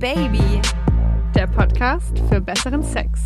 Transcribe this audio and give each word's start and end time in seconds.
Baby, 0.00 0.62
der 1.34 1.46
Podcast 1.46 2.18
für 2.30 2.40
besseren 2.40 2.82
Sex. 2.82 3.20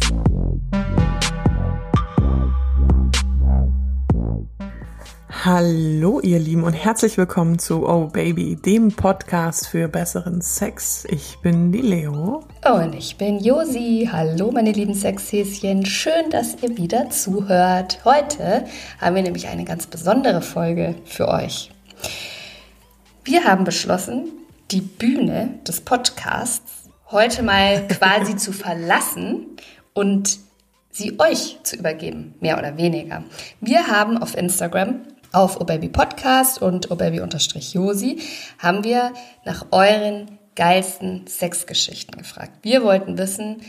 Hallo 5.44 6.18
ihr 6.18 6.40
Lieben 6.40 6.64
und 6.64 6.72
herzlich 6.72 7.16
willkommen 7.16 7.60
zu 7.60 7.88
Oh 7.88 8.08
Baby, 8.08 8.56
dem 8.56 8.88
Podcast 8.88 9.68
für 9.68 9.86
besseren 9.86 10.40
Sex. 10.40 11.06
Ich 11.08 11.38
bin 11.42 11.70
die 11.70 11.80
Leo. 11.80 12.42
Und 12.68 12.94
ich 12.96 13.16
bin 13.18 13.38
Josi. 13.38 14.08
Hallo 14.10 14.50
meine 14.50 14.72
lieben 14.72 14.94
Sexhäschen. 14.94 15.86
Schön, 15.86 16.28
dass 16.30 16.60
ihr 16.60 16.76
wieder 16.76 17.08
zuhört. 17.08 18.00
Heute 18.04 18.64
haben 19.00 19.14
wir 19.14 19.22
nämlich 19.22 19.46
eine 19.46 19.64
ganz 19.64 19.86
besondere 19.86 20.42
Folge 20.42 20.96
für 21.04 21.28
euch. 21.28 21.70
Wir 23.22 23.44
haben 23.44 23.62
beschlossen, 23.62 24.43
die 24.74 24.80
Bühne 24.80 25.60
des 25.68 25.80
Podcasts 25.82 26.90
heute 27.12 27.44
mal 27.44 27.86
quasi 27.88 28.34
zu 28.34 28.50
verlassen 28.52 29.46
und 29.92 30.40
sie 30.90 31.20
euch 31.20 31.60
zu 31.62 31.76
übergeben, 31.76 32.34
mehr 32.40 32.58
oder 32.58 32.76
weniger. 32.76 33.22
Wir 33.60 33.86
haben 33.86 34.18
auf 34.18 34.36
Instagram 34.36 35.02
auf 35.30 35.60
Obaby 35.60 35.88
Podcast 35.90 36.60
und 36.60 36.90
Obaby-Josi 36.90 38.18
haben 38.58 38.82
wir 38.82 39.12
nach 39.44 39.66
euren 39.70 40.40
geilsten 40.56 41.28
Sexgeschichten 41.28 42.18
gefragt. 42.18 42.58
Wir 42.62 42.82
wollten 42.82 43.16
wissen, 43.16 43.62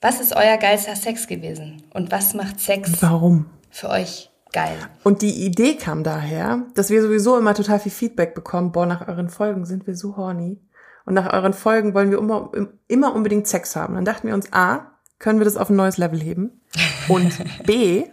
was 0.00 0.20
ist 0.20 0.36
euer 0.36 0.56
geilster 0.56 0.94
Sex 0.94 1.26
gewesen 1.26 1.82
und 1.92 2.12
was 2.12 2.34
macht 2.34 2.60
Sex 2.60 3.02
Warum? 3.02 3.46
für 3.70 3.88
euch 3.88 4.29
geil? 4.52 4.76
Und 5.04 5.22
die 5.22 5.44
Idee 5.44 5.76
kam 5.76 6.04
daher, 6.04 6.66
dass 6.74 6.90
wir 6.90 7.02
sowieso 7.02 7.38
immer 7.38 7.54
total 7.54 7.78
viel 7.78 7.92
Feedback 7.92 8.34
bekommen. 8.34 8.72
Boah, 8.72 8.86
nach 8.86 9.08
euren 9.08 9.28
Folgen 9.28 9.64
sind 9.64 9.86
wir 9.86 9.94
so 9.94 10.16
horny. 10.16 10.60
Und 11.06 11.14
nach 11.14 11.32
euren 11.32 11.52
Folgen 11.52 11.94
wollen 11.94 12.10
wir 12.10 12.18
immer, 12.18 12.52
immer 12.86 13.14
unbedingt 13.14 13.46
Sex 13.46 13.74
haben. 13.76 13.94
Dann 13.94 14.04
dachten 14.04 14.28
wir 14.28 14.34
uns, 14.34 14.52
A, 14.52 14.92
können 15.18 15.38
wir 15.38 15.44
das 15.44 15.56
auf 15.56 15.70
ein 15.70 15.76
neues 15.76 15.98
Level 15.98 16.20
heben? 16.20 16.60
Und 17.08 17.32
B, 17.66 18.06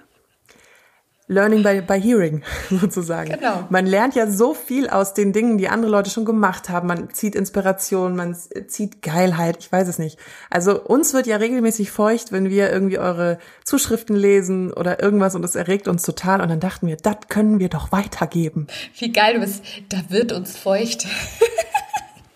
Learning 1.30 1.62
by, 1.62 1.82
by 1.82 2.00
Hearing 2.02 2.42
sozusagen. 2.70 3.32
Genau. 3.32 3.66
Man 3.70 3.86
lernt 3.86 4.16
ja 4.16 4.28
so 4.32 4.54
viel 4.54 4.90
aus 4.90 5.14
den 5.14 5.34
Dingen, 5.34 5.58
die 5.58 5.68
andere 5.68 5.92
Leute 5.92 6.10
schon 6.10 6.24
gemacht 6.24 6.70
haben. 6.70 6.88
Man 6.88 7.14
zieht 7.14 7.36
Inspiration, 7.36 8.16
man 8.16 8.34
zieht 8.68 9.02
Geilheit, 9.02 9.58
ich 9.60 9.70
weiß 9.70 9.90
es 9.90 10.00
nicht. 10.00 10.18
Also 10.50 10.82
uns 10.82 11.14
wird 11.14 11.28
ja 11.28 11.36
regelmäßig 11.36 11.92
feucht, 11.92 12.32
wenn 12.32 12.50
wir 12.50 12.72
irgendwie 12.72 12.98
eure 12.98 13.40
Zuschriften 13.66 14.16
lesen 14.16 14.72
oder 14.72 15.04
irgendwas 15.04 15.36
und 15.36 15.44
es 15.44 15.56
erregt 15.56 15.90
uns 15.90 16.04
total. 16.04 16.40
Und 16.40 16.48
dann 16.48 16.62
dachten 16.62 16.88
wir, 16.88 16.96
das 16.96 17.18
können 17.28 17.60
wir 17.60 17.68
doch 17.68 17.92
weitergeben. 17.92 18.68
Wie 18.98 19.12
geil 19.12 19.34
du 19.34 19.40
bist. 19.42 19.62
Da 19.90 19.98
wird 20.10 20.32
uns 20.32 20.56
feucht. 20.58 21.06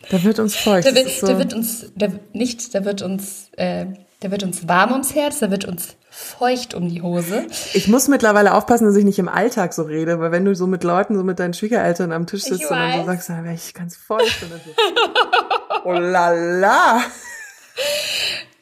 Da 0.09 0.21
wird 0.23 0.39
uns 0.39 0.57
feucht. 0.57 0.85
Da 0.85 0.93
wird, 0.93 1.09
so- 1.09 1.27
da 1.27 1.37
wird 1.37 1.53
uns, 1.53 1.85
da, 1.95 2.07
nicht, 2.33 2.75
da 2.75 2.83
wird 2.83 3.01
uns, 3.01 3.49
äh, 3.55 3.85
da 4.19 4.29
wird 4.29 4.43
uns 4.43 4.67
warm 4.67 4.91
ums 4.91 5.15
Herz, 5.15 5.39
da 5.39 5.49
wird 5.51 5.63
uns 5.63 5.95
feucht 6.11 6.73
um 6.73 6.89
die 6.89 7.01
Hose. 7.01 7.47
Ich 7.73 7.87
muss 7.87 8.09
mittlerweile 8.09 8.53
aufpassen, 8.53 8.85
dass 8.85 8.97
ich 8.97 9.05
nicht 9.05 9.17
im 9.17 9.29
Alltag 9.29 9.73
so 9.73 9.83
rede, 9.83 10.19
weil 10.19 10.31
wenn 10.31 10.43
du 10.43 10.53
so 10.53 10.67
mit 10.67 10.83
Leuten, 10.83 11.15
so 11.15 11.23
mit 11.23 11.39
deinen 11.39 11.53
Schwiegereltern 11.53 12.11
am 12.11 12.27
Tisch 12.27 12.43
sitzt 12.43 12.69
und 12.69 12.77
dann 12.77 12.99
so 12.99 13.05
sagst, 13.05 13.29
dann 13.29 13.43
wäre 13.45 13.55
ich 13.55 13.73
ganz 13.73 13.95
feucht. 13.95 14.43
Und 14.43 14.51
dann 14.51 14.59
so, 14.63 14.71
oh 15.85 15.93
la 15.93 16.31
la. 16.31 17.01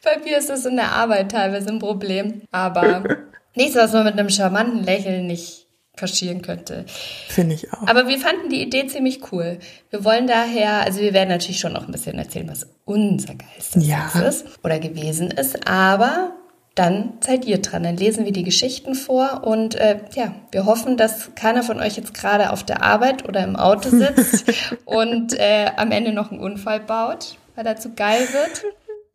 Bei 0.04 0.20
mir 0.24 0.38
ist 0.38 0.50
das 0.50 0.66
in 0.66 0.76
der 0.76 0.92
Arbeit 0.92 1.32
teilweise 1.32 1.70
ein 1.70 1.80
Problem. 1.80 2.44
Aber 2.52 3.04
nichts, 3.56 3.76
was 3.76 3.94
man 3.94 4.06
mit 4.06 4.14
einem 4.14 4.30
charmanten 4.30 4.84
Lächeln 4.84 5.26
nicht 5.26 5.68
kaschieren 5.98 6.42
könnte. 6.42 6.86
Finde 7.28 7.56
ich 7.56 7.74
auch. 7.74 7.88
Aber 7.88 8.08
wir 8.08 8.20
fanden 8.20 8.50
die 8.50 8.62
Idee 8.62 8.88
ziemlich 8.88 9.32
cool. 9.34 9.58
Wir 9.90 10.06
wollen 10.06 10.28
daher, 10.28 10.82
also 10.86 11.02
wir 11.02 11.14
werden 11.14 11.30
natürlich 11.30 11.60
schon 11.60 11.74
noch 11.74 11.86
ein 11.86 11.92
bisschen 11.92 12.18
erzählen, 12.18 12.48
was 12.48 12.68
unser 12.86 13.34
geilster 13.36 13.80
Ja. 13.82 14.08
Ist 14.28 14.46
oder 14.64 14.80
gewesen 14.80 15.32
ist, 15.32 15.68
aber 15.68 16.32
dann 16.80 17.18
seid 17.20 17.44
ihr 17.44 17.62
dran. 17.62 17.84
Dann 17.84 17.98
lesen 17.98 18.24
wir 18.24 18.32
die 18.32 18.44
Geschichten 18.44 18.96
vor 18.96 19.42
und 19.44 19.76
äh, 19.76 20.00
ja, 20.16 20.34
wir 20.52 20.66
hoffen, 20.66 20.96
dass 20.96 21.36
keiner 21.36 21.62
von 21.62 21.78
euch 21.82 21.98
jetzt 21.98 22.14
gerade 22.14 22.52
auf 22.52 22.64
der 22.64 22.82
Arbeit 22.82 23.28
oder 23.28 23.44
im 23.44 23.58
Auto 23.58 23.90
sitzt 23.92 24.46
und 24.86 25.38
äh, 25.38 25.72
am 25.76 25.92
Ende 25.92 26.14
noch 26.14 26.32
einen 26.32 26.40
Unfall 26.40 26.80
baut, 26.80 27.38
weil 27.56 27.66
er 27.66 27.76
zu 27.76 27.94
geil 27.94 28.22
wird. 28.32 28.64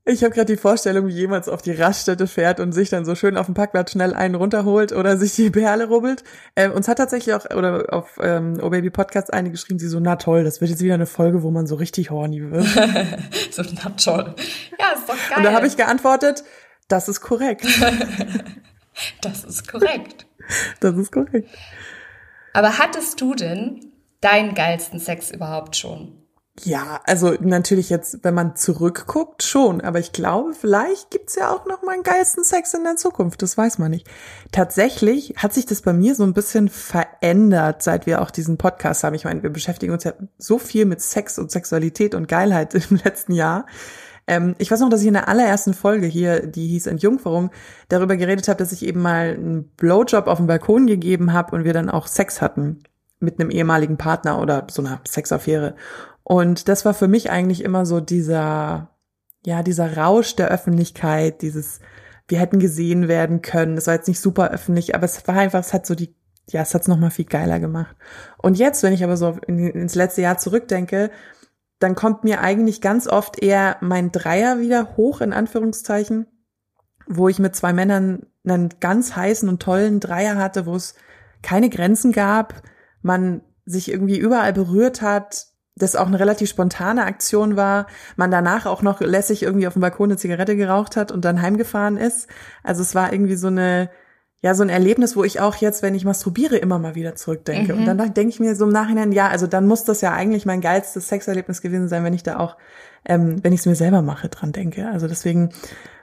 Ich 0.06 0.22
habe 0.22 0.34
gerade 0.34 0.52
die 0.52 0.58
Vorstellung, 0.58 1.06
wie 1.06 1.14
jemand 1.14 1.48
auf 1.48 1.62
die 1.62 1.72
Raststätte 1.72 2.26
fährt 2.26 2.60
und 2.60 2.72
sich 2.72 2.90
dann 2.90 3.06
so 3.06 3.14
schön 3.14 3.38
auf 3.38 3.46
dem 3.46 3.54
Parkplatz 3.54 3.92
schnell 3.92 4.12
einen 4.12 4.34
runterholt 4.34 4.92
oder 4.92 5.16
sich 5.16 5.34
die 5.34 5.48
Perle 5.48 5.88
rubbelt. 5.88 6.22
Ähm, 6.56 6.72
uns 6.72 6.88
hat 6.88 6.98
tatsächlich 6.98 7.34
auch, 7.34 7.46
oder 7.56 7.86
auf 7.90 8.18
ähm, 8.20 8.60
Oh 8.62 8.68
Baby 8.68 8.90
Podcast 8.90 9.32
eine 9.32 9.50
geschrieben, 9.50 9.78
sie 9.78 9.88
so, 9.88 10.00
na 10.00 10.16
toll, 10.16 10.44
das 10.44 10.60
wird 10.60 10.70
jetzt 10.70 10.82
wieder 10.82 10.92
eine 10.92 11.06
Folge, 11.06 11.42
wo 11.42 11.50
man 11.50 11.66
so 11.66 11.76
richtig 11.76 12.10
horny 12.10 12.50
wird. 12.50 12.66
So, 13.50 13.62
na 13.62 13.90
toll. 13.90 14.34
Ja, 14.80 14.92
ist 14.94 15.08
doch 15.08 15.14
geil. 15.14 15.38
Und 15.38 15.44
da 15.44 15.52
habe 15.52 15.66
ich 15.66 15.76
geantwortet, 15.76 16.42
das 16.88 17.08
ist 17.08 17.20
korrekt. 17.20 17.64
das 19.22 19.44
ist 19.44 19.68
korrekt. 19.68 20.26
Das 20.80 20.96
ist 20.96 21.12
korrekt. 21.12 21.48
Aber 22.52 22.78
hattest 22.78 23.20
du 23.20 23.34
denn 23.34 23.92
deinen 24.20 24.54
geilsten 24.54 25.00
Sex 25.00 25.30
überhaupt 25.30 25.76
schon? 25.76 26.24
Ja, 26.62 27.00
also 27.04 27.34
natürlich 27.40 27.90
jetzt, 27.90 28.22
wenn 28.22 28.34
man 28.34 28.54
zurückguckt, 28.54 29.42
schon. 29.42 29.80
Aber 29.80 29.98
ich 29.98 30.12
glaube, 30.12 30.54
vielleicht 30.54 31.10
gibt's 31.10 31.34
ja 31.34 31.50
auch 31.50 31.66
noch 31.66 31.82
mal 31.82 31.94
einen 31.94 32.04
geilsten 32.04 32.44
Sex 32.44 32.72
in 32.74 32.84
der 32.84 32.94
Zukunft. 32.94 33.42
Das 33.42 33.58
weiß 33.58 33.78
man 33.78 33.90
nicht. 33.90 34.06
Tatsächlich 34.52 35.34
hat 35.36 35.52
sich 35.52 35.66
das 35.66 35.82
bei 35.82 35.92
mir 35.92 36.14
so 36.14 36.22
ein 36.22 36.32
bisschen 36.32 36.68
verändert, 36.68 37.82
seit 37.82 38.06
wir 38.06 38.22
auch 38.22 38.30
diesen 38.30 38.56
Podcast 38.56 39.02
haben. 39.02 39.14
Ich 39.14 39.24
meine, 39.24 39.42
wir 39.42 39.50
beschäftigen 39.50 39.92
uns 39.92 40.04
ja 40.04 40.12
so 40.38 40.58
viel 40.60 40.84
mit 40.84 41.00
Sex 41.00 41.40
und 41.40 41.50
Sexualität 41.50 42.14
und 42.14 42.28
Geilheit 42.28 42.74
im 42.90 43.00
letzten 43.02 43.32
Jahr. 43.32 43.66
Ähm, 44.26 44.54
ich 44.58 44.70
weiß 44.70 44.80
noch, 44.80 44.88
dass 44.88 45.02
ich 45.02 45.06
in 45.06 45.14
der 45.14 45.28
allerersten 45.28 45.74
Folge 45.74 46.06
hier, 46.06 46.46
die 46.46 46.66
hieß 46.68 46.86
Entjungferung, 46.86 47.50
darüber 47.88 48.16
geredet 48.16 48.48
habe, 48.48 48.58
dass 48.58 48.72
ich 48.72 48.84
eben 48.84 49.02
mal 49.02 49.34
einen 49.34 49.64
Blowjob 49.76 50.26
auf 50.26 50.38
dem 50.38 50.46
Balkon 50.46 50.86
gegeben 50.86 51.32
habe 51.32 51.54
und 51.54 51.64
wir 51.64 51.72
dann 51.72 51.90
auch 51.90 52.06
Sex 52.06 52.40
hatten 52.40 52.82
mit 53.20 53.40
einem 53.40 53.50
ehemaligen 53.50 53.96
Partner 53.96 54.40
oder 54.40 54.66
so 54.70 54.82
einer 54.82 55.00
Sexaffäre. 55.06 55.74
Und 56.22 56.68
das 56.68 56.84
war 56.84 56.94
für 56.94 57.08
mich 57.08 57.30
eigentlich 57.30 57.62
immer 57.62 57.84
so 57.84 58.00
dieser, 58.00 58.90
ja, 59.44 59.62
dieser 59.62 59.96
Rausch 59.96 60.36
der 60.36 60.48
Öffentlichkeit, 60.48 61.42
dieses, 61.42 61.80
wir 62.28 62.38
hätten 62.38 62.58
gesehen 62.58 63.08
werden 63.08 63.42
können. 63.42 63.76
Das 63.76 63.86
war 63.86 63.94
jetzt 63.94 64.08
nicht 64.08 64.20
super 64.20 64.50
öffentlich, 64.50 64.94
aber 64.94 65.04
es 65.04 65.26
war 65.28 65.36
einfach, 65.36 65.60
es 65.60 65.74
hat 65.74 65.86
so 65.86 65.94
die, 65.94 66.14
ja, 66.48 66.62
es 66.62 66.74
hat 66.74 66.82
es 66.82 66.88
nochmal 66.88 67.10
viel 67.10 67.26
geiler 67.26 67.60
gemacht. 67.60 67.94
Und 68.38 68.58
jetzt, 68.58 68.82
wenn 68.82 68.94
ich 68.94 69.04
aber 69.04 69.16
so 69.16 69.38
in, 69.46 69.58
ins 69.58 69.94
letzte 69.94 70.22
Jahr 70.22 70.38
zurückdenke, 70.38 71.10
dann 71.84 71.94
kommt 71.94 72.24
mir 72.24 72.40
eigentlich 72.40 72.80
ganz 72.80 73.06
oft 73.06 73.42
eher 73.42 73.76
mein 73.82 74.10
Dreier 74.10 74.58
wieder 74.58 74.96
hoch, 74.96 75.20
in 75.20 75.34
Anführungszeichen, 75.34 76.26
wo 77.06 77.28
ich 77.28 77.38
mit 77.38 77.54
zwei 77.54 77.74
Männern 77.74 78.24
einen 78.42 78.70
ganz 78.80 79.14
heißen 79.14 79.48
und 79.50 79.60
tollen 79.60 80.00
Dreier 80.00 80.36
hatte, 80.36 80.64
wo 80.64 80.74
es 80.74 80.94
keine 81.42 81.68
Grenzen 81.68 82.12
gab, 82.12 82.62
man 83.02 83.42
sich 83.66 83.90
irgendwie 83.90 84.16
überall 84.16 84.54
berührt 84.54 85.02
hat, 85.02 85.48
das 85.76 85.94
auch 85.94 86.06
eine 86.06 86.18
relativ 86.18 86.48
spontane 86.48 87.04
Aktion 87.04 87.54
war, 87.54 87.86
man 88.16 88.30
danach 88.30 88.64
auch 88.64 88.80
noch 88.80 89.02
lässig 89.02 89.42
irgendwie 89.42 89.66
auf 89.66 89.74
dem 89.74 89.82
Balkon 89.82 90.10
eine 90.10 90.16
Zigarette 90.16 90.56
geraucht 90.56 90.96
hat 90.96 91.12
und 91.12 91.22
dann 91.26 91.42
heimgefahren 91.42 91.98
ist. 91.98 92.28
Also 92.62 92.80
es 92.80 92.94
war 92.94 93.12
irgendwie 93.12 93.36
so 93.36 93.48
eine, 93.48 93.90
ja, 94.44 94.52
so 94.52 94.62
ein 94.62 94.68
Erlebnis, 94.68 95.16
wo 95.16 95.24
ich 95.24 95.40
auch 95.40 95.56
jetzt, 95.56 95.82
wenn 95.82 95.94
ich 95.94 96.04
masturbiere, 96.04 96.58
immer 96.58 96.78
mal 96.78 96.94
wieder 96.94 97.16
zurückdenke. 97.16 97.74
Und 97.74 97.86
dann 97.86 97.96
denke 98.12 98.28
ich 98.28 98.40
mir 98.40 98.54
so 98.54 98.66
im 98.66 98.72
Nachhinein, 98.72 99.10
ja, 99.10 99.28
also 99.28 99.46
dann 99.46 99.66
muss 99.66 99.84
das 99.84 100.02
ja 100.02 100.12
eigentlich 100.12 100.44
mein 100.44 100.60
geilstes 100.60 101.08
Sexerlebnis 101.08 101.62
gewesen 101.62 101.88
sein, 101.88 102.04
wenn 102.04 102.12
ich 102.12 102.24
da 102.24 102.38
auch, 102.38 102.58
ähm, 103.06 103.42
wenn 103.42 103.54
ich 103.54 103.60
es 103.60 103.66
mir 103.66 103.74
selber 103.74 104.02
mache, 104.02 104.28
dran 104.28 104.52
denke. 104.52 104.86
Also 104.86 105.08
deswegen, 105.08 105.48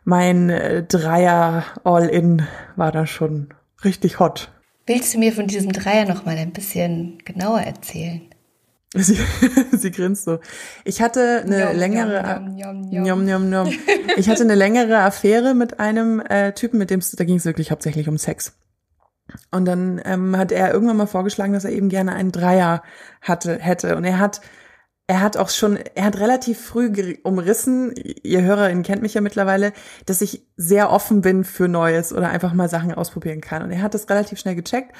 mein 0.05 0.49
äh, 0.49 0.81
Dreier 0.81 1.65
All-In 1.83 2.47
war 2.75 2.91
da 2.91 3.05
schon 3.05 3.49
richtig 3.85 4.19
hot. 4.19 4.51
Willst 4.87 5.13
du 5.13 5.19
mir 5.19 5.33
von 5.33 5.45
diesem 5.45 5.71
Dreier 5.71 6.07
noch 6.07 6.25
mal 6.25 6.35
ein 6.35 6.51
bisschen 6.51 7.19
genauer 7.23 7.59
erzählen? 7.59 8.21
Sie, 8.93 9.17
sie 9.71 9.91
grinst 9.91 10.25
so. 10.25 10.39
Ich 10.83 11.01
hatte 11.01 11.43
eine 11.45 11.65
Njom, 11.67 11.77
längere, 11.77 12.39
njom, 12.41 13.49
njom. 13.49 13.67
ich 14.17 14.29
hatte 14.29 14.43
eine 14.43 14.55
längere 14.55 14.99
Affäre 14.99 15.53
mit 15.53 15.79
einem 15.79 16.19
äh, 16.19 16.53
Typen, 16.53 16.77
mit 16.77 16.89
dem 16.89 16.99
es- 16.99 17.11
da 17.11 17.23
ging 17.23 17.37
es 17.37 17.45
wirklich 17.45 17.71
hauptsächlich 17.71 18.09
um 18.09 18.17
Sex. 18.17 18.53
Und 19.49 19.63
dann 19.65 20.01
ähm, 20.03 20.35
hat 20.37 20.51
er 20.51 20.73
irgendwann 20.73 20.97
mal 20.97 21.05
vorgeschlagen, 21.07 21.53
dass 21.53 21.63
er 21.63 21.71
eben 21.71 21.87
gerne 21.87 22.13
einen 22.13 22.33
Dreier 22.33 22.83
hatte, 23.21 23.59
hätte. 23.59 23.95
Und 23.95 24.03
er 24.03 24.19
hat, 24.19 24.41
er 25.07 25.21
hat 25.21 25.37
auch 25.37 25.49
schon, 25.49 25.77
er 25.95 26.03
hat 26.03 26.19
relativ 26.19 26.59
früh 26.59 27.15
umrissen, 27.23 27.93
ihr 27.95 28.41
Hörerin 28.41 28.83
kennt 28.83 29.01
mich 29.01 29.13
ja 29.13 29.21
mittlerweile, 29.21 29.71
dass 30.05 30.19
ich 30.21 30.45
sehr 30.57 30.89
offen 30.91 31.21
bin 31.21 31.45
für 31.45 31.69
Neues 31.69 32.11
oder 32.11 32.29
einfach 32.29 32.51
mal 32.51 32.67
Sachen 32.67 32.93
ausprobieren 32.93 33.39
kann. 33.39 33.63
Und 33.63 33.71
er 33.71 33.81
hat 33.81 33.93
das 33.93 34.09
relativ 34.09 34.37
schnell 34.37 34.55
gecheckt 34.55 34.93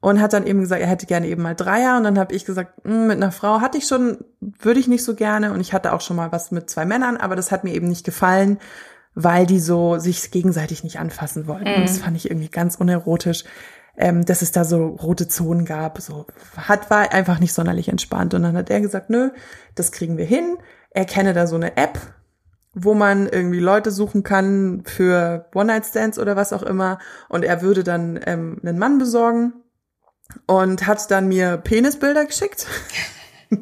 und 0.00 0.20
hat 0.20 0.32
dann 0.32 0.46
eben 0.46 0.60
gesagt, 0.60 0.80
er 0.80 0.86
hätte 0.86 1.06
gerne 1.06 1.26
eben 1.26 1.42
mal 1.42 1.54
Dreier. 1.54 1.96
Und 1.96 2.04
dann 2.04 2.18
habe 2.18 2.34
ich 2.34 2.44
gesagt, 2.44 2.72
"Hm, 2.84 3.08
mit 3.08 3.16
einer 3.16 3.32
Frau 3.32 3.60
hatte 3.60 3.78
ich 3.78 3.86
schon, 3.86 4.18
würde 4.40 4.78
ich 4.80 4.86
nicht 4.88 5.04
so 5.04 5.14
gerne. 5.14 5.52
Und 5.52 5.60
ich 5.60 5.72
hatte 5.72 5.92
auch 5.92 6.00
schon 6.00 6.16
mal 6.16 6.30
was 6.30 6.50
mit 6.52 6.70
zwei 6.70 6.84
Männern, 6.84 7.16
aber 7.16 7.34
das 7.36 7.50
hat 7.50 7.64
mir 7.64 7.74
eben 7.74 7.88
nicht 7.88 8.04
gefallen, 8.04 8.58
weil 9.14 9.46
die 9.46 9.58
so 9.58 9.98
sich 9.98 10.30
gegenseitig 10.30 10.84
nicht 10.84 11.00
anfassen 11.00 11.46
wollten. 11.48 11.66
Und 11.74 11.82
das 11.82 11.98
fand 11.98 12.16
ich 12.16 12.30
irgendwie 12.30 12.48
ganz 12.48 12.76
unerotisch. 12.76 13.44
Ähm, 14.00 14.24
dass 14.24 14.42
es 14.42 14.52
da 14.52 14.62
so 14.62 14.86
rote 14.86 15.26
Zonen 15.26 15.64
gab, 15.64 16.00
so 16.00 16.26
hat 16.56 16.88
war 16.88 17.12
einfach 17.12 17.40
nicht 17.40 17.52
sonderlich 17.52 17.88
entspannt. 17.88 18.32
Und 18.32 18.44
dann 18.44 18.56
hat 18.56 18.70
er 18.70 18.80
gesagt, 18.80 19.10
nö, 19.10 19.30
das 19.74 19.90
kriegen 19.90 20.16
wir 20.16 20.24
hin. 20.24 20.56
er 20.90 21.04
kenne 21.04 21.34
da 21.34 21.48
so 21.48 21.56
eine 21.56 21.76
App, 21.76 21.98
wo 22.74 22.94
man 22.94 23.26
irgendwie 23.28 23.58
Leute 23.58 23.90
suchen 23.90 24.22
kann 24.22 24.82
für 24.84 25.46
One-Night-Stands 25.52 26.18
oder 26.20 26.36
was 26.36 26.52
auch 26.52 26.62
immer. 26.62 26.98
Und 27.28 27.44
er 27.44 27.60
würde 27.60 27.82
dann 27.82 28.20
ähm, 28.24 28.60
einen 28.62 28.78
Mann 28.78 28.98
besorgen 28.98 29.52
und 30.46 30.86
hat 30.86 31.10
dann 31.10 31.28
mir 31.28 31.56
Penisbilder 31.56 32.26
geschickt. 32.26 32.66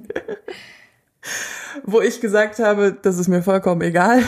wo 1.85 2.01
ich 2.01 2.21
gesagt 2.21 2.59
habe, 2.59 2.97
das 3.01 3.19
ist 3.19 3.29
mir 3.29 3.43
vollkommen 3.43 3.83
egal. 3.83 4.23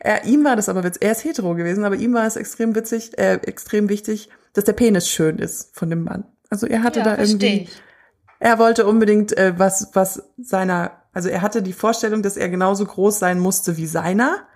er, 0.00 0.24
ihm 0.24 0.44
war 0.44 0.56
das 0.56 0.68
aber 0.68 0.84
witzig, 0.84 1.02
er 1.02 1.12
ist 1.12 1.24
hetero 1.24 1.54
gewesen, 1.54 1.84
aber 1.84 1.96
ihm 1.96 2.14
war 2.14 2.26
es 2.26 2.36
extrem 2.36 2.74
witzig, 2.74 3.18
äh, 3.18 3.34
extrem 3.34 3.88
wichtig, 3.88 4.28
dass 4.52 4.64
der 4.64 4.72
Penis 4.72 5.08
schön 5.08 5.38
ist 5.38 5.74
von 5.74 5.90
dem 5.90 6.04
Mann. 6.04 6.24
Also 6.50 6.66
er 6.66 6.82
hatte 6.82 7.00
ja, 7.00 7.04
da 7.04 7.18
irgendwie, 7.18 7.62
ich. 7.62 7.82
er 8.38 8.58
wollte 8.58 8.86
unbedingt 8.86 9.36
äh, 9.36 9.54
was, 9.56 9.90
was 9.94 10.22
seiner, 10.38 11.02
also 11.12 11.28
er 11.28 11.42
hatte 11.42 11.62
die 11.62 11.72
Vorstellung, 11.72 12.22
dass 12.22 12.36
er 12.36 12.48
genauso 12.48 12.84
groß 12.84 13.18
sein 13.18 13.38
musste 13.38 13.76
wie 13.76 13.86
seiner. 13.86 14.46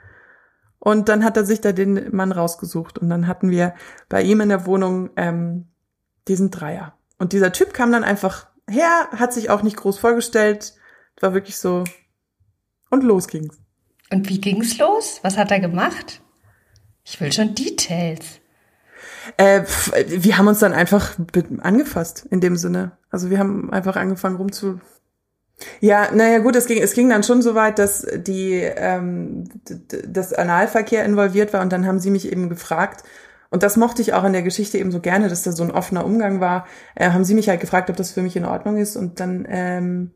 Und 0.79 1.09
dann 1.09 1.25
hat 1.25 1.37
er 1.37 1.45
sich 1.45 1.61
da 1.61 1.73
den 1.73 2.15
Mann 2.15 2.33
rausgesucht 2.33 2.99
und 2.99 3.09
dann 3.09 3.27
hatten 3.27 3.51
wir 3.51 3.75
bei 4.09 4.23
ihm 4.23 4.41
in 4.41 4.51
der 4.51 4.67
Wohnung 4.67 5.11
ähm, 5.17 5.69
diesen 6.29 6.51
Dreier. 6.51 6.95
Und 7.19 7.33
dieser 7.33 7.53
Typ 7.53 7.73
kam 7.73 7.93
dann 7.93 8.05
einfach 8.05 8.47
her, 8.69 9.09
hat 9.13 9.33
sich 9.33 9.51
auch 9.51 9.63
nicht 9.63 9.77
groß 9.77 9.99
vorgestellt, 9.99 10.75
war 11.21 11.35
wirklich 11.35 11.59
so 11.59 11.85
und 12.91 13.03
los 13.03 13.29
ging's. 13.29 13.59
Und 14.11 14.29
wie 14.29 14.41
ging's 14.41 14.79
los? 14.79 15.21
Was 15.23 15.37
hat 15.37 15.51
er 15.51 15.61
gemacht? 15.61 16.21
Ich 17.05 17.21
will 17.21 17.33
schon 17.33 17.55
Details. 17.55 18.41
Äh, 19.37 19.63
wir 20.07 20.39
haben 20.39 20.49
uns 20.49 20.61
dann 20.61 20.73
einfach 20.73 21.17
angefasst 21.61 22.27
in 22.31 22.41
dem 22.41 22.57
Sinne. 22.57 22.93
Also 23.11 23.31
wir 23.31 23.39
haben 23.39 23.73
einfach 23.73 23.97
angefangen 23.97 24.37
rumzu. 24.37 24.81
Ja, 25.81 26.11
naja 26.13 26.39
gut, 26.39 26.55
es 26.55 26.67
ging, 26.67 26.83
es 26.83 26.93
ging 26.93 27.09
dann 27.09 27.23
schon 27.23 27.43
so 27.43 27.55
weit, 27.55 27.79
dass 27.79 28.07
die 28.17 28.53
ähm, 28.61 29.45
das 30.07 30.33
Analverkehr 30.33 31.05
involviert 31.05 31.53
war 31.53 31.63
und 31.63 31.73
dann 31.73 31.87
haben 31.87 31.99
sie 31.99 32.11
mich 32.11 32.31
eben 32.31 32.49
gefragt, 32.49 33.05
und 33.57 33.63
das 33.63 33.79
mochte 33.79 34.03
ich 34.03 34.13
auch 34.13 34.25
in 34.25 34.35
der 34.35 34.43
Geschichte 34.43 34.77
eben 34.77 34.93
so 34.93 35.01
gerne, 35.01 35.31
dass 35.31 35.43
da 35.43 35.51
so 35.51 35.63
ein 35.63 35.71
offener 35.71 36.05
Umgang 36.05 36.41
war, 36.41 36.67
äh, 36.95 37.09
haben 37.09 37.25
sie 37.25 37.33
mich 37.33 37.49
halt 37.49 37.63
gefragt, 37.63 37.89
ob 37.89 37.97
das 37.97 38.13
für 38.13 38.21
mich 38.21 38.37
in 38.37 38.45
Ordnung 38.45 38.77
ist 38.77 38.97
und 38.97 39.19
dann 39.19 39.47
ähm, 39.49 40.13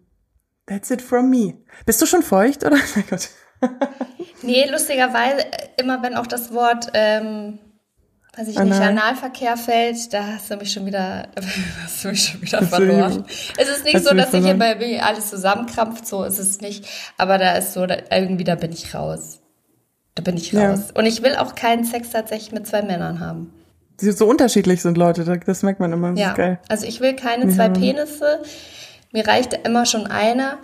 That's 0.66 0.90
it 0.90 1.00
from 1.00 1.30
me. 1.30 1.54
Bist 1.86 2.02
du 2.02 2.06
schon 2.06 2.22
feucht 2.22 2.66
oder? 2.66 2.76
Mein 2.94 3.06
Gott. 3.08 3.30
nee, 4.42 4.68
lustigerweise, 4.70 5.46
immer 5.80 6.02
wenn 6.02 6.14
auch 6.16 6.26
das 6.26 6.52
Wort, 6.52 6.88
ähm, 6.92 7.60
weiß 8.36 8.46
ich 8.46 8.58
Anal. 8.58 8.78
nicht, 8.78 8.86
Analverkehr 8.86 9.56
fällt, 9.56 10.12
da 10.12 10.34
hast 10.34 10.50
du 10.50 10.56
mich 10.56 10.70
schon 10.70 10.84
wieder, 10.84 11.28
hast 11.82 12.04
du 12.04 12.08
mich 12.08 12.22
schon 12.22 12.42
wieder 12.42 12.62
verloren. 12.62 13.24
Es 13.56 13.70
ist 13.70 13.84
nicht 13.84 13.94
hast 13.94 14.04
so, 14.06 14.14
dass 14.14 14.32
sich 14.32 14.44
hier 14.44 14.58
bei 14.58 14.74
mir 14.74 15.02
alles 15.02 15.30
zusammenkrampft, 15.30 16.06
so 16.06 16.24
ist 16.24 16.38
es 16.38 16.60
nicht. 16.60 16.84
Aber 17.16 17.38
da 17.38 17.54
ist 17.54 17.72
so, 17.72 17.86
da, 17.86 17.96
irgendwie 18.10 18.44
da 18.44 18.54
bin 18.54 18.70
ich 18.70 18.94
raus. 18.94 19.39
Da 20.14 20.22
bin 20.22 20.36
ich 20.36 20.54
raus. 20.54 20.88
Ja. 20.88 20.98
Und 20.98 21.06
ich 21.06 21.22
will 21.22 21.36
auch 21.36 21.54
keinen 21.54 21.84
Sex 21.84 22.10
tatsächlich 22.10 22.52
mit 22.52 22.66
zwei 22.66 22.82
Männern 22.82 23.20
haben. 23.20 23.52
Die 24.00 24.10
so 24.12 24.26
unterschiedlich 24.26 24.82
sind 24.82 24.96
Leute, 24.96 25.24
das 25.24 25.62
merkt 25.62 25.78
man 25.78 25.92
immer. 25.92 26.10
Das 26.10 26.20
ja, 26.20 26.32
geil. 26.32 26.58
also 26.68 26.86
ich 26.86 27.00
will 27.00 27.14
keine 27.14 27.48
zwei 27.48 27.68
Penisse. 27.68 28.42
Mir 29.12 29.26
reicht 29.26 29.52
immer 29.66 29.86
schon 29.86 30.06
einer. 30.06 30.58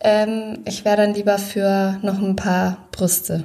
Ähm, 0.00 0.58
ich 0.66 0.84
wäre 0.84 0.96
dann 0.96 1.14
lieber 1.14 1.38
für 1.38 1.98
noch 2.02 2.20
ein 2.20 2.36
paar 2.36 2.88
Brüste. 2.90 3.44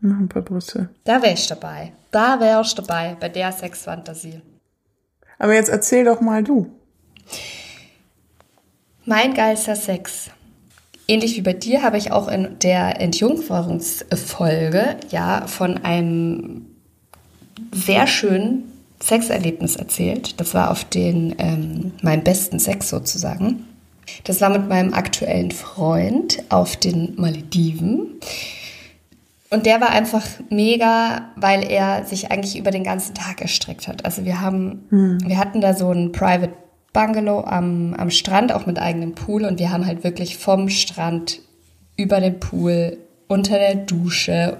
Noch 0.00 0.18
ein 0.18 0.28
paar 0.28 0.42
Brüste. 0.42 0.88
Da 1.04 1.22
wäre 1.22 1.34
ich 1.34 1.46
dabei. 1.46 1.92
Da 2.10 2.40
wäre 2.40 2.62
ich 2.62 2.74
dabei, 2.74 3.16
bei 3.20 3.28
der 3.28 3.52
Sexfantasie. 3.52 4.40
Aber 5.38 5.54
jetzt 5.54 5.68
erzähl 5.68 6.04
doch 6.04 6.20
mal 6.20 6.42
du. 6.42 6.70
Mein 9.04 9.34
geilster 9.34 9.76
Sex. 9.76 10.30
Ähnlich 11.08 11.36
wie 11.36 11.42
bei 11.42 11.52
dir 11.52 11.82
habe 11.82 11.98
ich 11.98 12.10
auch 12.10 12.26
in 12.28 12.58
der 12.60 13.00
Entjungferungsfolge 13.00 14.96
ja 15.10 15.46
von 15.46 15.78
einem 15.78 16.66
sehr 17.72 18.06
schönen 18.06 18.64
Sexerlebnis 19.00 19.76
erzählt. 19.76 20.40
Das 20.40 20.54
war 20.54 20.70
auf 20.70 20.84
den 20.84 21.34
ähm, 21.38 21.92
meinem 22.02 22.24
besten 22.24 22.58
Sex 22.58 22.88
sozusagen. 22.88 23.66
Das 24.24 24.40
war 24.40 24.50
mit 24.50 24.68
meinem 24.68 24.94
aktuellen 24.94 25.52
Freund 25.52 26.42
auf 26.48 26.76
den 26.76 27.14
Malediven. 27.16 28.20
Und 29.50 29.66
der 29.66 29.80
war 29.80 29.90
einfach 29.90 30.24
mega, 30.50 31.30
weil 31.36 31.62
er 31.70 32.04
sich 32.04 32.32
eigentlich 32.32 32.58
über 32.58 32.72
den 32.72 32.82
ganzen 32.82 33.14
Tag 33.14 33.40
erstreckt 33.40 33.86
hat. 33.86 34.04
Also 34.04 34.24
wir 34.24 34.40
haben, 34.40 34.86
hm. 34.90 35.18
wir 35.24 35.38
hatten 35.38 35.60
da 35.60 35.74
so 35.74 35.90
ein 35.92 36.10
Private 36.10 36.52
Bungalow 36.96 37.44
am, 37.44 37.92
am 37.92 38.10
Strand, 38.10 38.52
auch 38.52 38.64
mit 38.64 38.78
eigenem 38.78 39.14
Pool. 39.14 39.44
Und 39.44 39.58
wir 39.58 39.70
haben 39.70 39.84
halt 39.84 40.02
wirklich 40.02 40.38
vom 40.38 40.70
Strand 40.70 41.40
über 41.94 42.20
den 42.20 42.40
Pool, 42.40 42.96
unter 43.28 43.58
der 43.58 43.74
Dusche, 43.74 44.56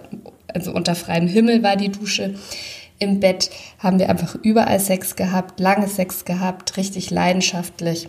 also 0.49 0.71
unter 0.73 0.95
freiem 0.95 1.29
Himmel 1.29 1.63
war 1.63 1.77
die 1.77 1.89
Dusche, 1.89 2.35
im 2.99 3.21
Bett 3.21 3.49
haben 3.79 3.99
wir 3.99 4.11
einfach 4.11 4.35
überall 4.43 4.81
Sex 4.81 5.17
gehabt, 5.17 5.61
lange 5.61 5.89
Sex 5.89 6.27
gehabt, 6.27 6.77
richtig 6.77 7.11
leidenschaftlich. 7.11 8.09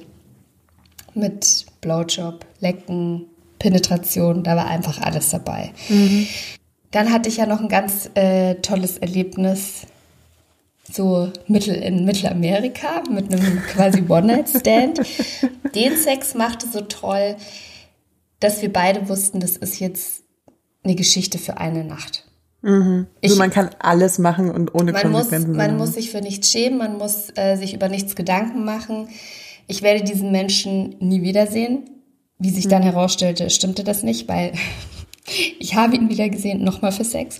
Mit 1.13 1.65
Blowjob, 1.79 2.45
Lecken, 2.59 3.27
Penetration, 3.59 4.43
da 4.43 4.57
war 4.57 4.67
einfach 4.67 4.99
alles 4.99 5.29
dabei. 5.29 5.71
Mhm. 5.87 6.27
Dann 6.91 7.13
hatte 7.13 7.29
ich 7.29 7.37
ja 7.37 7.45
noch 7.45 7.61
ein 7.61 7.69
ganz 7.69 8.09
äh, 8.15 8.55
tolles 8.55 8.97
Erlebnis, 8.97 9.83
so 10.91 11.31
mittel 11.47 11.75
in 11.75 12.05
Mittelamerika 12.05 13.03
mit 13.09 13.31
einem 13.31 13.61
quasi 13.63 14.03
One-Night-Stand. 14.07 15.01
Den 15.75 15.97
Sex 15.97 16.33
machte 16.33 16.67
so 16.67 16.81
toll, 16.81 17.35
dass 18.39 18.61
wir 18.61 18.71
beide 18.71 19.09
wussten, 19.09 19.39
das 19.39 19.57
ist 19.57 19.79
jetzt 19.79 20.23
eine 20.83 20.95
Geschichte 20.95 21.37
für 21.37 21.57
eine 21.57 21.83
Nacht. 21.83 22.25
Mhm. 22.61 23.07
Ich, 23.21 23.31
also 23.31 23.39
man 23.39 23.51
kann 23.51 23.69
alles 23.79 24.19
machen 24.19 24.49
und 24.49 24.73
ohne 24.73 24.91
man 24.91 25.01
Konsequenzen. 25.01 25.49
Muss, 25.49 25.57
man 25.57 25.77
muss 25.77 25.93
sich 25.93 26.11
für 26.11 26.21
nichts 26.21 26.51
schämen, 26.51 26.77
man 26.77 26.97
muss 26.97 27.29
äh, 27.35 27.55
sich 27.55 27.73
über 27.73 27.89
nichts 27.89 28.15
Gedanken 28.15 28.65
machen. 28.65 29.09
Ich 29.67 29.81
werde 29.81 30.03
diesen 30.03 30.31
Menschen 30.31 30.95
nie 30.99 31.21
wiedersehen. 31.21 31.89
Wie 32.39 32.49
sich 32.51 32.65
mhm. 32.65 32.69
dann 32.69 32.83
herausstellte, 32.83 33.49
stimmte 33.49 33.83
das 33.83 34.03
nicht, 34.03 34.27
weil 34.27 34.53
ich 35.59 35.75
habe 35.75 35.95
ihn 35.95 36.09
wieder 36.09 36.29
gesehen, 36.29 36.63
nochmal 36.63 36.91
für 36.91 37.03
Sex. 37.03 37.39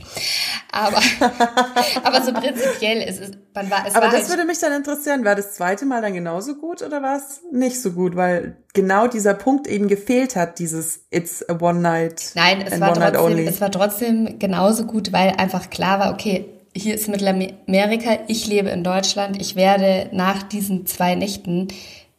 Aber, 0.72 0.98
aber 2.04 2.22
so 2.22 2.34
prinzipiell 2.34 3.02
ist 3.02 3.22
es, 3.22 3.32
man 3.54 3.72
war, 3.72 3.88
es 3.88 3.96
Aber 3.96 4.06
war 4.06 4.12
das 4.12 4.22
halt 4.22 4.30
würde 4.30 4.46
mich 4.46 4.60
dann 4.60 4.74
interessieren, 4.74 5.24
war 5.24 5.36
das 5.36 5.54
zweite 5.54 5.86
Mal 5.86 6.02
dann 6.02 6.14
genauso 6.14 6.56
gut 6.56 6.82
oder 6.82 7.02
war 7.02 7.18
es 7.18 7.42
nicht 7.52 7.82
so 7.82 7.92
gut? 7.92 8.16
Weil 8.16 8.58
genau 8.74 9.08
dieser 9.08 9.34
Punkt 9.34 9.68
eben 9.68 9.88
gefehlt 9.88 10.36
hat, 10.36 10.60
dieses 10.60 11.06
It's 11.12 11.48
a 11.48 11.58
one 11.60 11.80
night. 11.80 12.32
Nein, 12.36 12.62
es 12.62 12.80
war 12.80 12.94
trotzdem, 12.94 13.48
es 13.48 13.62
war 13.62 13.72
trotzdem 13.72 14.40
genauso 14.40 14.86
gut, 14.86 15.14
weil 15.14 15.30
einfach 15.38 15.70
klar 15.70 16.00
war, 16.00 16.14
okay, 16.14 16.46
hier 16.76 16.94
ist 16.94 17.08
Mittelamerika, 17.08 18.20
ich 18.28 18.48
lebe 18.48 18.70
in 18.70 18.84
Deutschland, 18.84 19.42
ich 19.42 19.56
werde 19.56 20.10
nach 20.12 20.44
diesen 20.44 20.86
zwei 20.86 21.16
Nächten 21.16 21.70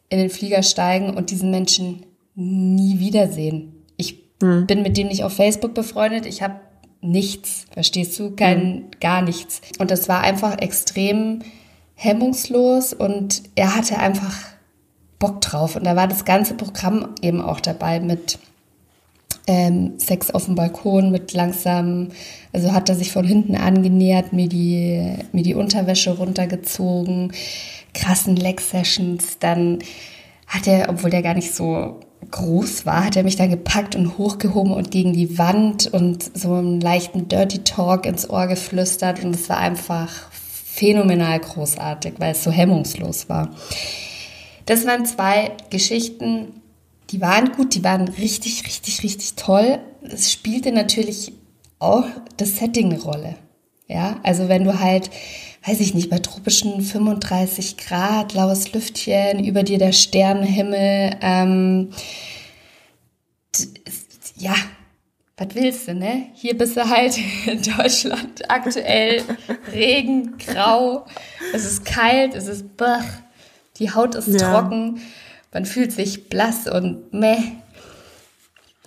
in 0.09 0.17
den 0.17 0.29
Flieger 0.31 0.63
steigen 0.63 1.15
und 1.15 1.29
diesen 1.29 1.51
Menschen 1.51 2.05
nie 2.35 2.99
wiedersehen 2.99 3.78
hm. 4.41 4.67
Bin 4.67 4.81
mit 4.81 4.97
dem 4.97 5.07
nicht 5.07 5.23
auf 5.23 5.33
Facebook 5.33 5.73
befreundet. 5.73 6.25
Ich 6.25 6.41
habe 6.41 6.55
nichts, 7.01 7.65
verstehst 7.71 8.17
du? 8.19 8.31
Kein, 8.31 8.61
hm. 8.61 8.85
gar 8.99 9.21
nichts. 9.21 9.61
Und 9.79 9.91
das 9.91 10.09
war 10.09 10.21
einfach 10.21 10.59
extrem 10.59 11.39
hemmungslos 11.95 12.93
und 12.93 13.43
er 13.55 13.75
hatte 13.75 13.97
einfach 13.97 14.35
Bock 15.19 15.41
drauf. 15.41 15.75
Und 15.75 15.83
da 15.83 15.95
war 15.95 16.07
das 16.07 16.23
ganze 16.23 16.53
Programm 16.53 17.09
eben 17.21 17.41
auch 17.41 17.59
dabei 17.59 17.99
mit 17.99 18.39
ähm, 19.47 19.93
Sex 19.97 20.31
auf 20.31 20.45
dem 20.45 20.55
Balkon, 20.55 21.11
mit 21.11 21.33
langsam, 21.33 22.09
also 22.53 22.71
hat 22.71 22.87
er 22.87 22.95
sich 22.95 23.11
von 23.11 23.25
hinten 23.25 23.55
angenähert, 23.55 24.31
mir 24.31 24.47
die, 24.47 25.13
mir 25.33 25.43
die 25.43 25.55
Unterwäsche 25.55 26.15
runtergezogen, 26.15 27.33
krassen 27.93 28.35
Leg-Sessions, 28.35 29.39
dann 29.39 29.79
hat 30.47 30.67
er, 30.67 30.87
obwohl 30.89 31.09
der 31.09 31.21
gar 31.21 31.33
nicht 31.33 31.53
so 31.53 31.99
groß 32.31 32.85
war, 32.85 33.05
hat 33.05 33.15
er 33.15 33.23
mich 33.23 33.37
dann 33.37 33.49
gepackt 33.49 33.95
und 33.95 34.17
hochgehoben 34.17 34.73
und 34.73 34.91
gegen 34.91 35.13
die 35.13 35.37
Wand 35.37 35.91
und 35.91 36.37
so 36.37 36.53
einen 36.53 36.81
leichten 36.81 37.27
Dirty 37.27 37.59
Talk 37.59 38.05
ins 38.05 38.29
Ohr 38.29 38.47
geflüstert 38.47 39.23
und 39.23 39.35
es 39.35 39.49
war 39.49 39.57
einfach 39.57 40.09
phänomenal 40.31 41.39
großartig, 41.39 42.15
weil 42.19 42.33
es 42.33 42.43
so 42.43 42.51
hemmungslos 42.51 43.29
war. 43.29 43.49
Das 44.65 44.85
waren 44.85 45.05
zwei 45.05 45.51
Geschichten, 45.69 46.61
die 47.09 47.21
waren 47.21 47.51
gut, 47.53 47.73
die 47.73 47.83
waren 47.83 48.07
richtig, 48.07 48.65
richtig, 48.65 49.03
richtig 49.03 49.33
toll. 49.35 49.79
Es 50.03 50.31
spielte 50.31 50.71
natürlich 50.71 51.33
auch 51.79 52.05
das 52.37 52.57
Setting 52.57 52.91
eine 52.91 53.01
Rolle. 53.01 53.35
Ja, 53.87 54.19
also 54.21 54.47
wenn 54.47 54.65
du 54.65 54.79
halt 54.79 55.09
weiß 55.65 55.79
ich 55.81 55.93
nicht, 55.93 56.09
bei 56.09 56.19
tropischen 56.19 56.81
35 56.81 57.77
Grad, 57.77 58.33
laues 58.33 58.71
Lüftchen, 58.73 59.43
über 59.43 59.63
dir 59.63 59.77
der 59.77 59.91
Sternenhimmel, 59.91 61.17
ähm, 61.21 61.89
ja, 64.37 64.55
was 65.37 65.47
willst 65.53 65.87
du, 65.87 65.95
ne? 65.95 66.27
Hier 66.33 66.57
bist 66.57 66.77
du 66.77 66.89
halt 66.89 67.17
in 67.45 67.61
Deutschland 67.61 68.49
aktuell 68.49 69.23
Regen, 69.71 70.37
grau, 70.37 71.05
es 71.53 71.65
ist 71.65 71.85
kalt, 71.85 72.35
es 72.35 72.47
ist 72.47 72.77
bach, 72.77 73.05
die 73.77 73.91
Haut 73.91 74.15
ist 74.15 74.27
ja. 74.27 74.51
trocken, 74.51 75.01
man 75.51 75.65
fühlt 75.65 75.91
sich 75.91 76.29
blass 76.29 76.67
und 76.67 77.13
meh. 77.13 77.37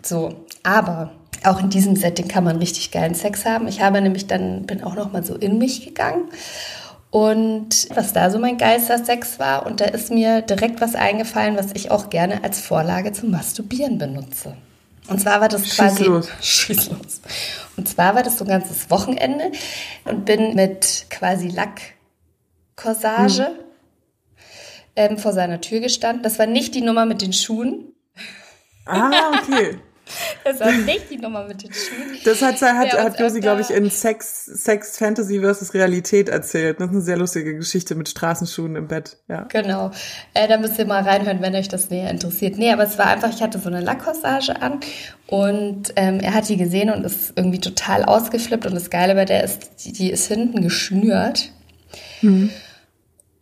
So, 0.03 0.45
aber 0.63 1.13
auch 1.47 1.61
in 1.61 1.71
diesem 1.71 1.97
Setting 1.97 2.29
kann 2.29 2.45
man 2.45 2.57
richtig 2.57 2.91
geilen 2.91 3.15
Sex 3.15 3.45
haben. 3.45 3.69
Ich 3.69 3.81
habe 3.81 4.01
nämlich 4.01 4.27
dann, 4.27 4.67
bin 4.67 4.83
auch 4.83 4.95
noch 4.95 5.13
mal 5.13 5.25
so 5.25 5.35
in 5.35 5.59
mich 5.59 5.85
gegangen 5.85 6.25
und 7.11 7.89
was 7.95 8.15
da 8.15 8.31
so 8.31 8.39
mein 8.39 8.57
Geistersex 8.57 9.39
war. 9.39 9.67
Und 9.67 9.81
da 9.81 9.85
ist 9.85 10.11
mir 10.11 10.41
direkt 10.41 10.81
was 10.81 10.95
eingefallen, 10.95 11.57
was 11.57 11.73
ich 11.75 11.91
auch 11.91 12.09
gerne 12.09 12.43
als 12.43 12.61
Vorlage 12.61 13.13
zum 13.13 13.31
Masturbieren 13.31 13.99
benutze. 13.99 14.57
Und 15.09 15.21
zwar 15.21 15.41
war 15.43 15.49
das 15.49 15.77
quasi. 15.77 15.99
Schieß 15.99 16.07
los. 16.07 16.29
Schieß 16.41 16.91
los. 16.91 17.21
Und 17.77 17.87
zwar 17.87 18.15
war 18.15 18.23
das 18.23 18.39
so 18.39 18.45
ein 18.45 18.49
ganzes 18.49 18.89
Wochenende 18.91 19.53
und 20.05 20.25
bin 20.25 20.55
mit 20.55 21.07
quasi 21.11 21.49
Lackcorsage 21.49 23.47
hm. 23.47 23.55
ähm, 24.97 25.19
vor 25.19 25.35
seiner 25.35 25.61
Tür 25.61 25.81
gestanden. 25.81 26.23
Das 26.23 26.39
war 26.39 26.47
nicht 26.47 26.75
die 26.75 26.83
Nummer 26.83 27.05
mit 27.05 27.21
den 27.21 27.35
Schuhen. 27.35 27.93
Ah, 28.87 29.11
okay. 29.39 29.79
Das 30.45 30.61
war 30.61 30.73
nicht 30.73 31.11
die 31.11 31.19
Nummer 31.19 31.47
mit 31.47 31.63
den 31.63 31.73
Schuhen. 31.73 32.19
Das 32.25 32.43
hat, 32.43 32.61
hat, 32.61 32.93
hat 32.93 33.21
Josi, 33.21 33.41
glaube 33.41 33.61
ich, 33.61 33.71
in 33.71 33.89
Sex, 33.91 34.45
Sex 34.47 34.99
Fantasy 34.99 35.41
versus 35.41 35.73
Realität 35.73 36.29
erzählt. 36.29 36.81
Das 36.81 36.89
ist 36.89 36.93
eine 36.93 37.03
sehr 37.03 37.17
lustige 37.17 37.55
Geschichte 37.55 37.95
mit 37.95 38.09
Straßenschuhen 38.09 38.77
im 38.77 38.89
Bett. 38.89 39.19
Ja. 39.29 39.43
Genau. 39.43 39.93
Äh, 40.35 40.49
da 40.49 40.59
müsst 40.59 40.79
ihr 40.79 40.87
mal 40.87 41.03
reinhören, 41.03 41.41
wenn 41.43 41.55
euch 41.55 41.69
das 41.69 41.91
näher 41.91 42.11
interessiert. 42.11 42.59
Nee, 42.59 42.73
aber 42.73 42.85
es 42.85 42.99
war 42.99 43.07
einfach, 43.07 43.31
ich 43.31 43.43
hatte 43.43 43.59
so 43.59 43.69
eine 43.69 43.81
Lackcorsage 43.81 44.61
an 44.61 44.81
und 45.27 45.93
ähm, 45.97 46.21
er 46.21 46.35
hat 46.35 46.49
die 46.49 46.57
gesehen 46.57 46.91
und 46.91 47.05
ist 47.05 47.33
irgendwie 47.37 47.61
total 47.61 48.05
ausgeflippt. 48.05 48.67
Und 48.67 48.75
das 48.75 48.91
Geile 48.91 49.15
bei 49.15 49.25
der 49.25 49.45
ist, 49.45 49.85
die, 49.85 49.93
die 49.93 50.11
ist 50.11 50.27
hinten 50.27 50.63
geschnürt. 50.63 51.51
Mhm. 52.21 52.51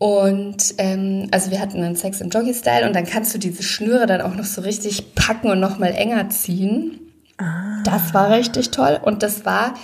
Und 0.01 0.77
ähm, 0.79 1.29
also 1.31 1.51
wir 1.51 1.61
hatten 1.61 1.83
dann 1.83 1.95
Sex 1.95 2.23
im 2.23 2.31
Joggy-Style 2.31 2.87
und 2.87 2.97
dann 2.97 3.05
kannst 3.05 3.35
du 3.35 3.39
diese 3.39 3.63
Schnüre 3.63 4.07
dann 4.07 4.23
auch 4.23 4.35
noch 4.35 4.47
so 4.47 4.63
richtig 4.63 5.15
packen 5.15 5.51
und 5.51 5.61
noch 5.61 5.79
mal 5.79 5.93
enger 5.93 6.31
ziehen. 6.31 7.01
Ah. 7.37 7.83
Das 7.85 8.15
war 8.15 8.31
richtig 8.31 8.71
toll 8.71 8.99
und 9.03 9.23
das 9.23 9.45
war, 9.45 9.75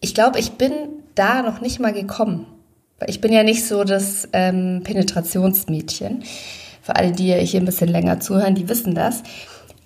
ich 0.00 0.14
glaube, 0.14 0.40
ich 0.40 0.54
bin 0.54 0.72
da 1.14 1.42
noch 1.42 1.60
nicht 1.60 1.78
mal 1.78 1.92
gekommen. 1.92 2.44
Weil 2.98 3.08
ich 3.08 3.20
bin 3.20 3.32
ja 3.32 3.44
nicht 3.44 3.68
so 3.68 3.84
das 3.84 4.28
ähm, 4.32 4.80
Penetrationsmädchen. 4.82 6.24
Für 6.82 6.96
alle, 6.96 7.12
die 7.12 7.32
hier 7.32 7.60
ein 7.60 7.66
bisschen 7.66 7.88
länger 7.88 8.18
zuhören, 8.18 8.56
die 8.56 8.68
wissen 8.68 8.96
das. 8.96 9.22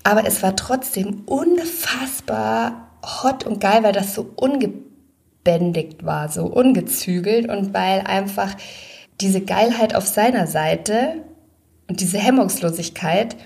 Aber 0.04 0.26
es 0.26 0.42
war 0.42 0.56
trotzdem 0.56 1.24
unfassbar 1.26 2.88
hot 3.22 3.44
und 3.44 3.60
geil, 3.60 3.82
weil 3.82 3.92
das 3.92 4.14
so 4.14 4.26
ungebändigt 4.36 6.06
war, 6.06 6.30
so 6.30 6.46
ungezügelt 6.46 7.50
und 7.50 7.74
weil 7.74 8.00
einfach 8.00 8.56
diese 9.20 9.40
Geilheit 9.40 9.94
auf 9.94 10.06
seiner 10.06 10.46
Seite 10.46 11.24
und 11.88 12.00
diese 12.00 12.18
Hemmungslosigkeit 12.18 13.36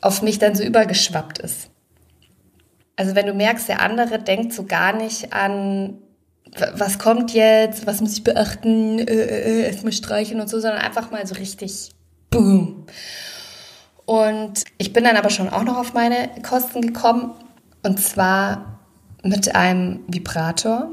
auf 0.00 0.22
mich 0.22 0.38
dann 0.38 0.54
so 0.54 0.62
übergeschwappt 0.62 1.38
ist. 1.38 1.70
Also 2.96 3.14
wenn 3.14 3.26
du 3.26 3.34
merkst, 3.34 3.68
der 3.68 3.80
andere 3.80 4.18
denkt 4.18 4.52
so 4.52 4.64
gar 4.64 4.92
nicht 4.92 5.32
an, 5.32 5.98
was 6.76 6.98
kommt 6.98 7.32
jetzt, 7.32 7.86
was 7.86 8.00
muss 8.00 8.12
ich 8.12 8.22
beachten, 8.22 8.98
äh, 8.98 9.12
äh, 9.12 9.62
äh 9.62 9.66
erstmal 9.66 9.92
streichen 9.92 10.40
und 10.40 10.48
so, 10.48 10.60
sondern 10.60 10.80
einfach 10.80 11.10
mal 11.10 11.26
so 11.26 11.34
richtig 11.34 11.90
boom. 12.30 12.86
Und 14.06 14.64
ich 14.78 14.92
bin 14.92 15.04
dann 15.04 15.16
aber 15.16 15.30
schon 15.30 15.48
auch 15.48 15.64
noch 15.64 15.78
auf 15.78 15.94
meine 15.94 16.28
Kosten 16.46 16.82
gekommen 16.82 17.32
und 17.82 17.98
zwar 18.00 18.78
mit 19.22 19.56
einem 19.56 20.00
Vibrator 20.06 20.90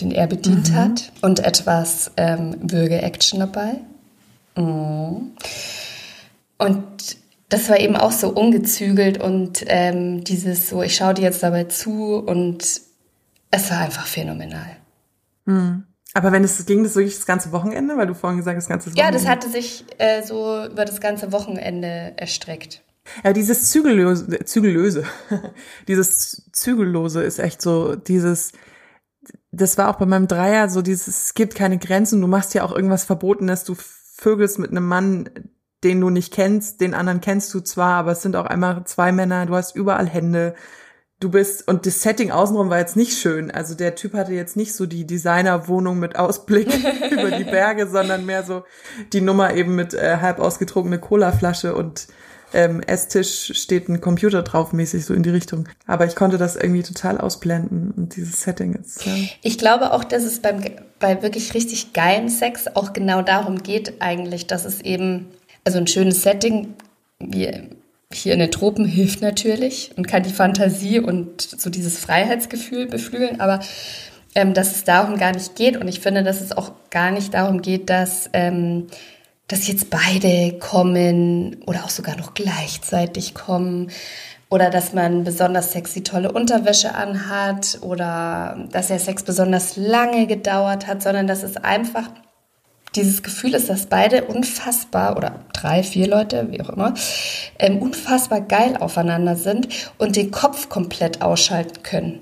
den 0.00 0.10
er 0.10 0.26
bedient 0.26 0.70
mhm. 0.70 0.76
hat 0.76 1.12
und 1.22 1.40
etwas 1.40 2.10
ähm, 2.16 2.56
Würge-Action 2.60 3.40
dabei. 3.40 3.80
Mhm. 4.56 5.32
Und 6.58 7.16
das 7.48 7.68
war 7.68 7.78
eben 7.78 7.96
auch 7.96 8.12
so 8.12 8.30
ungezügelt 8.30 9.20
und 9.20 9.64
ähm, 9.66 10.24
dieses 10.24 10.68
so, 10.68 10.82
ich 10.82 10.96
schaue 10.96 11.14
dir 11.14 11.22
jetzt 11.22 11.42
dabei 11.42 11.64
zu 11.64 12.16
und 12.16 12.80
es 13.50 13.70
war 13.70 13.78
einfach 13.78 14.06
phänomenal. 14.06 14.76
Mhm. 15.44 15.84
Aber 16.14 16.30
wenn 16.30 16.44
es 16.44 16.64
ging, 16.64 16.84
das 16.84 16.94
wirklich 16.94 17.16
das 17.16 17.26
ganze 17.26 17.50
Wochenende, 17.50 17.96
weil 17.96 18.06
du 18.06 18.14
vorhin 18.14 18.38
gesagt 18.38 18.56
hast, 18.56 18.64
das 18.64 18.68
ganze 18.68 18.86
Wochenende. 18.86 19.04
Ja, 19.04 19.10
das 19.10 19.28
hatte 19.28 19.48
sich 19.48 19.84
äh, 19.98 20.22
so 20.22 20.64
über 20.64 20.84
das 20.84 21.00
ganze 21.00 21.32
Wochenende 21.32 22.12
erstreckt. 22.16 22.82
Ja, 23.22 23.32
dieses 23.32 23.70
Zügellöse, 23.70 24.44
Zügellöse, 24.44 25.04
dieses 25.88 26.48
Zügellose 26.52 27.22
ist 27.22 27.38
echt 27.38 27.60
so, 27.60 27.96
dieses, 27.96 28.52
das 29.56 29.78
war 29.78 29.88
auch 29.88 29.96
bei 29.96 30.06
meinem 30.06 30.28
Dreier 30.28 30.68
so 30.68 30.82
dieses, 30.82 31.08
es 31.08 31.34
gibt 31.34 31.54
keine 31.54 31.78
Grenzen, 31.78 32.20
du 32.20 32.26
machst 32.26 32.54
ja 32.54 32.64
auch 32.64 32.72
irgendwas 32.72 33.04
Verbotenes, 33.04 33.64
du 33.64 33.76
vögelst 33.76 34.58
mit 34.58 34.70
einem 34.70 34.86
Mann, 34.86 35.30
den 35.82 36.00
du 36.00 36.10
nicht 36.10 36.32
kennst, 36.32 36.80
den 36.80 36.94
anderen 36.94 37.20
kennst 37.20 37.52
du 37.54 37.60
zwar, 37.60 37.94
aber 37.94 38.12
es 38.12 38.22
sind 38.22 38.36
auch 38.36 38.46
einmal 38.46 38.84
zwei 38.84 39.12
Männer, 39.12 39.46
du 39.46 39.54
hast 39.54 39.76
überall 39.76 40.08
Hände, 40.08 40.54
du 41.20 41.30
bist, 41.30 41.68
und 41.68 41.86
das 41.86 42.02
Setting 42.02 42.30
außenrum 42.30 42.70
war 42.70 42.78
jetzt 42.78 42.96
nicht 42.96 43.18
schön, 43.18 43.50
also 43.50 43.74
der 43.74 43.94
Typ 43.94 44.14
hatte 44.14 44.32
jetzt 44.32 44.56
nicht 44.56 44.74
so 44.74 44.86
die 44.86 45.06
Designerwohnung 45.06 45.98
mit 45.98 46.16
Ausblick 46.16 46.68
über 47.10 47.30
die 47.30 47.44
Berge, 47.44 47.86
sondern 47.86 48.26
mehr 48.26 48.42
so 48.42 48.64
die 49.12 49.20
Nummer 49.20 49.54
eben 49.54 49.74
mit 49.74 49.94
äh, 49.94 50.18
halb 50.20 50.38
ausgetrunkene 50.38 50.98
Colaflasche 50.98 51.74
und 51.74 52.08
ähm, 52.54 52.80
Esstisch 52.80 53.52
steht 53.54 53.88
ein 53.88 54.00
Computer 54.00 54.42
drauf, 54.42 54.72
mäßig 54.72 55.04
so 55.04 55.12
in 55.12 55.22
die 55.22 55.30
Richtung. 55.30 55.68
Aber 55.86 56.06
ich 56.06 56.14
konnte 56.14 56.38
das 56.38 56.56
irgendwie 56.56 56.82
total 56.82 57.18
ausblenden 57.18 57.92
und 57.96 58.16
dieses 58.16 58.40
Setting 58.42 58.74
ist. 58.74 59.04
Ja. 59.04 59.12
Ich 59.42 59.58
glaube 59.58 59.92
auch, 59.92 60.04
dass 60.04 60.22
es 60.22 60.40
beim, 60.40 60.62
bei 61.00 61.22
wirklich 61.22 61.52
richtig 61.54 61.92
geilen 61.92 62.28
Sex 62.28 62.68
auch 62.74 62.92
genau 62.92 63.22
darum 63.22 63.62
geht, 63.62 64.00
eigentlich, 64.00 64.46
dass 64.46 64.64
es 64.64 64.80
eben, 64.80 65.26
also 65.64 65.78
ein 65.78 65.86
schönes 65.86 66.22
Setting, 66.22 66.74
wie 67.18 67.50
hier 68.12 68.32
in 68.32 68.38
den 68.38 68.50
Tropen 68.50 68.84
hilft 68.84 69.20
natürlich 69.20 69.90
und 69.96 70.06
kann 70.06 70.22
die 70.22 70.32
Fantasie 70.32 71.00
und 71.00 71.42
so 71.42 71.68
dieses 71.68 71.98
Freiheitsgefühl 71.98 72.86
beflügeln, 72.86 73.40
aber 73.40 73.60
ähm, 74.36 74.54
dass 74.54 74.76
es 74.76 74.84
darum 74.84 75.18
gar 75.18 75.32
nicht 75.32 75.56
geht 75.56 75.76
und 75.76 75.88
ich 75.88 76.00
finde, 76.00 76.22
dass 76.22 76.40
es 76.40 76.52
auch 76.52 76.72
gar 76.90 77.10
nicht 77.10 77.34
darum 77.34 77.62
geht, 77.62 77.90
dass 77.90 78.30
ähm, 78.32 78.86
dass 79.48 79.68
jetzt 79.68 79.90
beide 79.90 80.58
kommen 80.58 81.62
oder 81.66 81.84
auch 81.84 81.90
sogar 81.90 82.16
noch 82.16 82.34
gleichzeitig 82.34 83.34
kommen 83.34 83.90
oder 84.48 84.70
dass 84.70 84.92
man 84.92 85.24
besonders 85.24 85.72
sexy 85.72 86.02
tolle 86.02 86.32
Unterwäsche 86.32 86.94
anhat 86.94 87.78
oder 87.82 88.68
dass 88.70 88.88
der 88.88 88.98
Sex 88.98 89.22
besonders 89.22 89.76
lange 89.76 90.26
gedauert 90.26 90.86
hat, 90.86 91.02
sondern 91.02 91.26
dass 91.26 91.42
es 91.42 91.56
einfach 91.56 92.08
dieses 92.94 93.22
Gefühl 93.22 93.54
ist, 93.54 93.68
dass 93.68 93.86
beide 93.86 94.24
unfassbar 94.24 95.16
oder 95.16 95.44
drei, 95.52 95.82
vier 95.82 96.06
Leute, 96.06 96.52
wie 96.52 96.60
auch 96.60 96.70
immer, 96.70 96.94
ähm, 97.58 97.78
unfassbar 97.82 98.40
geil 98.40 98.76
aufeinander 98.78 99.34
sind 99.34 99.68
und 99.98 100.16
den 100.16 100.30
Kopf 100.30 100.68
komplett 100.68 101.20
ausschalten 101.20 101.82
können. 101.82 102.20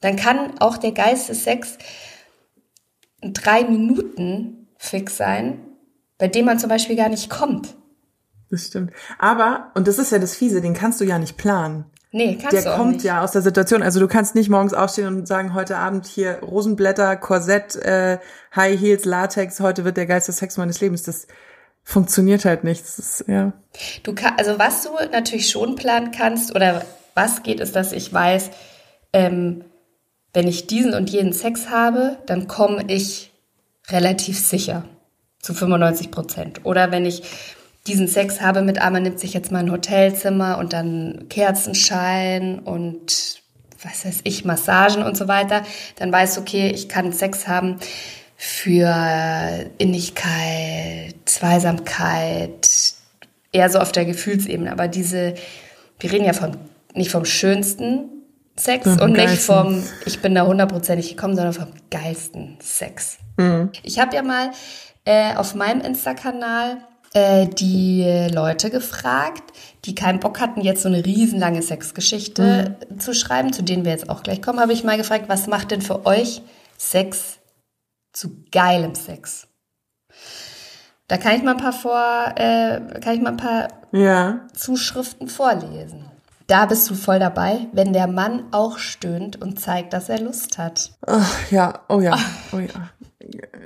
Dann 0.00 0.16
kann 0.16 0.58
auch 0.58 0.76
der 0.76 0.92
Geistessex 0.92 1.78
in 3.20 3.32
drei 3.32 3.62
Minuten 3.62 4.66
fix 4.76 5.16
sein 5.16 5.60
bei 6.22 6.28
dem 6.28 6.44
man 6.44 6.56
zum 6.60 6.68
Beispiel 6.68 6.94
gar 6.94 7.08
nicht 7.08 7.30
kommt. 7.30 7.74
Das 8.48 8.68
stimmt. 8.68 8.92
Aber, 9.18 9.72
und 9.74 9.88
das 9.88 9.98
ist 9.98 10.12
ja 10.12 10.20
das 10.20 10.36
Fiese, 10.36 10.60
den 10.60 10.72
kannst 10.72 11.00
du 11.00 11.04
ja 11.04 11.18
nicht 11.18 11.36
planen. 11.36 11.86
Nee, 12.12 12.38
kannst 12.40 12.52
der 12.52 12.62
du 12.62 12.72
auch 12.74 12.76
kommt 12.76 12.92
nicht. 12.92 13.04
ja 13.04 13.24
aus 13.24 13.32
der 13.32 13.42
Situation. 13.42 13.82
Also 13.82 13.98
du 13.98 14.06
kannst 14.06 14.36
nicht 14.36 14.48
morgens 14.48 14.72
aufstehen 14.72 15.08
und 15.08 15.26
sagen, 15.26 15.52
heute 15.52 15.78
Abend 15.78 16.06
hier 16.06 16.38
Rosenblätter, 16.38 17.16
Korsett, 17.16 17.74
äh, 17.74 18.18
High 18.54 18.80
Heels, 18.80 19.04
Latex, 19.04 19.58
heute 19.58 19.84
wird 19.84 19.96
der 19.96 20.06
geilste 20.06 20.30
Sex 20.30 20.58
meines 20.58 20.80
Lebens. 20.80 21.02
Das 21.02 21.26
funktioniert 21.82 22.44
halt 22.44 22.62
nicht. 22.62 22.82
Das 22.84 23.00
ist, 23.00 23.24
ja. 23.26 23.52
Du 24.04 24.14
kann, 24.14 24.34
also 24.38 24.60
was 24.60 24.84
du 24.84 24.90
natürlich 25.10 25.50
schon 25.50 25.74
planen 25.74 26.12
kannst 26.12 26.54
oder 26.54 26.84
was 27.14 27.42
geht, 27.42 27.58
ist, 27.58 27.74
dass 27.74 27.90
ich 27.90 28.12
weiß, 28.12 28.50
ähm, 29.12 29.64
wenn 30.32 30.46
ich 30.46 30.68
diesen 30.68 30.94
und 30.94 31.10
jenen 31.10 31.32
Sex 31.32 31.68
habe, 31.68 32.18
dann 32.26 32.46
komme 32.46 32.84
ich 32.86 33.32
relativ 33.88 34.38
sicher 34.38 34.84
zu 35.42 35.54
95 35.54 36.10
Prozent. 36.10 36.60
Oder 36.64 36.92
wenn 36.92 37.04
ich 37.04 37.22
diesen 37.86 38.06
Sex 38.06 38.40
habe 38.40 38.62
mit, 38.62 38.80
ah, 38.80 38.90
man 38.90 39.02
nimmt 39.02 39.18
sich 39.18 39.34
jetzt 39.34 39.50
mal 39.50 39.58
ein 39.58 39.72
Hotelzimmer 39.72 40.58
und 40.58 40.72
dann 40.72 41.26
Kerzenschein 41.28 42.60
und 42.60 43.42
was 43.82 44.04
weiß 44.04 44.20
ich, 44.22 44.44
Massagen 44.44 45.02
und 45.02 45.16
so 45.16 45.26
weiter, 45.26 45.64
dann 45.96 46.12
weiß 46.12 46.38
okay, 46.38 46.70
ich 46.70 46.88
kann 46.88 47.12
Sex 47.12 47.48
haben 47.48 47.78
für 48.36 49.66
Innigkeit, 49.78 51.14
Zweisamkeit, 51.24 52.68
eher 53.50 53.68
so 53.68 53.80
auf 53.80 53.90
der 53.90 54.04
Gefühlsebene. 54.04 54.70
Aber 54.70 54.86
diese, 54.86 55.34
wir 55.98 56.12
reden 56.12 56.24
ja 56.24 56.32
vom, 56.32 56.52
nicht 56.94 57.10
vom 57.10 57.24
schönsten 57.24 58.08
Sex 58.56 58.86
mhm, 58.86 59.00
und 59.00 59.12
nicht 59.12 59.38
vom, 59.42 59.82
ich 60.06 60.20
bin 60.20 60.36
da 60.36 60.46
hundertprozentig 60.46 61.10
gekommen, 61.10 61.34
sondern 61.34 61.52
vom 61.52 61.68
geilsten 61.90 62.58
Sex. 62.60 63.18
Mhm. 63.36 63.70
Ich 63.82 63.98
habe 63.98 64.14
ja 64.14 64.22
mal 64.22 64.50
äh, 65.04 65.34
auf 65.36 65.54
meinem 65.54 65.80
Insta-Kanal 65.80 66.78
äh, 67.14 67.46
die 67.46 68.28
Leute 68.32 68.70
gefragt, 68.70 69.52
die 69.84 69.94
keinen 69.94 70.20
Bock 70.20 70.40
hatten, 70.40 70.60
jetzt 70.60 70.82
so 70.82 70.88
eine 70.88 71.04
riesenlange 71.04 71.62
Sexgeschichte 71.62 72.76
mhm. 72.88 73.00
zu 73.00 73.14
schreiben, 73.14 73.52
zu 73.52 73.62
denen 73.62 73.84
wir 73.84 73.92
jetzt 73.92 74.08
auch 74.08 74.22
gleich 74.22 74.40
kommen, 74.40 74.60
habe 74.60 74.72
ich 74.72 74.84
mal 74.84 74.96
gefragt, 74.96 75.24
was 75.28 75.46
macht 75.46 75.70
denn 75.70 75.82
für 75.82 76.06
euch 76.06 76.42
Sex 76.78 77.38
zu 78.12 78.44
geilem 78.50 78.94
Sex? 78.94 79.46
Da 81.08 81.18
kann 81.18 81.36
ich 81.36 81.42
mal 81.42 81.52
ein 81.52 81.56
paar 81.58 81.72
vor, 81.72 82.32
äh, 82.36 82.80
kann 83.00 83.14
ich 83.14 83.20
mal 83.20 83.30
ein 83.32 83.36
paar 83.36 83.68
ja. 83.92 84.46
Zuschriften 84.54 85.28
vorlesen. 85.28 86.06
Da 86.46 86.66
bist 86.66 86.88
du 86.88 86.94
voll 86.94 87.18
dabei, 87.18 87.66
wenn 87.72 87.92
der 87.92 88.06
Mann 88.06 88.44
auch 88.50 88.78
stöhnt 88.78 89.40
und 89.40 89.60
zeigt, 89.60 89.92
dass 89.92 90.08
er 90.08 90.20
Lust 90.20 90.58
hat. 90.58 90.92
Ach, 91.06 91.50
ja, 91.50 91.80
oh 91.88 92.00
ja, 92.00 92.18
oh 92.52 92.58
ja. 92.58 92.90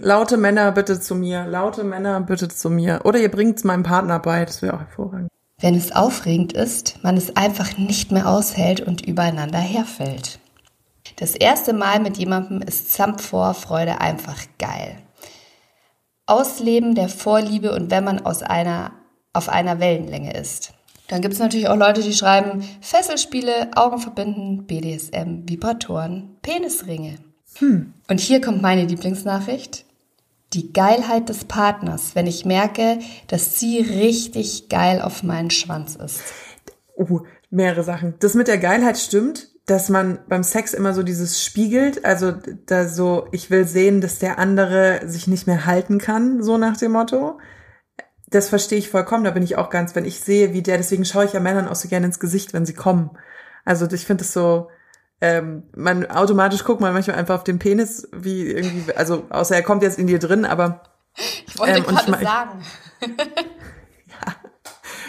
Laute 0.00 0.36
Männer 0.36 0.72
bitte 0.72 1.00
zu 1.00 1.14
mir, 1.14 1.46
laute 1.46 1.84
Männer 1.84 2.20
bitte 2.20 2.48
zu 2.48 2.70
mir. 2.70 3.00
Oder 3.04 3.18
ihr 3.18 3.30
bringt 3.30 3.58
es 3.58 3.64
meinem 3.64 3.82
Partner 3.82 4.18
bei, 4.18 4.44
das 4.44 4.62
wäre 4.62 4.74
auch 4.74 4.80
hervorragend. 4.80 5.28
Wenn 5.58 5.74
es 5.74 5.92
aufregend 5.92 6.52
ist, 6.52 7.02
man 7.02 7.16
es 7.16 7.34
einfach 7.36 7.78
nicht 7.78 8.12
mehr 8.12 8.28
aushält 8.28 8.80
und 8.82 9.06
übereinander 9.06 9.58
herfällt. 9.58 10.38
Das 11.16 11.34
erste 11.34 11.72
Mal 11.72 12.00
mit 12.00 12.18
jemandem 12.18 12.60
ist 12.60 12.92
Zampfvorfreude 12.92 14.00
einfach 14.00 14.38
geil. 14.58 14.98
Ausleben 16.26 16.94
der 16.94 17.08
Vorliebe 17.08 17.72
und 17.72 17.90
wenn 17.90 18.04
man 18.04 18.26
aus 18.26 18.42
einer, 18.42 18.92
auf 19.32 19.48
einer 19.48 19.80
Wellenlänge 19.80 20.34
ist. 20.34 20.74
Dann 21.08 21.22
gibt 21.22 21.34
es 21.34 21.40
natürlich 21.40 21.68
auch 21.68 21.76
Leute, 21.76 22.02
die 22.02 22.12
schreiben 22.12 22.62
Fesselspiele, 22.80 23.70
Augen 23.76 23.98
verbinden, 23.98 24.66
BDSM, 24.66 25.48
Vibratoren, 25.48 26.36
Penisringe. 26.42 27.18
Hm. 27.58 27.94
Und 28.08 28.20
hier 28.20 28.40
kommt 28.40 28.62
meine 28.62 28.84
Lieblingsnachricht. 28.84 29.84
Die 30.52 30.72
Geilheit 30.72 31.28
des 31.28 31.44
Partners, 31.44 32.14
wenn 32.14 32.26
ich 32.26 32.44
merke, 32.44 32.98
dass 33.26 33.58
sie 33.58 33.80
richtig 33.80 34.68
geil 34.68 35.00
auf 35.02 35.22
meinen 35.22 35.50
Schwanz 35.50 35.96
ist. 35.96 36.20
Oh, 36.94 37.20
mehrere 37.50 37.82
Sachen. 37.82 38.14
Das 38.20 38.34
mit 38.34 38.48
der 38.48 38.58
Geilheit 38.58 38.96
stimmt, 38.96 39.48
dass 39.66 39.88
man 39.88 40.20
beim 40.28 40.44
Sex 40.44 40.72
immer 40.72 40.94
so 40.94 41.02
dieses 41.02 41.44
spiegelt, 41.44 42.04
also 42.04 42.32
da 42.66 42.88
so, 42.88 43.26
ich 43.32 43.50
will 43.50 43.66
sehen, 43.66 44.00
dass 44.00 44.20
der 44.20 44.38
andere 44.38 45.00
sich 45.04 45.26
nicht 45.26 45.48
mehr 45.48 45.66
halten 45.66 45.98
kann, 45.98 46.42
so 46.42 46.56
nach 46.56 46.76
dem 46.76 46.92
Motto. 46.92 47.40
Das 48.28 48.48
verstehe 48.48 48.78
ich 48.78 48.90
vollkommen, 48.90 49.24
da 49.24 49.32
bin 49.32 49.42
ich 49.42 49.56
auch 49.56 49.70
ganz, 49.70 49.94
wenn 49.96 50.04
ich 50.04 50.20
sehe, 50.20 50.52
wie 50.52 50.62
der, 50.62 50.76
deswegen 50.76 51.04
schaue 51.04 51.24
ich 51.24 51.32
ja 51.32 51.40
Männern 51.40 51.68
auch 51.68 51.74
so 51.74 51.88
gerne 51.88 52.06
ins 52.06 52.20
Gesicht, 52.20 52.52
wenn 52.52 52.66
sie 52.66 52.74
kommen. 52.74 53.10
Also 53.64 53.90
ich 53.90 54.06
finde 54.06 54.22
es 54.22 54.32
so, 54.32 54.68
ähm, 55.20 55.64
man 55.74 56.10
automatisch 56.10 56.64
guckt 56.64 56.80
man 56.80 56.92
manchmal 56.92 57.16
einfach 57.16 57.36
auf 57.36 57.44
den 57.44 57.58
Penis, 57.58 58.08
wie 58.12 58.50
irgendwie, 58.50 58.92
also 58.94 59.26
außer 59.30 59.54
er 59.54 59.62
kommt 59.62 59.82
jetzt 59.82 59.98
in 59.98 60.06
dir 60.06 60.18
drin, 60.18 60.44
aber 60.44 60.82
ich 61.46 61.58
wollte 61.58 61.78
ähm, 61.78 61.84
gerade 61.84 62.24
sagen. 62.24 62.64
ja, 63.00 64.34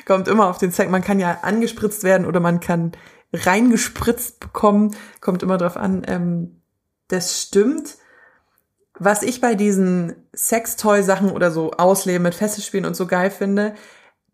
kommt 0.05 0.27
immer 0.27 0.47
auf 0.47 0.57
den 0.57 0.71
Sex. 0.71 0.89
Man 0.89 1.03
kann 1.03 1.19
ja 1.19 1.39
angespritzt 1.41 2.03
werden 2.03 2.25
oder 2.25 2.39
man 2.39 2.61
kann 2.61 2.93
reingespritzt 3.33 4.39
bekommen, 4.39 4.95
kommt 5.19 5.43
immer 5.43 5.57
drauf 5.57 5.75
an. 5.75 6.03
Ähm, 6.07 6.61
das 7.09 7.41
stimmt. 7.41 7.97
Was 8.99 9.21
ich 9.21 9.41
bei 9.41 9.55
diesen 9.55 10.15
Sextoy-Sachen 10.33 11.31
oder 11.31 11.51
so 11.51 11.71
Ausleben 11.71 12.23
mit 12.23 12.35
Fesselspielen 12.35 12.85
und 12.85 12.95
so 12.95 13.05
geil 13.05 13.29
finde, 13.29 13.75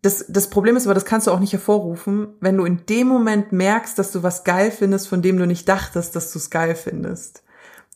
das, 0.04 0.26
das 0.28 0.50
Problem 0.50 0.76
ist 0.76 0.86
aber, 0.86 0.92
das 0.92 1.06
kannst 1.06 1.26
du 1.26 1.30
auch 1.30 1.40
nicht 1.40 1.54
hervorrufen, 1.54 2.28
wenn 2.40 2.58
du 2.58 2.66
in 2.66 2.84
dem 2.86 3.06
Moment 3.06 3.52
merkst, 3.52 3.98
dass 3.98 4.12
du 4.12 4.22
was 4.22 4.44
geil 4.44 4.70
findest, 4.70 5.08
von 5.08 5.22
dem 5.22 5.38
du 5.38 5.46
nicht 5.46 5.66
dachtest, 5.66 6.14
dass 6.14 6.30
du 6.30 6.38
es 6.38 6.50
geil 6.50 6.74
findest. 6.74 7.42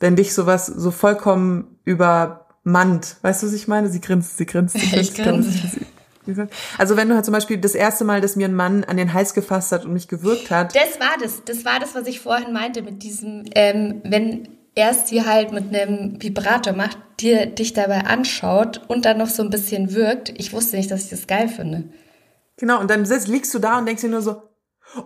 Wenn 0.01 0.17
dich 0.17 0.33
sowas 0.33 0.67
so 0.67 0.91
vollkommen 0.91 1.79
übermannt. 1.85 3.17
Weißt 3.21 3.43
du, 3.43 3.47
was 3.47 3.53
ich 3.53 3.69
meine? 3.69 3.91
Sie 3.91 4.01
grinst, 4.01 4.39
sie 4.39 4.47
grinst. 4.47 4.79
Sie 4.79 4.87
grinst 4.91 5.19
ich 5.19 5.23
grinse. 5.23 6.49
Also 6.79 6.97
wenn 6.97 7.09
du 7.11 7.15
halt 7.15 7.27
zum 7.27 7.33
Beispiel 7.33 7.59
das 7.59 7.75
erste 7.75 8.05
Mal, 8.05 8.23
dass 8.23 8.37
mir 8.37 8.49
ein 8.49 8.55
Mann 8.55 8.85
an 8.85 8.97
den 8.97 9.13
Hals 9.13 9.35
gefasst 9.35 9.73
hat 9.73 9.85
und 9.85 9.93
mich 9.93 10.09
gewürgt 10.09 10.51
hat. 10.51 10.75
Das 10.75 10.99
war 11.01 11.17
das. 11.23 11.45
Das 11.45 11.67
war 11.67 11.79
das, 11.79 11.95
was 11.95 12.07
ich 12.07 12.21
vorhin 12.21 12.55
meinte 12.55 12.81
mit 12.81 13.03
diesem, 13.03 13.45
ähm, 13.55 14.01
wenn 14.05 14.58
erst 14.79 15.09
sie 15.09 15.27
halt 15.27 15.53
mit 15.53 15.75
einem 15.75 16.23
Vibrator 16.23 16.73
macht, 16.73 16.99
dir 17.19 17.47
dich 17.47 17.73
dabei 17.73 18.05
anschaut 18.05 18.81
und 18.87 19.05
dann 19.05 19.19
noch 19.19 19.29
so 19.29 19.43
ein 19.43 19.51
bisschen 19.51 19.93
wirkt. 19.93 20.33
Ich 20.39 20.53
wusste 20.53 20.77
nicht, 20.77 20.91
dass 20.91 21.05
ich 21.05 21.11
das 21.11 21.27
geil 21.27 21.49
finde. 21.49 21.85
Genau, 22.57 22.81
und 22.81 22.89
dann 22.89 23.05
liegst 23.05 23.53
du 23.53 23.59
da 23.59 23.79
und 23.79 23.87
denkst 23.87 24.03
dir 24.03 24.09
nur 24.09 24.23
so, 24.23 24.43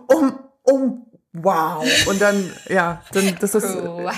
um, 0.07 0.39
um, 0.61 1.07
wow. 1.33 1.83
Und 2.07 2.21
dann, 2.21 2.51
ja, 2.69 3.01
dann, 3.13 3.35
das 3.39 3.55
ist, 3.55 3.63
wow. 3.83 4.11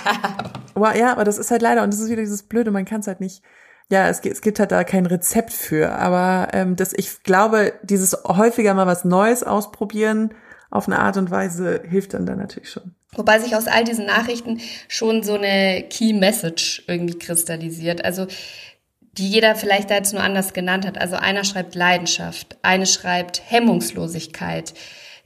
wow. 0.76 0.96
Ja, 0.96 1.14
aber 1.14 1.24
das 1.24 1.38
ist 1.38 1.52
halt 1.52 1.62
leider, 1.62 1.84
und 1.84 1.94
das 1.94 2.02
ist 2.02 2.10
wieder 2.10 2.22
dieses 2.22 2.44
Blöde, 2.44 2.72
man 2.72 2.86
kann 2.86 3.00
es 3.00 3.08
halt 3.08 3.22
nicht, 3.22 3.42
ja, 3.90 4.10
es, 4.10 4.20
es 4.20 4.42
gibt 4.42 4.60
halt 4.60 4.72
da 4.72 4.84
kein 4.84 5.06
Rezept 5.06 5.54
für, 5.54 5.94
aber 5.94 6.50
ähm, 6.54 6.76
das, 6.76 6.92
ich 6.94 7.24
glaube, 7.24 7.74
dieses 7.84 8.18
häufiger 8.26 8.74
mal 8.74 8.88
was 8.88 9.06
Neues 9.06 9.44
ausprobieren 9.44 10.34
auf 10.70 10.88
eine 10.88 11.00
Art 11.00 11.16
und 11.16 11.32
Weise 11.32 11.82
hilft 11.88 12.14
dann 12.14 12.26
da 12.26 12.36
natürlich 12.36 12.72
schon. 12.72 12.96
Wobei 13.16 13.40
sich 13.40 13.56
aus 13.56 13.68
all 13.68 13.84
diesen 13.84 14.06
Nachrichten 14.06 14.62
schon 14.88 15.24
so 15.24 15.36
eine 15.36 15.84
Key 15.90 16.14
Message 16.14 16.84
irgendwie 16.88 17.18
kristallisiert. 17.18 18.04
Also 18.04 18.28
die 19.18 19.30
jeder 19.30 19.56
vielleicht 19.56 19.90
da 19.90 19.96
jetzt 19.96 20.14
nur 20.14 20.24
anders 20.24 20.54
genannt 20.54 20.86
hat. 20.86 20.98
Also 20.98 21.16
einer 21.16 21.44
schreibt 21.44 21.76
Leidenschaft, 21.76 22.58
eine 22.62 22.86
schreibt 22.86 23.42
Hemmungslosigkeit, 23.50 24.74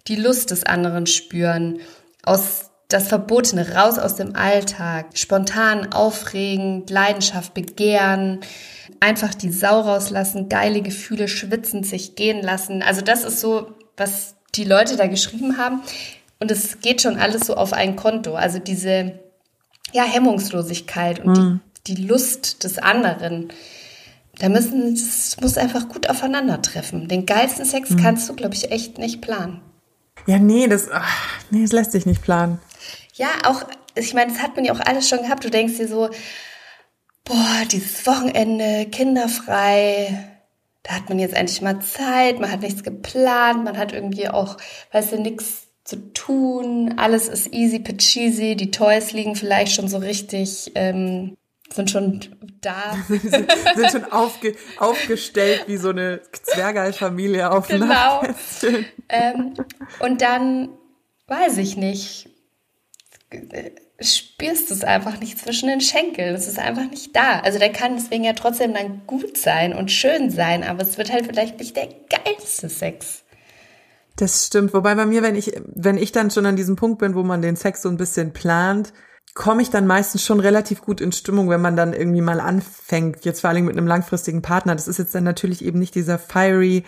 die 0.07 0.15
Lust 0.15 0.51
des 0.51 0.63
anderen 0.63 1.07
spüren, 1.07 1.79
aus 2.23 2.69
das 2.87 3.07
Verbotene 3.07 3.75
raus 3.75 3.99
aus 3.99 4.15
dem 4.15 4.35
Alltag, 4.35 5.15
spontan, 5.15 5.93
aufregend, 5.93 6.89
Leidenschaft, 6.89 7.53
Begehren, 7.53 8.39
einfach 8.99 9.35
die 9.35 9.51
Sau 9.51 9.81
rauslassen, 9.81 10.49
geile 10.49 10.81
Gefühle, 10.81 11.27
schwitzend 11.27 11.85
sich 11.85 12.15
gehen 12.15 12.41
lassen. 12.41 12.81
Also 12.81 13.01
das 13.01 13.23
ist 13.23 13.41
so, 13.41 13.75
was 13.95 14.35
die 14.55 14.63
Leute 14.63 14.95
da 14.97 15.05
geschrieben 15.05 15.57
haben. 15.57 15.81
Und 16.39 16.51
es 16.51 16.79
geht 16.79 17.01
schon 17.01 17.17
alles 17.17 17.45
so 17.45 17.55
auf 17.55 17.73
ein 17.73 17.95
Konto. 17.95 18.35
Also 18.35 18.59
diese 18.59 19.19
ja, 19.91 20.03
Hemmungslosigkeit 20.03 21.19
und 21.19 21.37
mhm. 21.37 21.59
die, 21.87 21.95
die 21.95 22.07
Lust 22.07 22.63
des 22.63 22.77
anderen. 22.77 23.51
Da 24.37 24.47
müssen, 24.47 24.95
das 24.95 25.37
muss 25.41 25.57
einfach 25.57 25.89
gut 25.89 26.09
aufeinandertreffen. 26.09 27.07
Den 27.07 27.25
geilsten 27.25 27.65
Sex 27.65 27.89
mhm. 27.89 27.97
kannst 27.97 28.29
du, 28.29 28.35
glaube 28.35 28.55
ich, 28.55 28.71
echt 28.71 28.97
nicht 28.97 29.21
planen. 29.21 29.61
Ja, 30.27 30.37
nee, 30.37 30.67
das, 30.67 30.89
ach, 30.91 31.17
nee, 31.49 31.61
das 31.61 31.71
lässt 31.71 31.91
sich 31.91 32.05
nicht 32.05 32.21
planen. 32.21 32.59
Ja, 33.15 33.29
auch, 33.45 33.63
ich 33.95 34.13
meine, 34.13 34.31
das 34.31 34.41
hat 34.41 34.55
man 34.55 34.63
ja 34.63 34.73
auch 34.73 34.79
alles 34.79 35.09
schon 35.09 35.23
gehabt. 35.23 35.43
Du 35.43 35.49
denkst 35.49 35.77
dir 35.77 35.87
so, 35.87 36.09
boah, 37.25 37.65
dieses 37.71 38.05
Wochenende, 38.05 38.85
kinderfrei, 38.89 40.39
da 40.83 40.93
hat 40.93 41.09
man 41.09 41.19
jetzt 41.19 41.35
endlich 41.35 41.61
mal 41.61 41.79
Zeit, 41.81 42.39
man 42.39 42.51
hat 42.51 42.61
nichts 42.61 42.83
geplant, 42.83 43.63
man 43.63 43.77
hat 43.77 43.91
irgendwie 43.91 44.29
auch, 44.29 44.57
weißt 44.91 45.13
du, 45.13 45.21
nichts 45.21 45.68
zu 45.89 46.13
tun, 46.13 46.95
alles 46.97 47.27
ist 47.27 47.51
easy 47.53 47.79
peasy, 47.79 48.55
die 48.55 48.71
Toys 48.71 49.11
liegen 49.11 49.35
vielleicht 49.35 49.73
schon 49.73 49.87
so 49.87 49.97
richtig, 49.97 50.71
ähm, 50.75 51.35
sind 51.73 51.89
schon 51.89 52.21
da. 52.61 52.95
sind 53.07 53.91
schon 53.91 54.11
aufge, 54.11 54.55
aufgestellt 54.77 55.63
wie 55.67 55.77
so 55.77 55.89
eine 55.89 56.21
Zwergalfamilie 56.31 57.51
auf 57.51 57.67
Genau. 57.67 58.23
Ähm, 59.09 59.55
und 59.99 60.21
dann, 60.21 60.69
weiß 61.27 61.57
ich 61.57 61.75
nicht, 61.75 62.29
spürst 63.99 64.69
du 64.69 64.73
es 64.75 64.83
einfach 64.83 65.19
nicht 65.19 65.39
zwischen 65.39 65.69
den 65.69 65.81
Schenkeln. 65.81 66.35
Es 66.35 66.47
ist 66.47 66.59
einfach 66.59 66.89
nicht 66.89 67.15
da. 67.15 67.39
Also 67.39 67.59
der 67.59 67.71
kann 67.71 67.95
deswegen 67.95 68.23
ja 68.23 68.33
trotzdem 68.33 68.73
dann 68.73 69.01
gut 69.07 69.37
sein 69.37 69.73
und 69.73 69.91
schön 69.91 70.29
sein, 70.29 70.63
aber 70.63 70.83
es 70.83 70.97
wird 70.97 71.11
halt 71.11 71.25
vielleicht 71.25 71.59
nicht 71.59 71.75
der 71.75 71.89
geilste 72.09 72.69
Sex. 72.69 73.23
Das 74.19 74.47
stimmt. 74.47 74.73
Wobei 74.73 74.95
bei 74.95 75.05
mir, 75.05 75.23
wenn 75.23 75.35
ich, 75.35 75.53
wenn 75.65 75.97
ich 75.97 76.11
dann 76.11 76.29
schon 76.29 76.45
an 76.45 76.57
diesem 76.57 76.75
Punkt 76.75 76.99
bin, 76.99 77.15
wo 77.15 77.23
man 77.23 77.41
den 77.41 77.55
Sex 77.55 77.81
so 77.81 77.87
ein 77.87 77.95
bisschen 77.95 78.33
plant, 78.33 78.91
komme 79.33 79.61
ich 79.61 79.69
dann 79.69 79.87
meistens 79.87 80.25
schon 80.25 80.41
relativ 80.41 80.81
gut 80.81 80.99
in 80.99 81.13
Stimmung, 81.13 81.49
wenn 81.49 81.61
man 81.61 81.77
dann 81.77 81.93
irgendwie 81.93 82.19
mal 82.19 82.41
anfängt. 82.41 83.23
Jetzt 83.23 83.39
vor 83.39 83.49
allem 83.49 83.63
mit 83.63 83.77
einem 83.77 83.87
langfristigen 83.87 84.41
Partner. 84.41 84.75
Das 84.75 84.89
ist 84.89 84.99
jetzt 84.99 85.15
dann 85.15 85.23
natürlich 85.23 85.63
eben 85.63 85.79
nicht 85.79 85.95
dieser 85.95 86.19
fiery, 86.19 86.83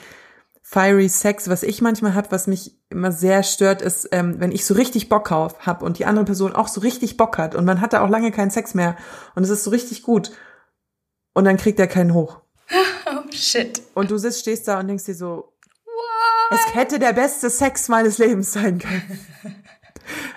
fiery 0.61 1.07
Sex, 1.07 1.47
was 1.47 1.63
ich 1.63 1.81
manchmal 1.81 2.15
habe, 2.15 2.31
was 2.31 2.47
mich 2.47 2.77
immer 2.89 3.13
sehr 3.13 3.43
stört, 3.43 3.81
ist, 3.81 4.09
ähm, 4.11 4.41
wenn 4.41 4.51
ich 4.51 4.65
so 4.65 4.73
richtig 4.73 5.07
Bock 5.07 5.31
auf 5.31 5.65
habe 5.65 5.85
und 5.85 5.99
die 5.99 6.05
andere 6.05 6.25
Person 6.25 6.53
auch 6.53 6.67
so 6.67 6.81
richtig 6.81 7.15
Bock 7.15 7.37
hat 7.37 7.55
und 7.55 7.63
man 7.63 7.79
hat 7.79 7.93
da 7.93 8.03
auch 8.03 8.09
lange 8.09 8.31
keinen 8.31 8.51
Sex 8.51 8.73
mehr 8.73 8.97
und 9.35 9.43
es 9.43 9.49
ist 9.49 9.63
so 9.63 9.69
richtig 9.69 10.03
gut 10.03 10.31
und 11.33 11.45
dann 11.45 11.55
kriegt 11.55 11.79
er 11.79 11.87
keinen 11.87 12.13
hoch. 12.13 12.41
Oh 13.13 13.23
shit. 13.31 13.81
Und 13.93 14.11
du 14.11 14.17
sitzt, 14.17 14.41
stehst 14.41 14.67
da 14.67 14.79
und 14.79 14.87
denkst 14.87 15.05
dir 15.05 15.15
so, 15.15 15.50
es 16.51 16.75
hätte 16.75 16.99
der 16.99 17.13
beste 17.13 17.49
Sex 17.49 17.87
meines 17.87 18.17
Lebens 18.17 18.53
sein 18.53 18.79
können. 18.79 19.25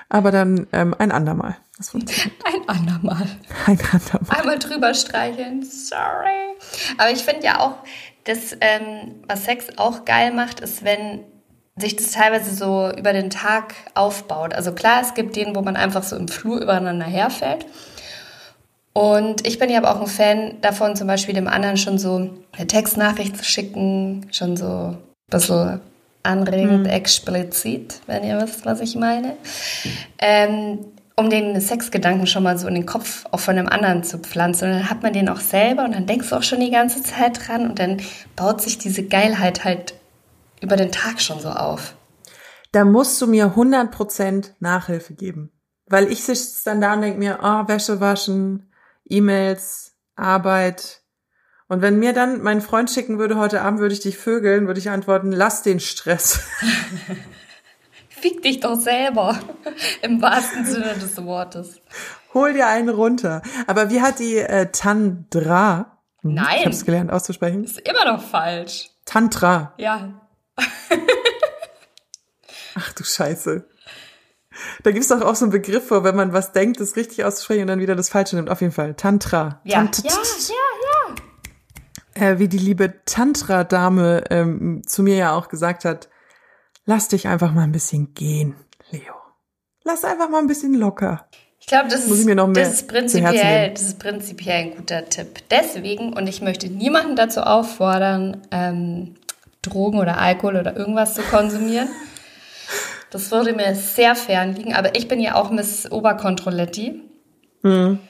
Aber 0.08 0.30
dann 0.30 0.66
ähm, 0.72 0.94
ein 0.98 1.10
andermal. 1.12 1.56
Ein 2.44 2.68
andermal. 2.68 3.26
Ein 3.66 3.78
andermal. 3.92 4.38
Einmal 4.38 4.58
drüber 4.60 4.94
streicheln. 4.94 5.64
Sorry. 5.64 6.56
Aber 6.98 7.10
ich 7.10 7.24
finde 7.24 7.44
ja 7.44 7.60
auch, 7.60 7.74
dass 8.22 8.56
ähm, 8.60 9.22
was 9.26 9.44
Sex 9.44 9.66
auch 9.76 10.04
geil 10.04 10.32
macht, 10.32 10.60
ist, 10.60 10.84
wenn 10.84 11.24
sich 11.76 11.96
das 11.96 12.12
teilweise 12.12 12.54
so 12.54 12.92
über 12.96 13.12
den 13.12 13.28
Tag 13.28 13.74
aufbaut. 13.94 14.54
Also 14.54 14.72
klar, 14.72 15.02
es 15.02 15.14
gibt 15.14 15.34
den, 15.34 15.56
wo 15.56 15.62
man 15.62 15.76
einfach 15.76 16.04
so 16.04 16.14
im 16.16 16.28
Flur 16.28 16.60
übereinander 16.60 17.06
herfällt. 17.06 17.66
Und 18.92 19.44
ich 19.44 19.58
bin 19.58 19.68
ja 19.68 19.78
aber 19.78 19.90
auch 19.90 20.00
ein 20.00 20.06
Fan 20.06 20.60
davon, 20.60 20.94
zum 20.94 21.08
Beispiel 21.08 21.34
dem 21.34 21.48
anderen 21.48 21.76
schon 21.76 21.98
so 21.98 22.30
eine 22.52 22.66
Textnachricht 22.68 23.36
zu 23.36 23.44
schicken, 23.44 24.28
schon 24.30 24.56
so 24.56 24.66
ein 24.66 24.98
bisschen 25.28 25.80
anregend, 26.24 26.80
mhm. 26.80 26.86
explizit, 26.86 28.00
wenn 28.06 28.24
ihr 28.24 28.40
wisst, 28.40 28.66
was 28.66 28.80
ich 28.80 28.96
meine. 28.96 29.36
Ähm, 30.18 30.78
um 31.16 31.30
den 31.30 31.60
Sexgedanken 31.60 32.26
schon 32.26 32.42
mal 32.42 32.58
so 32.58 32.66
in 32.66 32.74
den 32.74 32.86
Kopf 32.86 33.24
auch 33.30 33.38
von 33.38 33.56
einem 33.56 33.68
anderen 33.68 34.02
zu 34.02 34.18
pflanzen. 34.18 34.68
Und 34.68 34.78
dann 34.78 34.90
hat 34.90 35.02
man 35.02 35.12
den 35.12 35.28
auch 35.28 35.40
selber 35.40 35.84
und 35.84 35.94
dann 35.94 36.06
denkst 36.06 36.30
du 36.30 36.36
auch 36.36 36.42
schon 36.42 36.60
die 36.60 36.72
ganze 36.72 37.02
Zeit 37.02 37.46
dran 37.46 37.68
und 37.68 37.78
dann 37.78 38.00
baut 38.34 38.60
sich 38.60 38.78
diese 38.78 39.04
Geilheit 39.04 39.64
halt 39.64 39.94
über 40.60 40.76
den 40.76 40.90
Tag 40.90 41.20
schon 41.20 41.40
so 41.40 41.50
auf. 41.50 41.94
da 42.72 42.84
musst 42.84 43.22
du 43.22 43.28
mir 43.28 43.54
100% 43.54 44.50
Nachhilfe 44.58 45.14
geben. 45.14 45.52
Weil 45.86 46.10
ich 46.10 46.24
sitze 46.24 46.62
dann 46.64 46.80
da 46.80 46.94
und 46.94 47.02
denke 47.02 47.18
mir, 47.18 47.38
oh, 47.42 47.68
Wäsche 47.68 48.00
waschen, 48.00 48.72
E-Mails, 49.04 49.94
Arbeit. 50.16 51.02
Und 51.68 51.80
wenn 51.82 51.98
mir 51.98 52.12
dann 52.12 52.42
mein 52.42 52.60
Freund 52.60 52.90
schicken 52.90 53.18
würde, 53.18 53.36
heute 53.38 53.62
Abend 53.62 53.80
würde 53.80 53.94
ich 53.94 54.00
dich 54.00 54.18
vögeln, 54.18 54.66
würde 54.66 54.80
ich 54.80 54.90
antworten, 54.90 55.32
lass 55.32 55.62
den 55.62 55.80
Stress. 55.80 56.40
Fick 58.08 58.42
dich 58.42 58.60
doch 58.60 58.78
selber. 58.78 59.38
Im 60.02 60.20
wahrsten 60.22 60.64
Sinne 60.66 60.94
des 60.94 61.16
Wortes. 61.24 61.80
Hol 62.34 62.52
dir 62.52 62.66
einen 62.66 62.88
runter. 62.88 63.42
Aber 63.66 63.90
wie 63.90 64.00
hat 64.02 64.18
die 64.18 64.36
äh, 64.38 64.66
Tandra? 64.72 65.98
Hm, 66.22 66.34
Nein. 66.34 66.46
Ich 66.58 66.60
habe 66.64 66.70
es 66.74 66.84
gelernt 66.84 67.10
auszusprechen. 67.10 67.64
Ist 67.64 67.80
immer 67.80 68.04
noch 68.12 68.22
falsch. 68.22 68.90
Tantra. 69.04 69.74
Ja. 69.78 70.20
Ach 72.76 72.92
du 72.92 73.04
Scheiße. 73.04 73.68
Da 74.82 74.90
gibt's 74.92 75.08
doch 75.08 75.20
auch 75.20 75.34
so 75.34 75.44
einen 75.44 75.52
Begriff 75.52 75.88
vor, 75.88 76.04
wenn 76.04 76.16
man 76.16 76.32
was 76.32 76.52
denkt, 76.52 76.80
das 76.80 76.96
richtig 76.96 77.24
auszusprechen 77.24 77.62
und 77.62 77.66
dann 77.68 77.80
wieder 77.80 77.96
das 77.96 78.08
Falsche 78.08 78.36
nimmt. 78.36 78.50
Auf 78.50 78.60
jeden 78.60 78.72
Fall. 78.72 78.94
Tantra. 78.94 79.60
Ja, 79.64 79.78
Tant- 79.78 80.02
ja, 80.04 80.10
ja. 80.12 80.56
Äh, 82.14 82.38
wie 82.38 82.48
die 82.48 82.58
liebe 82.58 83.04
Tantra-Dame 83.04 84.24
ähm, 84.30 84.82
zu 84.86 85.02
mir 85.02 85.16
ja 85.16 85.36
auch 85.36 85.48
gesagt 85.48 85.84
hat, 85.84 86.08
lass 86.84 87.08
dich 87.08 87.28
einfach 87.28 87.52
mal 87.52 87.62
ein 87.62 87.72
bisschen 87.72 88.14
gehen, 88.14 88.54
Leo. 88.90 89.14
Lass 89.84 90.04
einfach 90.04 90.28
mal 90.28 90.38
ein 90.38 90.46
bisschen 90.46 90.74
locker. 90.74 91.28
Ich 91.60 91.66
glaube, 91.66 91.88
das, 91.88 92.06
Muss 92.06 92.16
ich 92.16 92.20
ist, 92.20 92.26
mir 92.26 92.34
noch 92.34 92.46
mehr 92.46 92.64
das, 92.64 92.74
ist 92.74 92.88
prinzipiell, 92.88 93.70
das 93.70 93.82
ist 93.82 93.98
prinzipiell 93.98 94.56
ein 94.64 94.76
guter 94.76 95.08
Tipp. 95.08 95.40
Deswegen, 95.50 96.12
und 96.12 96.26
ich 96.26 96.42
möchte 96.42 96.68
niemanden 96.68 97.16
dazu 97.16 97.40
auffordern, 97.40 98.42
ähm, 98.50 99.14
Drogen 99.62 99.98
oder 99.98 100.18
Alkohol 100.18 100.56
oder 100.56 100.76
irgendwas 100.76 101.14
zu 101.14 101.22
konsumieren. 101.22 101.88
Das 103.10 103.30
würde 103.30 103.52
mir 103.52 103.76
sehr 103.76 104.16
fern 104.16 104.56
liegen, 104.56 104.74
aber 104.74 104.96
ich 104.96 105.06
bin 105.06 105.20
ja 105.20 105.36
auch 105.36 105.52
Miss 105.52 105.88
Oberkontrolletti. 105.88 107.00
Hm. 107.62 108.00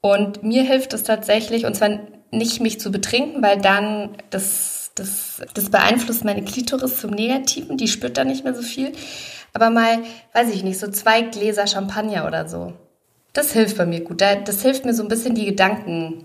Und 0.00 0.42
mir 0.42 0.62
hilft 0.62 0.94
es 0.94 1.02
tatsächlich, 1.02 1.66
und 1.66 1.76
zwar 1.76 1.98
nicht 2.36 2.60
mich 2.60 2.80
zu 2.80 2.90
betrinken, 2.90 3.42
weil 3.42 3.60
dann 3.60 4.10
das, 4.30 4.90
das, 4.94 5.42
das 5.54 5.70
beeinflusst 5.70 6.24
meine 6.24 6.44
Klitoris 6.44 7.00
zum 7.00 7.10
Negativen, 7.10 7.76
die 7.76 7.88
spürt 7.88 8.16
dann 8.16 8.28
nicht 8.28 8.44
mehr 8.44 8.54
so 8.54 8.62
viel. 8.62 8.92
Aber 9.52 9.70
mal, 9.70 9.98
weiß 10.32 10.50
ich 10.50 10.62
nicht, 10.64 10.78
so 10.80 10.90
zwei 10.90 11.22
Gläser 11.22 11.66
Champagner 11.66 12.26
oder 12.26 12.48
so. 12.48 12.72
Das 13.32 13.52
hilft 13.52 13.76
bei 13.78 13.86
mir 13.86 14.00
gut. 14.00 14.20
Da- 14.20 14.36
Das 14.36 14.62
hilft 14.62 14.84
mir 14.84 14.94
so 14.94 15.02
ein 15.02 15.08
bisschen 15.08 15.34
die 15.34 15.44
Gedanken 15.46 16.24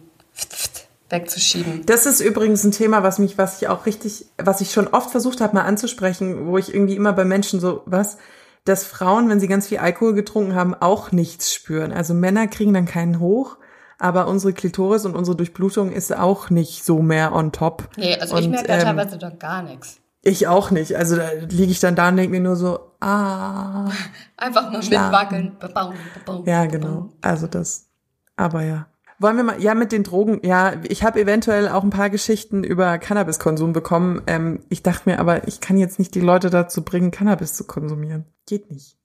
wegzuschieben. 1.09 1.85
Das 1.85 2.05
ist 2.05 2.19
übrigens 2.19 2.63
ein 2.63 2.71
Thema, 2.71 3.01
was 3.03 3.17
mich, 3.19 3.37
was 3.37 3.61
ich 3.61 3.67
auch 3.67 3.85
richtig, 3.85 4.25
was 4.37 4.61
ich 4.61 4.71
schon 4.71 4.87
oft 4.87 5.09
versucht 5.09 5.41
habe, 5.41 5.55
mal 5.55 5.63
anzusprechen, 5.63 6.47
wo 6.47 6.57
ich 6.57 6.73
irgendwie 6.73 6.95
immer 6.95 7.13
bei 7.13 7.25
Menschen 7.25 7.59
so, 7.59 7.81
was, 7.85 8.17
dass 8.65 8.83
Frauen, 8.83 9.29
wenn 9.29 9.39
sie 9.39 9.47
ganz 9.47 9.67
viel 9.67 9.79
Alkohol 9.79 10.13
getrunken 10.13 10.53
haben, 10.55 10.75
auch 10.75 11.11
nichts 11.11 11.53
spüren. 11.53 11.91
Also 11.91 12.13
Männer 12.13 12.47
kriegen 12.47 12.73
dann 12.73 12.85
keinen 12.85 13.19
hoch, 13.19 13.57
aber 13.99 14.27
unsere 14.27 14.53
Klitoris 14.53 15.05
und 15.05 15.15
unsere 15.15 15.35
Durchblutung 15.35 15.91
ist 15.91 16.15
auch 16.15 16.49
nicht 16.49 16.85
so 16.85 17.01
mehr 17.01 17.33
on 17.33 17.51
top. 17.51 17.89
Nee, 17.97 18.15
also 18.15 18.37
ich 18.37 18.45
Und, 18.45 18.51
merke 18.51 18.67
da 18.67 18.75
ähm, 18.75 18.81
teilweise 18.81 19.17
doch 19.17 19.37
gar 19.37 19.61
nichts. 19.61 19.99
Ich 20.21 20.47
auch 20.47 20.71
nicht. 20.71 20.95
Also 20.95 21.17
da 21.17 21.31
liege 21.49 21.71
ich 21.71 21.79
dann 21.79 21.95
da 21.95 22.09
und 22.09 22.17
denke 22.17 22.31
mir 22.31 22.41
nur 22.41 22.55
so, 22.55 22.79
ah. 23.01 23.89
Einfach 24.37 24.71
mal 24.71 24.81
Schlafen. 24.81 25.57
mitwackeln. 25.61 26.45
Ja, 26.45 26.65
genau. 26.65 27.09
Also 27.21 27.47
das. 27.47 27.87
Aber 28.35 28.63
ja. 28.63 28.87
Wollen 29.21 29.35
wir 29.35 29.43
mal, 29.43 29.61
ja, 29.61 29.75
mit 29.75 29.91
den 29.91 30.03
Drogen, 30.03 30.39
ja, 30.43 30.75
ich 30.87 31.03
habe 31.03 31.19
eventuell 31.19 31.67
auch 31.67 31.83
ein 31.83 31.89
paar 31.89 32.09
Geschichten 32.09 32.63
über 32.63 32.97
Cannabiskonsum 32.97 33.73
bekommen. 33.73 34.21
Ähm, 34.27 34.63
ich 34.69 34.81
dachte 34.81 35.09
mir 35.09 35.19
aber, 35.19 35.45
ich 35.49 35.59
kann 35.59 35.77
jetzt 35.77 35.99
nicht 35.99 36.15
die 36.15 36.21
Leute 36.21 36.49
dazu 36.49 36.83
bringen, 36.85 37.11
Cannabis 37.11 37.53
zu 37.53 37.65
konsumieren. 37.65 38.25
Geht 38.45 38.71
nicht. 38.71 38.97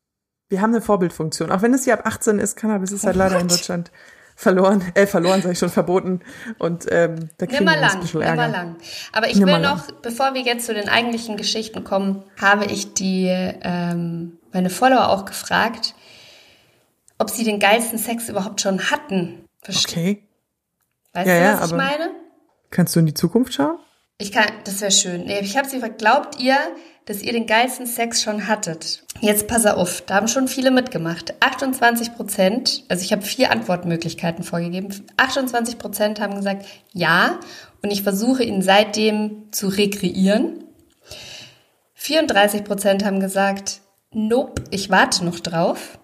Wir 0.49 0.61
haben 0.61 0.71
eine 0.71 0.81
Vorbildfunktion. 0.81 1.51
Auch 1.51 1.63
wenn 1.63 1.75
es 1.75 1.83
hier 1.83 1.95
ab 1.95 2.07
18 2.07 2.39
ist, 2.39 2.57
Cannabis 2.57 2.93
ist 2.93 3.05
halt 3.05 3.17
leider 3.17 3.41
in? 3.41 3.49
Deutschland 3.49 3.91
verloren, 4.37 4.83
äh, 4.95 5.07
verloren, 5.07 5.41
sage 5.43 5.53
ich 5.53 5.59
schon, 5.59 5.69
verboten. 5.71 6.21
Und 6.59 6.87
ähm, 6.91 7.29
da 7.39 7.47
kriegen 7.47 7.65
Nimmer 7.65 7.77
wir 7.77 7.83
uns 7.83 7.87
ein 7.87 7.93
lang, 7.93 8.01
bisschen 8.01 8.21
nimmer 8.21 8.43
Ärger. 8.43 8.49
lang. 8.53 8.77
Aber 9.13 9.29
ich 9.29 9.37
Nimmer 9.37 9.53
will 9.57 9.61
lang. 9.63 9.77
noch, 9.77 9.91
bevor 10.03 10.35
wir 10.35 10.43
jetzt 10.43 10.67
zu 10.67 10.75
den 10.75 10.89
eigentlichen 10.89 11.37
Geschichten 11.37 11.85
kommen, 11.85 12.25
habe 12.41 12.65
ich 12.67 12.95
die 12.95 13.27
ähm, 13.29 14.39
meine 14.53 14.71
Follower 14.71 15.09
auch 15.09 15.25
gefragt, 15.25 15.95
ob 17.19 17.31
sie 17.31 17.45
den 17.45 17.61
geilsten 17.61 17.99
Sex 17.99 18.29
überhaupt 18.29 18.61
schon 18.61 18.91
hatten. 18.91 19.45
Verste 19.63 19.89
Okay. 19.91 20.23
Weißt 21.13 21.29
Ja, 21.29 21.35
du, 21.35 21.41
ja, 21.45 21.53
was 21.61 21.67
ich 21.69 21.73
aber- 21.75 21.83
meine? 21.83 22.11
Kannst 22.71 22.97
du 22.97 23.01
in 23.01 23.07
die 23.07 23.15
Zukunft 23.15 23.55
schauen? 23.55 23.79
Ich 24.19 24.33
kann, 24.33 24.47
das 24.65 24.81
wäre 24.81 24.91
schön. 24.91 25.25
Nee, 25.27 25.41
Ich 25.41 25.57
habe 25.57 25.69
sie 25.69 25.77
gefragt, 25.77 25.99
glaubt 25.99 26.41
ihr, 26.41 26.57
dass 27.07 27.23
ihr 27.23 27.33
den 27.33 27.47
geilsten 27.47 27.87
Sex 27.87 28.23
schon 28.23 28.47
hattet? 28.49 29.05
Jetzt 29.21 29.47
pass 29.47 29.67
auf, 29.67 30.03
da 30.03 30.15
haben 30.15 30.29
schon 30.29 30.49
viele 30.49 30.71
mitgemacht. 30.71 31.35
28 31.41 32.15
Prozent, 32.15 32.85
also 32.89 33.05
ich 33.05 33.13
habe 33.13 33.23
vier 33.23 33.51
Antwortmöglichkeiten 33.51 34.45
vorgegeben. 34.45 34.89
28 35.17 35.79
Prozent 35.79 36.21
haben 36.21 36.37
gesagt, 36.37 36.67
ja. 36.93 37.39
Und 37.83 37.91
ich 37.91 38.03
versuche 38.03 38.43
ihn 38.43 38.63
seitdem 38.63 39.53
zu 39.53 39.69
rekreieren. 39.69 40.65
34 41.95 42.65
Prozent 42.65 43.05
haben 43.05 43.21
gesagt, 43.21 43.81
nope, 44.11 44.65
ich 44.71 44.91
warte 44.91 45.25
noch 45.25 45.41
drauf. 45.41 45.99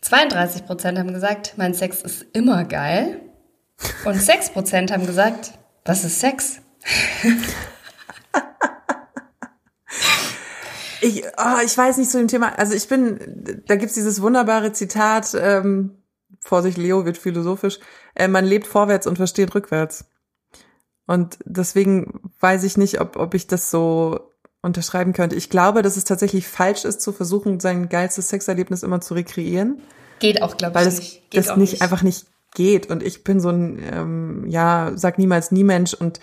32 0.00 0.66
Prozent 0.66 0.98
haben 0.98 1.12
gesagt, 1.12 1.54
mein 1.56 1.74
Sex 1.74 2.02
ist 2.02 2.26
immer 2.32 2.64
geil. 2.64 3.20
Und 4.04 4.20
6 4.20 4.50
Prozent 4.50 4.92
haben 4.92 5.06
gesagt, 5.06 5.52
was 5.84 6.04
ist 6.04 6.20
Sex? 6.20 6.60
Ich, 11.02 11.24
oh, 11.36 11.64
ich 11.64 11.76
weiß 11.76 11.98
nicht 11.98 12.10
zu 12.10 12.18
dem 12.18 12.28
Thema. 12.28 12.58
Also 12.58 12.74
ich 12.74 12.88
bin, 12.88 13.62
da 13.66 13.76
gibt's 13.76 13.94
dieses 13.94 14.22
wunderbare 14.22 14.72
Zitat, 14.72 15.36
ähm, 15.38 15.98
Vorsicht, 16.40 16.78
Leo 16.78 17.04
wird 17.04 17.18
philosophisch, 17.18 17.78
äh, 18.14 18.28
man 18.28 18.44
lebt 18.44 18.66
vorwärts 18.66 19.06
und 19.06 19.16
versteht 19.16 19.54
rückwärts. 19.54 20.06
Und 21.06 21.38
deswegen 21.44 22.30
weiß 22.40 22.64
ich 22.64 22.76
nicht, 22.76 23.00
ob, 23.00 23.16
ob 23.16 23.34
ich 23.34 23.46
das 23.46 23.70
so 23.70 24.30
unterschreiben 24.62 25.12
könnte. 25.12 25.36
Ich 25.36 25.50
glaube, 25.50 25.82
dass 25.82 25.96
es 25.96 26.04
tatsächlich 26.04 26.46
falsch 26.46 26.84
ist, 26.84 27.00
zu 27.00 27.12
versuchen, 27.12 27.58
sein 27.58 27.88
geilstes 27.88 28.28
Sexerlebnis 28.28 28.84
immer 28.84 29.00
zu 29.00 29.14
rekreieren, 29.14 29.82
Geht 30.22 30.40
auch, 30.40 30.56
glaube 30.56 30.72
ich, 30.72 30.76
weil 30.76 30.84
das, 30.84 30.98
nicht. 31.00 31.30
Geht 31.30 31.40
das 31.40 31.50
auch 31.50 31.56
nicht, 31.56 31.82
einfach 31.82 32.02
nicht 32.02 32.26
geht. 32.54 32.88
Und 32.88 33.02
ich 33.02 33.24
bin 33.24 33.40
so 33.40 33.48
ein, 33.48 33.82
ähm, 33.92 34.44
ja, 34.46 34.92
sag 34.94 35.18
niemals 35.18 35.50
nie 35.50 35.64
Mensch 35.64 35.94
und 35.94 36.20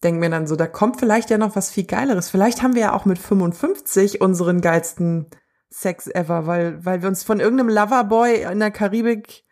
denke 0.00 0.20
mir 0.20 0.30
dann 0.30 0.46
so, 0.46 0.56
da 0.56 0.66
kommt 0.66 0.98
vielleicht 0.98 1.30
ja 1.30 1.38
noch 1.38 1.56
was 1.56 1.70
viel 1.70 1.84
Geileres. 1.84 2.30
Vielleicht 2.30 2.62
haben 2.62 2.74
wir 2.74 2.82
ja 2.82 2.92
auch 2.92 3.04
mit 3.04 3.18
55 3.18 4.20
unseren 4.20 4.60
geilsten 4.60 5.26
Sex 5.70 6.06
ever, 6.06 6.46
weil, 6.46 6.84
weil 6.84 7.02
wir 7.02 7.08
uns 7.08 7.22
von 7.22 7.40
irgendeinem 7.40 7.70
Loverboy 7.70 8.42
in 8.50 8.60
der 8.60 8.70
Karibik 8.70 9.44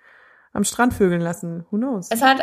am 0.53 0.65
Strand 0.65 0.95
vögeln 0.95 1.21
lassen. 1.21 1.67
Who 1.71 1.77
knows? 1.77 2.09
Es 2.11 2.23
hat 2.23 2.41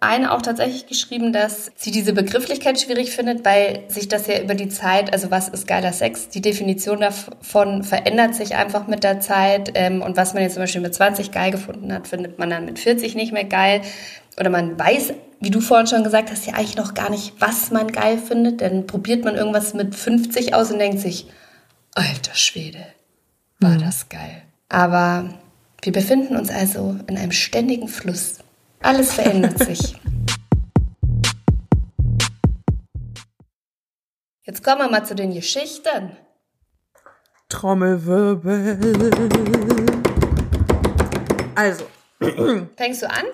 eine 0.00 0.32
auch 0.32 0.42
tatsächlich 0.42 0.86
geschrieben, 0.86 1.32
dass 1.32 1.70
sie 1.76 1.90
diese 1.90 2.12
Begrifflichkeit 2.12 2.78
schwierig 2.78 3.12
findet, 3.12 3.44
weil 3.44 3.84
sich 3.88 4.08
das 4.08 4.26
ja 4.26 4.42
über 4.42 4.54
die 4.54 4.68
Zeit, 4.68 5.12
also 5.12 5.30
was 5.30 5.48
ist 5.48 5.66
geiler 5.66 5.92
Sex, 5.92 6.28
die 6.28 6.42
Definition 6.42 7.00
davon 7.00 7.82
verändert 7.82 8.34
sich 8.34 8.56
einfach 8.56 8.88
mit 8.88 9.04
der 9.04 9.20
Zeit. 9.20 9.72
Ähm, 9.74 10.02
und 10.02 10.16
was 10.16 10.34
man 10.34 10.42
jetzt 10.42 10.54
zum 10.54 10.64
Beispiel 10.64 10.82
mit 10.82 10.94
20 10.94 11.30
geil 11.30 11.52
gefunden 11.52 11.92
hat, 11.92 12.08
findet 12.08 12.38
man 12.38 12.50
dann 12.50 12.64
mit 12.66 12.78
40 12.78 13.14
nicht 13.14 13.32
mehr 13.32 13.44
geil. 13.44 13.80
Oder 14.38 14.50
man 14.50 14.78
weiß, 14.78 15.14
wie 15.40 15.50
du 15.50 15.60
vorhin 15.60 15.86
schon 15.86 16.04
gesagt 16.04 16.30
hast, 16.30 16.46
ja 16.46 16.54
eigentlich 16.54 16.76
noch 16.76 16.94
gar 16.94 17.10
nicht, 17.10 17.34
was 17.40 17.70
man 17.70 17.90
geil 17.90 18.18
findet. 18.18 18.60
Dann 18.60 18.86
probiert 18.86 19.24
man 19.24 19.34
irgendwas 19.34 19.74
mit 19.74 19.94
50 19.94 20.54
aus 20.54 20.70
und 20.70 20.78
denkt 20.78 21.00
sich, 21.00 21.26
alter 21.94 22.34
Schwede, 22.34 22.86
war 23.60 23.78
das 23.78 24.08
geil. 24.08 24.42
Aber 24.68 25.30
wir 25.82 25.92
befinden 25.92 26.36
uns 26.36 26.50
also 26.50 26.96
in 27.06 27.16
einem 27.16 27.32
ständigen 27.32 27.88
Fluss. 27.88 28.38
Alles 28.80 29.14
verändert 29.14 29.58
sich. 29.64 29.96
Jetzt 34.42 34.62
kommen 34.62 34.80
wir 34.80 34.90
mal 34.90 35.04
zu 35.04 35.14
den 35.14 35.32
Geschichten. 35.32 36.16
Trommelwirbel. 37.48 38.78
Also, 41.54 41.84
Fängst 42.76 43.02
du 43.02 43.10
an? 43.10 43.24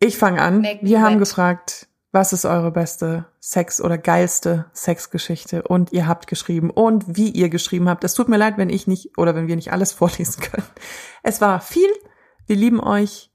Ich 0.00 0.16
fange 0.18 0.42
an. 0.42 0.60
Make 0.62 0.80
Wir 0.82 1.00
haben 1.02 1.14
wet. 1.14 1.20
gefragt, 1.20 1.86
was 2.12 2.32
ist 2.32 2.44
eure 2.44 2.72
beste 2.72 3.26
Sex- 3.38 3.80
oder 3.80 3.96
geilste 3.98 4.66
Sexgeschichte? 4.72 5.62
Und 5.62 5.92
ihr 5.92 6.08
habt 6.08 6.26
geschrieben 6.26 6.70
und 6.70 7.16
wie 7.16 7.28
ihr 7.30 7.48
geschrieben 7.48 7.88
habt. 7.88 8.02
Es 8.02 8.14
tut 8.14 8.28
mir 8.28 8.36
leid, 8.36 8.58
wenn 8.58 8.70
ich 8.70 8.86
nicht 8.86 9.16
oder 9.16 9.34
wenn 9.34 9.46
wir 9.46 9.56
nicht 9.56 9.72
alles 9.72 9.92
vorlesen 10.00 10.42
können. 10.42 10.66
Es 11.22 11.40
war 11.40 11.60
viel. 11.60 11.88
Wir 12.46 12.56
lieben 12.56 12.80
euch. 12.80 13.28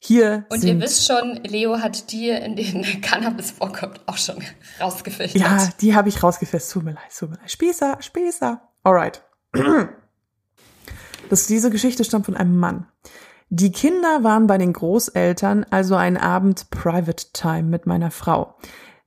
Hier 0.00 0.46
Und 0.50 0.60
sind 0.60 0.78
ihr 0.78 0.80
wisst 0.84 1.06
schon, 1.08 1.40
Leo 1.42 1.80
hat 1.80 2.12
die, 2.12 2.28
in 2.28 2.54
denen 2.54 2.84
Cannabis 3.00 3.50
vorkommt, 3.50 4.00
auch 4.06 4.16
schon 4.16 4.36
rausgefiltert. 4.80 5.34
Ja, 5.34 5.68
die 5.80 5.96
habe 5.96 6.08
ich 6.08 6.22
rausgefasst. 6.22 6.70
Tut 6.70 6.84
mir 6.84 6.92
leid, 6.92 7.02
tut 7.18 7.30
mir 7.30 7.36
leid. 7.36 7.50
Spießer, 7.50 7.96
Spießer. 8.00 8.60
Alright. 8.84 9.24
Das, 11.30 11.46
diese 11.46 11.70
Geschichte 11.70 12.04
stammt 12.04 12.24
von 12.26 12.36
einem 12.36 12.56
Mann. 12.56 12.86
Die 13.50 13.72
Kinder 13.72 14.22
waren 14.24 14.46
bei 14.46 14.58
den 14.58 14.74
Großeltern, 14.74 15.64
also 15.70 15.94
ein 15.94 16.18
Abend 16.18 16.68
Private 16.70 17.32
Time 17.32 17.64
mit 17.64 17.86
meiner 17.86 18.10
Frau. 18.10 18.54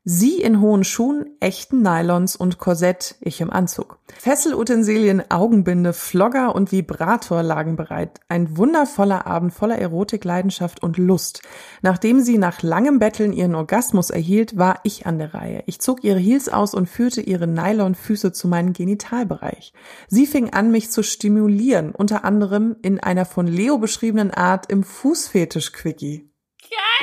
Sie 0.04 0.42
in 0.42 0.60
hohen 0.62 0.84
Schuhen, 0.84 1.28
echten 1.40 1.84
Nylons 1.84 2.36
und 2.36 2.58
Korsett, 2.58 3.18
ich 3.22 3.40
im 3.40 3.52
Anzug. 3.52 4.00
Fesselutensilien, 4.18 5.22
Augenbinde, 5.30 5.94
Flogger 5.94 6.56
und 6.56 6.72
Vibrator 6.72 7.44
lagen 7.44 7.76
bereit. 7.76 8.20
Ein 8.28 8.58
wundervoller 8.58 9.28
Abend 9.28 9.54
voller 9.54 9.78
Erotik, 9.78 10.26
Leidenschaft 10.26 10.82
und 10.82 10.98
Lust. 10.98 11.44
Nachdem 11.84 12.20
sie 12.22 12.40
nach 12.40 12.64
langem 12.64 12.98
Betteln 12.98 13.32
ihren 13.32 13.54
Orgasmus 13.54 14.10
erhielt, 14.10 14.58
war 14.58 14.80
ich 14.84 15.06
an 15.06 15.20
der 15.20 15.36
Reihe. 15.36 15.62
Ich 15.68 15.80
zog 15.82 16.04
ihre 16.04 16.18
Heels 16.18 16.50
aus 16.50 16.74
und 16.74 16.90
führte 16.90 17.22
ihre 17.22 17.46
Nylonfüße 17.46 18.32
zu 18.32 18.48
meinem 18.48 18.74
Genitalbereich. 18.74 19.72
Sie 20.08 20.26
fing 20.26 20.52
an, 20.52 20.72
mich 20.72 20.90
zu 20.90 21.04
stimulieren, 21.04 21.92
unter 21.92 22.26
anderem 22.26 22.76
in 22.82 23.00
einer 23.00 23.26
von 23.26 23.46
Leo 23.46 23.78
beschriebenen 23.78 24.32
Art 24.32 24.66
im 24.72 24.84
Fußfetisch-Quickie. 24.84 26.32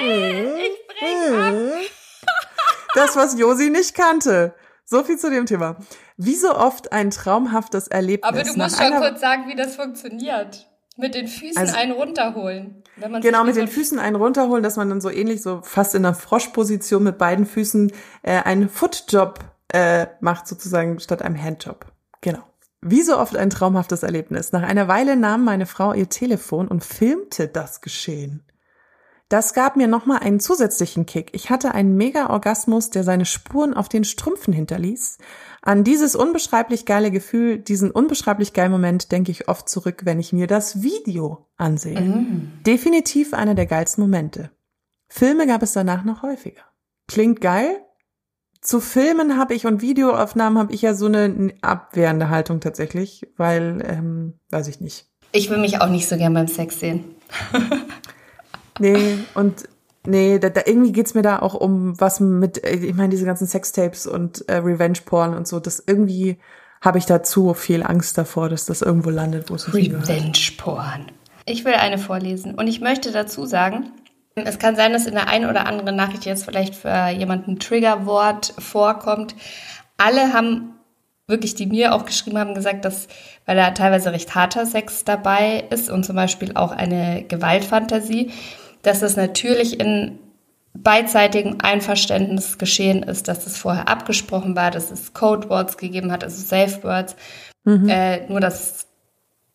Geil! 0.00 0.56
Ich 0.58 0.86
brech 0.88 1.38
ab! 1.38 1.97
Das, 2.94 3.16
was 3.16 3.38
Josi 3.38 3.70
nicht 3.70 3.94
kannte. 3.94 4.54
So 4.84 5.04
viel 5.04 5.18
zu 5.18 5.30
dem 5.30 5.44
Thema. 5.46 5.76
Wie 6.16 6.34
so 6.34 6.54
oft 6.56 6.92
ein 6.92 7.10
traumhaftes 7.10 7.88
Erlebnis. 7.88 8.28
Aber 8.28 8.42
du 8.42 8.54
musst 8.54 8.78
schon 8.82 8.94
kurz 8.96 9.20
sagen, 9.20 9.44
wie 9.46 9.54
das 9.54 9.76
funktioniert. 9.76 10.66
Mit 10.96 11.14
den 11.14 11.28
Füßen 11.28 11.56
Also- 11.58 11.76
einen 11.76 11.92
runterholen. 11.92 12.82
Genau, 13.20 13.44
mit 13.44 13.54
den 13.54 13.68
Füßen 13.68 13.98
einen 14.00 14.16
runterholen, 14.16 14.64
dass 14.64 14.76
man 14.76 14.88
dann 14.88 15.00
so 15.00 15.10
ähnlich, 15.10 15.42
so 15.42 15.60
fast 15.62 15.94
in 15.94 16.04
einer 16.04 16.14
Froschposition 16.14 17.04
mit 17.04 17.18
beiden 17.18 17.46
Füßen 17.46 17.92
äh, 18.22 18.42
einen 18.42 18.68
Footjob 18.68 19.38
äh, 19.72 20.06
macht, 20.20 20.48
sozusagen 20.48 20.98
statt 20.98 21.22
einem 21.22 21.40
Handjob. 21.40 21.86
Genau. 22.20 22.42
Wie 22.80 23.02
so 23.02 23.16
oft 23.18 23.36
ein 23.36 23.50
traumhaftes 23.50 24.02
Erlebnis. 24.02 24.50
Nach 24.52 24.62
einer 24.62 24.88
Weile 24.88 25.14
nahm 25.16 25.44
meine 25.44 25.66
Frau 25.66 25.92
ihr 25.92 26.08
Telefon 26.08 26.66
und 26.66 26.82
filmte 26.82 27.46
das 27.46 27.80
Geschehen. 27.80 28.42
Das 29.28 29.52
gab 29.52 29.76
mir 29.76 29.88
nochmal 29.88 30.20
einen 30.20 30.40
zusätzlichen 30.40 31.04
Kick. 31.04 31.30
Ich 31.34 31.50
hatte 31.50 31.74
einen 31.74 31.96
Mega-Orgasmus, 31.96 32.88
der 32.88 33.04
seine 33.04 33.26
Spuren 33.26 33.74
auf 33.74 33.90
den 33.90 34.04
Strümpfen 34.04 34.54
hinterließ. 34.54 35.18
An 35.60 35.84
dieses 35.84 36.16
unbeschreiblich 36.16 36.86
geile 36.86 37.10
Gefühl, 37.10 37.58
diesen 37.58 37.90
unbeschreiblich 37.90 38.54
geilen 38.54 38.72
Moment 38.72 39.12
denke 39.12 39.30
ich 39.30 39.48
oft 39.48 39.68
zurück, 39.68 40.02
wenn 40.04 40.18
ich 40.18 40.32
mir 40.32 40.46
das 40.46 40.82
Video 40.82 41.46
ansehe. 41.58 42.00
Mhm. 42.00 42.52
Definitiv 42.66 43.34
einer 43.34 43.54
der 43.54 43.66
geilsten 43.66 44.02
Momente. 44.02 44.50
Filme 45.08 45.46
gab 45.46 45.62
es 45.62 45.72
danach 45.72 46.04
noch 46.04 46.22
häufiger. 46.22 46.62
Klingt 47.06 47.42
geil. 47.42 47.82
Zu 48.62 48.80
Filmen 48.80 49.36
habe 49.36 49.54
ich 49.54 49.66
und 49.66 49.82
Videoaufnahmen 49.82 50.58
habe 50.58 50.72
ich 50.72 50.82
ja 50.82 50.94
so 50.94 51.06
eine 51.06 51.52
abwehrende 51.60 52.30
Haltung 52.30 52.60
tatsächlich, 52.60 53.30
weil, 53.36 53.84
ähm, 53.86 54.40
weiß 54.50 54.68
ich 54.68 54.80
nicht. 54.80 55.06
Ich 55.32 55.50
will 55.50 55.58
mich 55.58 55.80
auch 55.82 55.88
nicht 55.88 56.08
so 56.08 56.16
gern 56.16 56.32
beim 56.32 56.48
Sex 56.48 56.80
sehen. 56.80 57.04
Nee, 58.78 59.18
und 59.34 59.68
nee, 60.06 60.38
da, 60.38 60.48
da 60.50 60.62
irgendwie 60.64 60.92
geht's 60.92 61.14
mir 61.14 61.22
da 61.22 61.40
auch 61.40 61.54
um 61.54 62.00
was 62.00 62.20
mit, 62.20 62.64
ich 62.66 62.94
meine, 62.94 63.10
diese 63.10 63.24
ganzen 63.24 63.46
Sextapes 63.46 64.06
und 64.06 64.48
äh, 64.48 64.56
Revenge-Porn 64.56 65.34
und 65.34 65.46
so, 65.46 65.60
das 65.60 65.82
irgendwie 65.86 66.38
habe 66.80 66.98
ich 66.98 67.06
da 67.06 67.22
zu 67.22 67.54
viel 67.54 67.82
Angst 67.82 68.16
davor, 68.18 68.48
dass 68.48 68.66
das 68.66 68.82
irgendwo 68.82 69.10
landet, 69.10 69.50
wo 69.50 69.54
es. 69.54 69.72
Revenge-Porn. 69.72 71.06
Ich 71.44 71.64
will 71.64 71.74
eine 71.74 71.98
vorlesen. 71.98 72.54
Und 72.54 72.68
ich 72.68 72.80
möchte 72.80 73.10
dazu 73.10 73.46
sagen, 73.46 73.90
es 74.34 74.58
kann 74.58 74.76
sein, 74.76 74.92
dass 74.92 75.06
in 75.06 75.14
der 75.14 75.28
einen 75.28 75.48
oder 75.48 75.66
anderen 75.66 75.96
Nachricht 75.96 76.24
jetzt 76.24 76.44
vielleicht 76.44 76.74
für 76.74 77.08
jemanden 77.08 77.52
ein 77.52 77.58
Triggerwort 77.58 78.54
vorkommt. 78.58 79.34
Alle 79.96 80.32
haben 80.32 80.74
wirklich, 81.26 81.54
die 81.54 81.66
mir 81.66 81.94
auch 81.94 82.06
geschrieben 82.06 82.38
haben, 82.38 82.54
gesagt, 82.54 82.84
dass, 82.84 83.08
weil 83.44 83.56
da 83.56 83.70
teilweise 83.72 84.12
recht 84.12 84.34
harter 84.34 84.66
Sex 84.66 85.04
dabei 85.04 85.64
ist 85.70 85.90
und 85.90 86.04
zum 86.04 86.16
Beispiel 86.16 86.52
auch 86.54 86.70
eine 86.70 87.24
Gewaltfantasie, 87.26 88.30
dass 88.82 89.00
das 89.00 89.16
natürlich 89.16 89.80
in 89.80 90.18
beidseitigem 90.74 91.56
Einverständnis 91.60 92.58
geschehen 92.58 93.02
ist, 93.02 93.28
dass 93.28 93.44
das 93.44 93.56
vorher 93.56 93.88
abgesprochen 93.88 94.54
war, 94.54 94.70
dass 94.70 94.90
es 94.90 95.12
Codewords 95.12 95.76
gegeben 95.76 96.12
hat, 96.12 96.22
also 96.22 96.40
Safe 96.40 96.82
Words. 96.84 97.16
Äh, 97.66 98.26
nur 98.28 98.40
das, 98.40 98.86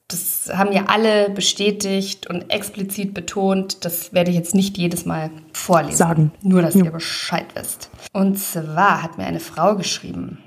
das 0.08 0.52
haben 0.54 0.72
ja 0.72 0.86
alle 0.88 1.30
bestätigt 1.30 2.28
und 2.28 2.52
explizit 2.52 3.14
betont. 3.14 3.86
Das 3.86 4.14
werde 4.14 4.30
ich 4.32 4.38
jetzt 4.38 4.54
nicht 4.54 4.78
jedes 4.78 5.06
Mal 5.06 5.32
vorlesen. 5.54 5.98
Sagen. 5.98 6.32
Nur, 6.42 6.62
dass 6.62 6.76
Ja. 6.76 6.84
ihr 6.86 6.92
Bescheid 6.92 7.46
wisst. 7.56 7.90
Und 8.12 8.38
zwar 8.38 9.02
hat 9.02 9.18
mir 9.18 9.26
eine 9.26 9.40
Frau 9.40 9.76
geschrieben. 9.76 10.44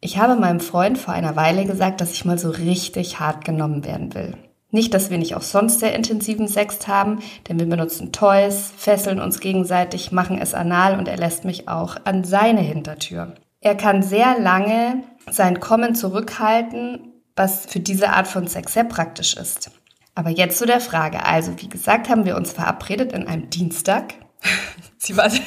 Ich 0.00 0.18
habe 0.18 0.36
meinem 0.38 0.60
Freund 0.60 0.98
vor 0.98 1.14
einer 1.14 1.34
Weile 1.34 1.64
gesagt, 1.64 2.00
dass 2.00 2.12
ich 2.12 2.24
mal 2.24 2.38
so 2.38 2.50
richtig 2.50 3.18
hart 3.18 3.44
genommen 3.44 3.84
werden 3.84 4.14
will. 4.14 4.34
Nicht, 4.74 4.92
dass 4.92 5.08
wir 5.08 5.18
nicht 5.18 5.36
auch 5.36 5.42
sonst 5.42 5.78
sehr 5.78 5.94
intensiven 5.94 6.48
Sex 6.48 6.88
haben, 6.88 7.20
denn 7.48 7.60
wir 7.60 7.66
benutzen 7.66 8.10
Toys, 8.10 8.72
fesseln 8.76 9.20
uns 9.20 9.38
gegenseitig, 9.38 10.10
machen 10.10 10.36
es 10.36 10.52
anal 10.52 10.98
und 10.98 11.06
er 11.06 11.16
lässt 11.16 11.44
mich 11.44 11.68
auch 11.68 11.96
an 12.02 12.24
seine 12.24 12.60
Hintertür. 12.60 13.36
Er 13.60 13.76
kann 13.76 14.02
sehr 14.02 14.36
lange 14.40 15.04
sein 15.30 15.60
Kommen 15.60 15.94
zurückhalten, 15.94 17.12
was 17.36 17.66
für 17.66 17.78
diese 17.78 18.08
Art 18.08 18.26
von 18.26 18.48
Sex 18.48 18.72
sehr 18.72 18.82
praktisch 18.82 19.36
ist. 19.36 19.70
Aber 20.16 20.30
jetzt 20.30 20.58
zu 20.58 20.66
der 20.66 20.80
Frage. 20.80 21.24
Also, 21.24 21.52
wie 21.58 21.68
gesagt, 21.68 22.08
haben 22.08 22.24
wir 22.24 22.34
uns 22.34 22.50
verabredet 22.50 23.12
in 23.12 23.28
einem 23.28 23.50
Dienstag. 23.50 24.14
Sie 24.98 25.16
war 25.16 25.30
sehr, 25.30 25.42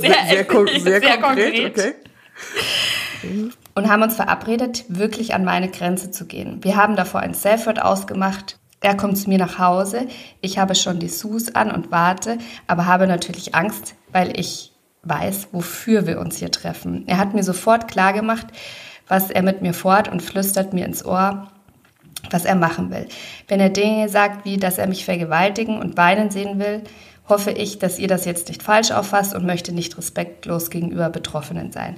Sehr, 0.00 0.14
sehr, 0.26 0.44
kon 0.46 0.66
sehr, 0.78 1.02
konkret, 1.18 1.70
okay. 1.70 1.94
und 3.74 3.90
haben 3.90 4.02
uns 4.02 4.16
verabredet, 4.16 4.86
wirklich 4.88 5.34
an 5.34 5.44
meine 5.44 5.68
Grenze 5.68 6.10
zu 6.10 6.24
gehen. 6.24 6.64
Wir 6.64 6.76
haben 6.76 6.96
davor 6.96 7.20
ein 7.20 7.34
Safe-Word 7.34 7.82
ausgemacht. 7.82 8.56
Er 8.80 8.96
kommt 8.96 9.18
zu 9.18 9.28
mir 9.28 9.38
nach 9.38 9.58
Hause. 9.58 10.06
Ich 10.40 10.58
habe 10.58 10.74
schon 10.74 10.98
die 10.98 11.08
Sus 11.08 11.54
an 11.54 11.70
und 11.70 11.90
warte, 11.90 12.38
aber 12.66 12.86
habe 12.86 13.06
natürlich 13.06 13.54
Angst, 13.54 13.94
weil 14.10 14.38
ich 14.38 14.72
weiß, 15.02 15.48
wofür 15.52 16.06
wir 16.06 16.18
uns 16.18 16.38
hier 16.38 16.50
treffen. 16.50 17.04
Er 17.06 17.18
hat 17.18 17.34
mir 17.34 17.42
sofort 17.42 17.88
klargemacht, 17.88 18.46
was 19.06 19.30
er 19.30 19.42
mit 19.42 19.60
mir 19.60 19.74
fort 19.74 20.08
und 20.08 20.22
flüstert 20.22 20.72
mir 20.72 20.86
ins 20.86 21.04
Ohr, 21.04 21.48
was 22.30 22.44
er 22.44 22.54
machen 22.54 22.90
will. 22.90 23.06
Wenn 23.48 23.60
er 23.60 23.70
Dinge 23.70 24.08
sagt, 24.08 24.44
wie 24.44 24.56
dass 24.56 24.78
er 24.78 24.86
mich 24.86 25.04
vergewaltigen 25.04 25.78
und 25.78 25.96
weinen 25.96 26.30
sehen 26.30 26.58
will, 26.58 26.82
hoffe 27.28 27.50
ich, 27.50 27.78
dass 27.78 27.98
ihr 27.98 28.08
das 28.08 28.24
jetzt 28.24 28.48
nicht 28.48 28.62
falsch 28.62 28.90
auffasst 28.90 29.34
und 29.34 29.46
möchte 29.46 29.72
nicht 29.72 29.96
respektlos 29.96 30.70
gegenüber 30.70 31.08
Betroffenen 31.10 31.72
sein. 31.72 31.96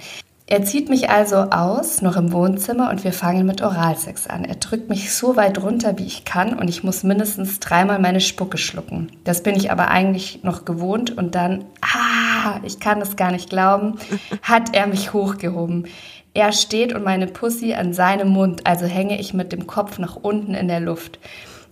Er 0.52 0.62
zieht 0.64 0.90
mich 0.90 1.08
also 1.08 1.36
aus, 1.36 2.02
noch 2.02 2.18
im 2.18 2.30
Wohnzimmer, 2.30 2.90
und 2.90 3.04
wir 3.04 3.14
fangen 3.14 3.46
mit 3.46 3.62
Oralsex 3.62 4.26
an. 4.26 4.44
Er 4.44 4.56
drückt 4.56 4.90
mich 4.90 5.10
so 5.10 5.34
weit 5.34 5.62
runter, 5.62 5.96
wie 5.96 6.04
ich 6.04 6.26
kann, 6.26 6.52
und 6.52 6.68
ich 6.68 6.84
muss 6.84 7.04
mindestens 7.04 7.58
dreimal 7.58 7.98
meine 7.98 8.20
Spucke 8.20 8.58
schlucken. 8.58 9.10
Das 9.24 9.42
bin 9.42 9.56
ich 9.56 9.70
aber 9.70 9.88
eigentlich 9.88 10.40
noch 10.42 10.66
gewohnt, 10.66 11.16
und 11.16 11.34
dann, 11.34 11.64
ah, 11.80 12.60
ich 12.64 12.80
kann 12.80 13.00
es 13.00 13.16
gar 13.16 13.32
nicht 13.32 13.48
glauben, 13.48 13.94
hat 14.42 14.76
er 14.76 14.86
mich 14.88 15.14
hochgehoben. 15.14 15.86
Er 16.34 16.52
steht 16.52 16.92
und 16.92 17.02
meine 17.02 17.28
Pussy 17.28 17.72
an 17.72 17.94
seinem 17.94 18.28
Mund, 18.28 18.66
also 18.66 18.84
hänge 18.84 19.18
ich 19.18 19.32
mit 19.32 19.52
dem 19.52 19.66
Kopf 19.66 19.98
nach 19.98 20.16
unten 20.16 20.52
in 20.52 20.68
der 20.68 20.80
Luft. 20.80 21.18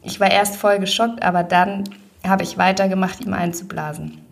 Ich 0.03 0.21
war 0.21 0.31
erst 0.31 0.57
voll 0.57 0.79
geschockt, 0.79 1.23
aber 1.23 1.43
dann 1.43 1.85
habe 2.27 2.45
ich 2.45 2.57
weitergemacht, 2.57 3.27
ihm 3.27 3.35
einzublasen. 3.35 4.23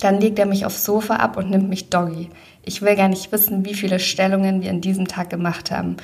Dann 0.00 0.20
legt 0.20 0.40
er 0.40 0.46
mich 0.46 0.66
aufs 0.66 0.84
Sofa 0.84 1.16
ab 1.16 1.36
und 1.36 1.50
nimmt 1.50 1.68
mich 1.68 1.88
Doggy. 1.88 2.30
Ich 2.68 2.82
will 2.82 2.96
gar 2.96 3.06
nicht 3.06 3.30
wissen, 3.30 3.64
wie 3.64 3.74
viele 3.74 4.00
Stellungen 4.00 4.60
wir 4.60 4.70
an 4.70 4.80
diesem 4.80 5.06
Tag 5.06 5.30
gemacht 5.30 5.70
haben. 5.70 5.98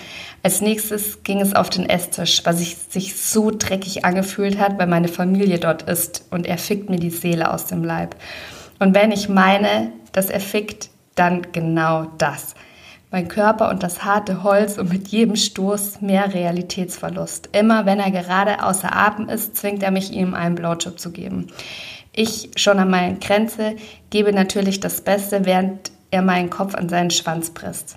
Als 0.44 0.60
nächstes 0.60 1.24
ging 1.24 1.40
es 1.40 1.56
auf 1.56 1.70
den 1.70 1.88
Esstisch, 1.88 2.42
was 2.44 2.58
sich, 2.58 2.76
sich 2.88 3.16
so 3.16 3.50
dreckig 3.50 4.04
angefühlt 4.04 4.60
hat, 4.60 4.78
weil 4.78 4.86
meine 4.86 5.08
Familie 5.08 5.58
dort 5.58 5.82
ist 5.82 6.24
und 6.30 6.46
er 6.46 6.58
fickt 6.58 6.88
mir 6.88 7.00
die 7.00 7.10
Seele 7.10 7.52
aus 7.52 7.66
dem 7.66 7.82
Leib. 7.82 8.14
Und 8.78 8.94
wenn 8.94 9.10
ich 9.10 9.28
meine, 9.28 9.90
dass 10.12 10.30
er 10.30 10.38
fickt, 10.38 10.90
dann 11.16 11.48
genau 11.50 12.06
das. 12.18 12.54
Mein 13.10 13.26
Körper 13.26 13.68
und 13.68 13.82
das 13.82 14.04
harte 14.04 14.44
Holz 14.44 14.78
und 14.78 14.88
mit 14.88 15.08
jedem 15.08 15.34
Stoß 15.34 16.00
mehr 16.00 16.32
Realitätsverlust. 16.32 17.48
Immer 17.50 17.86
wenn 17.86 17.98
er 17.98 18.12
gerade 18.12 18.64
außer 18.64 18.94
Atem 18.94 19.28
ist, 19.28 19.56
zwingt 19.56 19.82
er 19.82 19.90
mich, 19.90 20.12
ihm 20.12 20.32
einen 20.32 20.54
Blowjob 20.54 21.00
zu 21.00 21.10
geben. 21.10 21.48
Ich, 22.14 22.50
schon 22.54 22.78
an 22.78 22.88
meiner 22.88 23.18
Grenze, 23.18 23.74
gebe 24.10 24.32
natürlich 24.32 24.78
das 24.78 25.00
Beste, 25.00 25.44
während 25.44 25.90
er 26.12 26.22
meinen 26.22 26.50
Kopf 26.50 26.76
an 26.76 26.88
seinen 26.88 27.10
Schwanz 27.10 27.50
presst. 27.50 27.96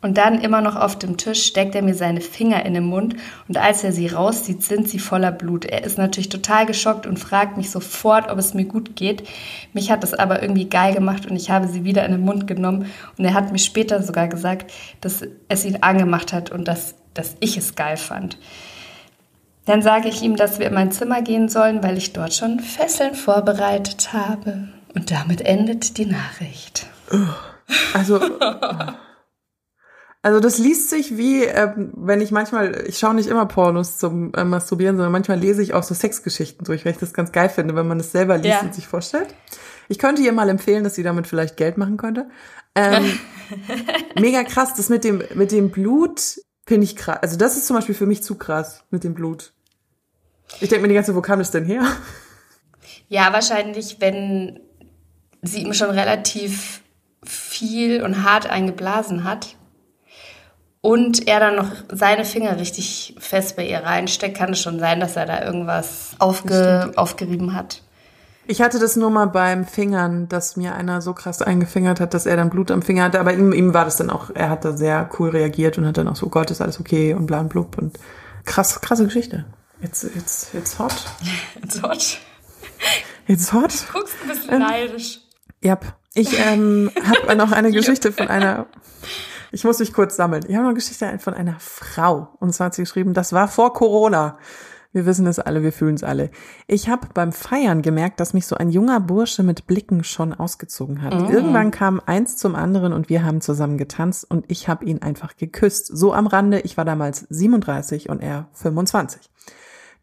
Und 0.00 0.16
dann 0.16 0.40
immer 0.40 0.60
noch 0.60 0.76
auf 0.76 0.96
dem 0.96 1.16
Tisch 1.16 1.44
steckt 1.44 1.74
er 1.74 1.82
mir 1.82 1.94
seine 1.94 2.20
Finger 2.20 2.64
in 2.64 2.74
den 2.74 2.84
Mund 2.84 3.16
und 3.48 3.58
als 3.58 3.82
er 3.82 3.90
sie 3.90 4.06
rauszieht, 4.06 4.62
sind 4.62 4.88
sie 4.88 5.00
voller 5.00 5.32
Blut. 5.32 5.64
Er 5.64 5.82
ist 5.82 5.98
natürlich 5.98 6.28
total 6.28 6.66
geschockt 6.66 7.04
und 7.04 7.18
fragt 7.18 7.56
mich 7.56 7.70
sofort, 7.70 8.30
ob 8.30 8.38
es 8.38 8.54
mir 8.54 8.64
gut 8.64 8.94
geht. 8.94 9.28
Mich 9.72 9.90
hat 9.90 10.04
das 10.04 10.14
aber 10.14 10.40
irgendwie 10.40 10.68
geil 10.68 10.94
gemacht 10.94 11.26
und 11.26 11.34
ich 11.34 11.50
habe 11.50 11.66
sie 11.66 11.82
wieder 11.82 12.04
in 12.04 12.12
den 12.12 12.20
Mund 12.20 12.46
genommen 12.46 12.86
und 13.16 13.24
er 13.24 13.34
hat 13.34 13.50
mir 13.50 13.58
später 13.58 14.00
sogar 14.00 14.28
gesagt, 14.28 14.70
dass 15.00 15.24
es 15.48 15.64
ihn 15.64 15.82
angemacht 15.82 16.32
hat 16.32 16.52
und 16.52 16.68
dass, 16.68 16.94
dass 17.14 17.34
ich 17.40 17.56
es 17.56 17.74
geil 17.74 17.96
fand. 17.96 18.38
Dann 19.64 19.82
sage 19.82 20.08
ich 20.08 20.22
ihm, 20.22 20.36
dass 20.36 20.60
wir 20.60 20.68
in 20.68 20.74
mein 20.74 20.92
Zimmer 20.92 21.22
gehen 21.22 21.48
sollen, 21.48 21.82
weil 21.82 21.98
ich 21.98 22.12
dort 22.12 22.34
schon 22.34 22.60
Fesseln 22.60 23.16
vorbereitet 23.16 24.12
habe. 24.12 24.68
Und 24.98 25.12
damit 25.12 25.42
endet 25.42 25.96
die 25.96 26.06
Nachricht. 26.06 26.86
Also, 27.94 28.18
Also 30.20 30.40
das 30.40 30.58
liest 30.58 30.90
sich 30.90 31.16
wie, 31.16 31.44
ähm, 31.44 31.92
wenn 31.94 32.20
ich 32.20 32.32
manchmal, 32.32 32.84
ich 32.88 32.98
schaue 32.98 33.14
nicht 33.14 33.28
immer 33.28 33.46
Pornos 33.46 33.98
zum 33.98 34.34
äh, 34.34 34.42
Masturbieren, 34.42 34.96
sondern 34.96 35.12
manchmal 35.12 35.38
lese 35.38 35.62
ich 35.62 35.74
auch 35.74 35.84
so 35.84 35.94
Sexgeschichten 35.94 36.64
durch, 36.64 36.84
weil 36.84 36.90
ich 36.92 36.98
das 36.98 37.14
ganz 37.14 37.30
geil 37.30 37.48
finde, 37.48 37.76
wenn 37.76 37.86
man 37.86 38.00
es 38.00 38.10
selber 38.10 38.36
liest 38.36 38.48
Ja. 38.48 38.60
und 38.62 38.74
sich 38.74 38.88
vorstellt. 38.88 39.32
Ich 39.86 40.00
könnte 40.00 40.20
ihr 40.22 40.32
mal 40.32 40.48
empfehlen, 40.48 40.82
dass 40.82 40.96
sie 40.96 41.04
damit 41.04 41.28
vielleicht 41.28 41.56
Geld 41.56 41.78
machen 41.78 41.96
könnte. 41.98 42.28
Ähm, 42.74 43.16
mega 44.18 44.42
krass, 44.42 44.74
das 44.74 44.88
mit 44.88 45.04
dem, 45.04 45.22
mit 45.34 45.52
dem 45.52 45.70
Blut 45.70 46.40
finde 46.66 46.84
ich 46.84 46.96
krass. 46.96 47.18
Also 47.22 47.36
das 47.36 47.56
ist 47.56 47.68
zum 47.68 47.76
Beispiel 47.76 47.94
für 47.94 48.06
mich 48.06 48.24
zu 48.24 48.34
krass 48.34 48.82
mit 48.90 49.04
dem 49.04 49.14
Blut. 49.14 49.52
Ich 50.60 50.68
denke 50.68 50.82
mir 50.82 50.88
die 50.88 50.94
ganze 50.94 51.14
wo 51.14 51.22
kam 51.22 51.38
das 51.38 51.52
denn 51.52 51.64
her? 51.64 51.84
Ja, 53.08 53.32
wahrscheinlich, 53.32 54.00
wenn 54.00 54.60
sie 55.42 55.62
ihm 55.62 55.72
schon 55.72 55.90
relativ 55.90 56.82
viel 57.24 58.02
und 58.02 58.22
hart 58.22 58.48
eingeblasen 58.48 59.24
hat 59.24 59.56
und 60.80 61.26
er 61.26 61.40
dann 61.40 61.56
noch 61.56 61.70
seine 61.92 62.24
Finger 62.24 62.58
richtig 62.58 63.16
fest 63.18 63.56
bei 63.56 63.66
ihr 63.66 63.80
reinsteckt, 63.80 64.36
kann 64.36 64.52
es 64.52 64.60
schon 64.60 64.78
sein, 64.78 65.00
dass 65.00 65.16
er 65.16 65.26
da 65.26 65.44
irgendwas 65.44 66.10
aufge 66.18 66.92
aufgerieben 66.96 67.54
hat. 67.54 67.82
Ich 68.46 68.62
hatte 68.62 68.78
das 68.78 68.96
nur 68.96 69.10
mal 69.10 69.26
beim 69.26 69.66
Fingern, 69.66 70.26
dass 70.28 70.56
mir 70.56 70.74
einer 70.74 71.02
so 71.02 71.12
krass 71.12 71.42
eingefingert 71.42 72.00
hat, 72.00 72.14
dass 72.14 72.24
er 72.24 72.36
dann 72.36 72.48
Blut 72.48 72.70
am 72.70 72.80
Finger 72.80 73.04
hatte. 73.04 73.20
Aber 73.20 73.34
ihm, 73.34 73.52
ihm 73.52 73.74
war 73.74 73.84
das 73.84 73.98
dann 73.98 74.08
auch, 74.08 74.30
er 74.32 74.48
hat 74.48 74.64
da 74.64 74.74
sehr 74.74 75.10
cool 75.18 75.28
reagiert 75.30 75.76
und 75.76 75.86
hat 75.86 75.98
dann 75.98 76.08
auch 76.08 76.16
so, 76.16 76.30
Gott, 76.30 76.50
ist 76.50 76.62
alles 76.62 76.80
okay 76.80 77.12
und 77.12 77.26
bla 77.26 77.40
und 77.40 77.50
blub 77.50 77.76
und 77.76 77.98
krass, 78.46 78.80
krasse 78.80 79.04
Geschichte. 79.04 79.44
Jetzt, 79.82 80.02
jetzt, 80.14 80.54
jetzt 80.54 80.78
hot. 80.78 80.94
Dort 81.82 82.18
Jetzt 83.26 83.52
hot. 83.52 83.74
guckst 83.92 84.14
ein 84.22 84.28
bisschen 84.28 84.58
neidisch. 84.60 85.20
Ja, 85.62 85.78
ich 86.14 86.38
ähm, 86.38 86.90
habe 87.02 87.36
noch 87.36 87.52
eine 87.52 87.70
Geschichte 87.72 88.12
von 88.12 88.28
einer. 88.28 88.66
Ich 89.50 89.64
muss 89.64 89.78
mich 89.78 89.92
kurz 89.92 90.16
sammeln. 90.16 90.44
Ich 90.46 90.54
habe 90.54 90.62
noch 90.62 90.70
eine 90.70 90.78
Geschichte 90.78 91.18
von 91.18 91.34
einer 91.34 91.56
Frau. 91.58 92.28
Und 92.40 92.52
zwar 92.52 92.66
hat 92.66 92.74
sie 92.74 92.82
geschrieben, 92.82 93.14
das 93.14 93.32
war 93.32 93.48
vor 93.48 93.72
Corona. 93.72 94.38
Wir 94.92 95.04
wissen 95.04 95.26
es 95.26 95.38
alle, 95.38 95.62
wir 95.62 95.72
fühlen 95.72 95.96
es 95.96 96.02
alle. 96.02 96.30
Ich 96.66 96.88
habe 96.88 97.08
beim 97.12 97.30
Feiern 97.32 97.82
gemerkt, 97.82 98.20
dass 98.20 98.32
mich 98.32 98.46
so 98.46 98.56
ein 98.56 98.70
junger 98.70 99.00
Bursche 99.00 99.42
mit 99.42 99.66
Blicken 99.66 100.02
schon 100.02 100.32
ausgezogen 100.32 101.02
hat. 101.02 101.12
Irgendwann 101.30 101.70
kam 101.70 102.00
eins 102.04 102.38
zum 102.38 102.54
anderen 102.54 102.94
und 102.94 103.10
wir 103.10 103.22
haben 103.22 103.42
zusammen 103.42 103.76
getanzt 103.76 104.28
und 104.28 104.46
ich 104.48 104.66
habe 104.66 104.86
ihn 104.86 105.02
einfach 105.02 105.36
geküsst. 105.36 105.86
So 105.86 106.14
am 106.14 106.26
Rande, 106.26 106.60
ich 106.60 106.78
war 106.78 106.86
damals 106.86 107.26
37 107.28 108.08
und 108.08 108.22
er 108.22 108.48
25. 108.54 109.30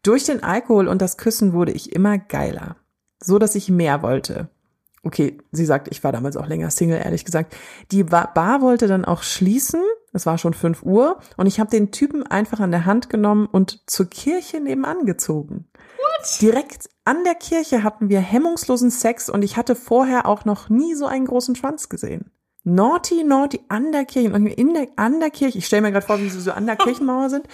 Durch 0.02 0.22
den 0.22 0.44
Alkohol 0.44 0.86
und 0.86 1.02
das 1.02 1.16
Küssen 1.16 1.52
wurde 1.52 1.72
ich 1.72 1.92
immer 1.92 2.16
geiler. 2.16 2.76
So, 3.20 3.40
dass 3.40 3.56
ich 3.56 3.68
mehr 3.68 4.02
wollte. 4.02 4.50
Okay, 5.06 5.38
sie 5.52 5.64
sagt, 5.64 5.86
ich 5.92 6.02
war 6.02 6.10
damals 6.10 6.36
auch 6.36 6.48
länger 6.48 6.68
Single, 6.70 6.98
ehrlich 6.98 7.24
gesagt. 7.24 7.54
Die 7.92 8.02
Ba- 8.02 8.26
Bar 8.34 8.60
wollte 8.60 8.88
dann 8.88 9.04
auch 9.04 9.22
schließen. 9.22 9.80
Es 10.12 10.26
war 10.26 10.36
schon 10.36 10.52
5 10.52 10.82
Uhr. 10.82 11.20
Und 11.36 11.46
ich 11.46 11.60
habe 11.60 11.70
den 11.70 11.92
Typen 11.92 12.24
einfach 12.26 12.58
an 12.58 12.72
der 12.72 12.86
Hand 12.86 13.08
genommen 13.08 13.46
und 13.46 13.88
zur 13.88 14.10
Kirche 14.10 14.58
nebenan 14.60 15.06
gezogen. 15.06 15.68
What? 15.96 16.40
Direkt 16.42 16.88
an 17.04 17.22
der 17.24 17.36
Kirche 17.36 17.84
hatten 17.84 18.08
wir 18.08 18.18
hemmungslosen 18.18 18.90
Sex 18.90 19.30
und 19.30 19.42
ich 19.42 19.56
hatte 19.56 19.76
vorher 19.76 20.26
auch 20.26 20.44
noch 20.44 20.68
nie 20.70 20.94
so 20.96 21.06
einen 21.06 21.26
großen 21.26 21.54
Schwanz 21.54 21.88
gesehen. 21.88 22.32
Naughty, 22.64 23.22
naughty, 23.22 23.60
an 23.68 23.92
der 23.92 24.06
Kirche. 24.06 24.32
Und 24.32 24.46
in 24.48 24.74
der, 24.74 24.88
an 24.96 25.20
der 25.20 25.30
Kirche, 25.30 25.58
ich 25.58 25.66
stelle 25.66 25.82
mir 25.82 25.92
gerade 25.92 26.04
vor, 26.06 26.18
wie 26.20 26.28
sie 26.28 26.40
so 26.40 26.50
an 26.50 26.66
der 26.66 26.74
Kirchenmauer 26.74 27.30
sind. 27.30 27.46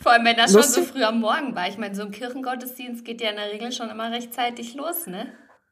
Vor 0.00 0.12
allem, 0.12 0.24
wenn 0.24 0.36
das 0.36 0.52
schon 0.52 0.62
so 0.62 0.80
Lustig. 0.80 0.94
früh 0.94 1.02
am 1.02 1.18
Morgen 1.18 1.56
war. 1.56 1.66
Ich 1.68 1.78
meine, 1.78 1.96
so 1.96 2.02
ein 2.02 2.12
Kirchengottesdienst 2.12 3.04
geht 3.04 3.20
ja 3.20 3.30
in 3.30 3.36
der 3.36 3.50
Regel 3.50 3.72
schon 3.72 3.90
immer 3.90 4.12
rechtzeitig 4.12 4.74
los, 4.76 5.08
ne? 5.08 5.26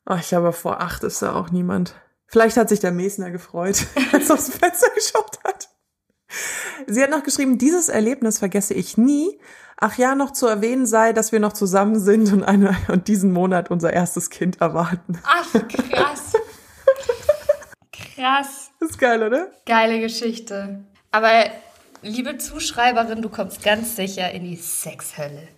Oh, 0.08 0.14
ich 0.14 0.28
glaube, 0.28 0.52
vor 0.52 0.80
acht 0.80 1.02
ist 1.02 1.20
da 1.22 1.34
auch 1.34 1.50
niemand. 1.50 1.94
Vielleicht 2.28 2.56
hat 2.56 2.68
sich 2.68 2.80
der 2.80 2.92
Mesner 2.92 3.30
gefreut, 3.30 3.86
als 4.12 4.30
er 4.30 4.34
aufs 4.34 4.50
Fenster 4.50 4.88
geschaut 4.94 5.38
hat. 5.44 5.68
Sie 6.86 7.02
hat 7.02 7.10
noch 7.10 7.22
geschrieben, 7.22 7.58
dieses 7.58 7.88
Erlebnis 7.88 8.38
vergesse 8.38 8.74
ich 8.74 8.96
nie. 8.96 9.40
Ach 9.78 9.98
ja, 9.98 10.14
noch 10.14 10.32
zu 10.32 10.46
erwähnen 10.46 10.86
sei, 10.86 11.12
dass 11.12 11.32
wir 11.32 11.40
noch 11.40 11.52
zusammen 11.52 11.98
sind 11.98 12.32
und, 12.32 12.44
eine, 12.44 12.76
und 12.88 13.08
diesen 13.08 13.32
Monat 13.32 13.70
unser 13.70 13.92
erstes 13.92 14.30
Kind 14.30 14.60
erwarten. 14.60 15.18
Ach, 15.24 15.52
krass. 15.68 16.32
krass. 18.14 18.70
ist 18.80 18.98
geil, 18.98 19.22
oder? 19.22 19.50
Geile 19.66 20.00
Geschichte. 20.00 20.84
Aber 21.10 21.30
liebe 22.02 22.38
Zuschreiberin, 22.38 23.22
du 23.22 23.28
kommst 23.28 23.62
ganz 23.62 23.96
sicher 23.96 24.30
in 24.30 24.44
die 24.44 24.56
Sexhölle. 24.56 25.48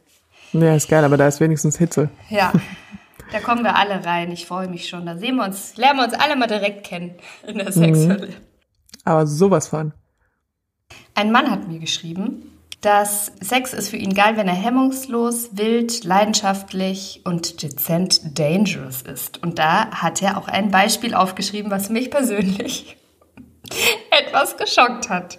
Ja, 0.53 0.75
ist 0.75 0.89
geil, 0.89 1.05
aber 1.05 1.17
da 1.17 1.29
ist 1.29 1.41
wenigstens 1.41 1.77
Hitze. 1.77 2.09
Ja, 2.31 2.53
da 3.33 3.41
kommen 3.41 3.63
wir 3.63 3.77
alle 3.77 4.05
rein. 4.05 4.31
Ich 4.33 4.47
freue 4.47 4.69
mich 4.69 4.89
schon. 4.89 5.07
Da 5.07 5.17
sehen 5.17 5.37
wir 5.37 5.45
uns, 5.45 5.77
lernen 5.77 6.01
wir 6.01 6.05
uns 6.05 6.15
alle 6.15 6.37
mal 6.37 6.47
direkt 6.47 6.85
kennen 6.85 7.15
in 7.47 7.59
der 7.59 7.73
Sexhölle. 7.73 8.35
Aber 9.05 9.27
sowas 9.27 9.69
von. 9.69 9.93
Ein 11.15 11.33
Mann 11.33 11.51
hat 11.51 11.69
mir 11.69 11.79
geschrieben, 11.79 12.59
dass 12.81 13.33
Sex 13.41 13.73
ist 13.73 13.89
für 13.89 13.97
ihn 13.97 14.15
geil, 14.15 14.37
wenn 14.37 14.47
er 14.47 14.55
hemmungslos, 14.55 15.51
wild, 15.57 16.05
leidenschaftlich 16.05 17.23
und 17.25 17.63
dezent 17.63 18.39
dangerous 18.39 19.03
ist. 19.03 19.43
Und 19.43 19.59
da 19.59 19.91
hat 19.91 20.23
er 20.23 20.39
auch 20.39 20.49
ein 20.49 20.71
Beispiel 20.71 21.15
aufgeschrieben, 21.15 21.71
was 21.71 21.91
mich 21.91 22.11
persönlich 22.11 22.97
etwas 24.11 24.57
geschockt 24.57 25.09
hat. 25.09 25.39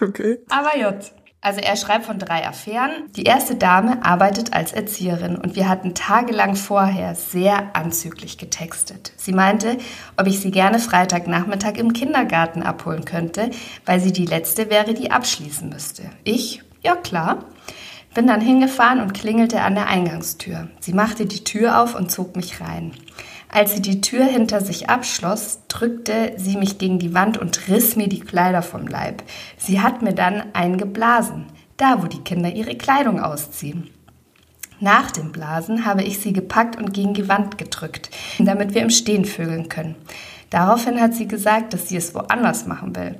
Okay. 0.00 0.38
Aber 0.48 0.78
J. 0.78 0.94
Also 1.40 1.60
er 1.60 1.76
schreibt 1.76 2.04
von 2.04 2.18
drei 2.18 2.46
Affären. 2.46 2.90
Die 3.14 3.22
erste 3.22 3.54
Dame 3.54 4.04
arbeitet 4.04 4.54
als 4.54 4.72
Erzieherin 4.72 5.36
und 5.36 5.54
wir 5.54 5.68
hatten 5.68 5.94
tagelang 5.94 6.56
vorher 6.56 7.14
sehr 7.14 7.76
anzüglich 7.76 8.38
getextet. 8.38 9.12
Sie 9.16 9.32
meinte, 9.32 9.78
ob 10.16 10.26
ich 10.26 10.40
sie 10.40 10.50
gerne 10.50 10.80
Freitagnachmittag 10.80 11.74
im 11.76 11.92
Kindergarten 11.92 12.64
abholen 12.64 13.04
könnte, 13.04 13.50
weil 13.86 14.00
sie 14.00 14.12
die 14.12 14.26
letzte 14.26 14.68
wäre, 14.68 14.94
die 14.94 15.12
abschließen 15.12 15.68
müsste. 15.68 16.10
Ich, 16.24 16.62
ja 16.82 16.96
klar. 16.96 17.44
Bin 18.14 18.26
dann 18.26 18.40
hingefahren 18.40 19.00
und 19.00 19.14
klingelte 19.14 19.60
an 19.60 19.76
der 19.76 19.86
Eingangstür. 19.86 20.68
Sie 20.80 20.92
machte 20.92 21.26
die 21.26 21.44
Tür 21.44 21.80
auf 21.80 21.94
und 21.94 22.10
zog 22.10 22.34
mich 22.34 22.60
rein. 22.60 22.92
Als 23.50 23.72
sie 23.72 23.80
die 23.80 24.00
Tür 24.00 24.24
hinter 24.24 24.60
sich 24.60 24.90
abschloss, 24.90 25.60
drückte 25.68 26.34
sie 26.36 26.56
mich 26.56 26.78
gegen 26.78 26.98
die 26.98 27.14
Wand 27.14 27.38
und 27.38 27.68
riss 27.68 27.96
mir 27.96 28.08
die 28.08 28.20
Kleider 28.20 28.62
vom 28.62 28.86
Leib. 28.86 29.22
Sie 29.56 29.80
hat 29.80 30.02
mir 30.02 30.12
dann 30.12 30.54
einen 30.54 30.76
geblasen, 30.76 31.46
da 31.78 32.02
wo 32.02 32.06
die 32.06 32.20
Kinder 32.20 32.52
ihre 32.52 32.76
Kleidung 32.76 33.20
ausziehen. 33.20 33.90
Nach 34.80 35.10
dem 35.10 35.32
Blasen 35.32 35.86
habe 35.86 36.02
ich 36.02 36.20
sie 36.20 36.32
gepackt 36.32 36.76
und 36.76 36.92
gegen 36.92 37.14
die 37.14 37.28
Wand 37.28 37.58
gedrückt, 37.58 38.10
damit 38.38 38.74
wir 38.74 38.82
im 38.82 38.90
Stehen 38.90 39.24
vögeln 39.24 39.68
können. 39.68 39.96
Daraufhin 40.50 41.00
hat 41.00 41.14
sie 41.14 41.26
gesagt, 41.26 41.72
dass 41.72 41.88
sie 41.88 41.96
es 41.96 42.14
woanders 42.14 42.66
machen 42.66 42.94
will, 42.94 43.16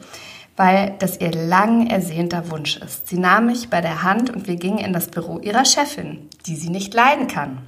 weil 0.57 0.95
das 0.99 1.21
ihr 1.21 1.33
lang 1.33 1.89
ersehnter 1.89 2.51
Wunsch 2.51 2.77
ist. 2.77 3.09
Sie 3.09 3.19
nahm 3.19 3.47
mich 3.47 3.71
bei 3.71 3.81
der 3.81 4.03
Hand 4.03 4.31
und 4.31 4.47
wir 4.47 4.57
gingen 4.57 4.79
in 4.79 4.93
das 4.93 5.09
Büro 5.09 5.39
ihrer 5.41 5.65
Chefin, 5.65 6.29
die 6.47 6.55
sie 6.55 6.71
nicht 6.71 6.95
leiden 6.95 7.27
kann. 7.27 7.59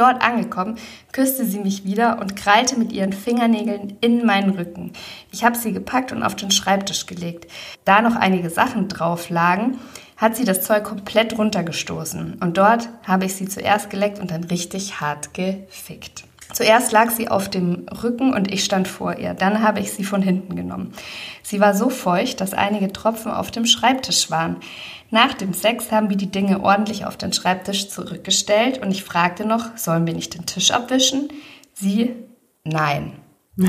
Dort 0.00 0.22
angekommen, 0.22 0.78
küsste 1.12 1.44
sie 1.44 1.58
mich 1.58 1.84
wieder 1.84 2.20
und 2.22 2.34
krallte 2.34 2.78
mit 2.78 2.90
ihren 2.90 3.12
Fingernägeln 3.12 3.98
in 4.00 4.24
meinen 4.24 4.48
Rücken. 4.48 4.94
Ich 5.30 5.44
habe 5.44 5.58
sie 5.58 5.74
gepackt 5.74 6.10
und 6.10 6.22
auf 6.22 6.34
den 6.34 6.50
Schreibtisch 6.50 7.04
gelegt. 7.04 7.52
Da 7.84 8.00
noch 8.00 8.16
einige 8.16 8.48
Sachen 8.48 8.88
drauf 8.88 9.28
lagen, 9.28 9.78
hat 10.16 10.36
sie 10.36 10.46
das 10.46 10.62
Zeug 10.62 10.84
komplett 10.84 11.36
runtergestoßen. 11.36 12.38
Und 12.40 12.56
dort 12.56 12.88
habe 13.06 13.26
ich 13.26 13.34
sie 13.34 13.46
zuerst 13.46 13.90
geleckt 13.90 14.20
und 14.20 14.30
dann 14.30 14.44
richtig 14.44 15.02
hart 15.02 15.34
gefickt. 15.34 16.24
Zuerst 16.52 16.92
lag 16.92 17.10
sie 17.10 17.28
auf 17.28 17.48
dem 17.48 17.86
Rücken 18.02 18.32
und 18.34 18.52
ich 18.52 18.64
stand 18.64 18.88
vor 18.88 19.18
ihr. 19.18 19.34
Dann 19.34 19.62
habe 19.62 19.80
ich 19.80 19.92
sie 19.92 20.04
von 20.04 20.22
hinten 20.22 20.56
genommen. 20.56 20.92
Sie 21.42 21.60
war 21.60 21.74
so 21.74 21.90
feucht, 21.90 22.40
dass 22.40 22.54
einige 22.54 22.92
Tropfen 22.92 23.30
auf 23.30 23.50
dem 23.50 23.66
Schreibtisch 23.66 24.30
waren. 24.30 24.56
Nach 25.10 25.34
dem 25.34 25.54
Sex 25.54 25.90
haben 25.90 26.10
wir 26.10 26.16
die 26.16 26.30
Dinge 26.30 26.62
ordentlich 26.62 27.04
auf 27.04 27.16
den 27.16 27.32
Schreibtisch 27.32 27.88
zurückgestellt 27.88 28.78
und 28.78 28.90
ich 28.90 29.04
fragte 29.04 29.44
noch, 29.44 29.76
sollen 29.76 30.06
wir 30.06 30.14
nicht 30.14 30.34
den 30.34 30.46
Tisch 30.46 30.70
abwischen? 30.70 31.28
Sie, 31.74 32.14
nein. 32.64 33.12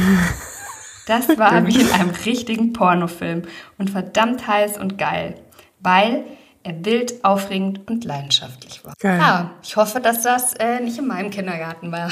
Das 1.08 1.28
war 1.38 1.65
wie 1.65 1.82
in 1.82 1.91
einem 1.91 2.12
richtigen 2.12 2.74
Pornofilm 2.74 3.41
und 3.78 3.89
verdammt 3.89 4.48
heiß 4.48 4.78
und 4.78 4.98
geil, 4.98 5.36
weil 5.80 6.24
wild, 6.63 7.24
aufregend 7.24 7.89
und 7.89 8.04
leidenschaftlich 8.04 8.86
war. 8.86 8.93
Geil. 9.00 9.19
Ja, 9.19 9.52
ich 9.63 9.76
hoffe, 9.76 10.00
dass 10.00 10.21
das 10.21 10.54
äh, 10.54 10.80
nicht 10.80 10.97
in 10.97 11.08
meinem 11.08 11.30
Kindergarten 11.30 11.91
war. 11.91 12.12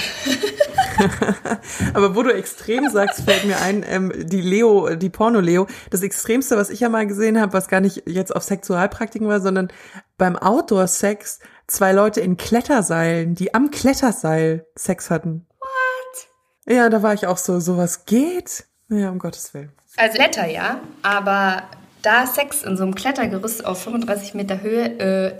Aber 1.94 2.16
wo 2.16 2.24
du 2.24 2.34
extrem 2.34 2.90
sagst, 2.90 3.22
fällt 3.22 3.46
mir 3.46 3.60
ein, 3.62 3.86
ähm, 3.88 4.12
die 4.16 4.42
Leo, 4.42 4.96
die 4.96 5.10
Porno-Leo, 5.10 5.68
das 5.92 6.02
Extremste, 6.02 6.58
was 6.58 6.70
ich 6.70 6.80
ja 6.80 6.90
mal 6.90 7.06
gesehen 7.08 7.40
habe, 7.40 7.54
was 7.54 7.68
gar 7.68 7.82
nicht 7.82 8.04
jetzt 8.08 8.36
auf 8.36 8.44
Sexualpraktiken 8.44 9.28
war, 9.28 9.40
sondern 9.42 9.70
beim 10.18 10.36
Outdoor-Sex 10.36 11.40
zwei 11.68 11.92
Leute 11.92 12.22
in 12.22 12.38
Kletterseilen, 12.38 13.36
die 13.36 13.54
am 13.54 13.72
Kletterseil 13.72 14.66
Sex 14.76 15.10
hatten. 15.10 15.48
What? 15.60 16.76
Ja, 16.76 16.90
da 16.90 17.04
war 17.04 17.14
ich 17.14 17.28
auch 17.28 17.38
so, 17.38 17.60
sowas 17.60 18.06
geht? 18.06 18.66
Ja, 18.90 19.10
um 19.10 19.20
Gottes 19.20 19.54
Willen. 19.54 19.72
Also 19.98 20.16
Kletter 20.16 20.48
ja, 20.48 20.80
aber 21.02 21.64
da 22.02 22.26
Sex 22.26 22.64
in 22.64 22.78
so 22.78 22.84
einem 22.84 22.96
Klettergerüst 22.96 23.66
auf 23.66 23.84
35 23.84 24.34
Meter 24.34 24.62
Höhe, 24.62 25.00
äh, 25.00 25.34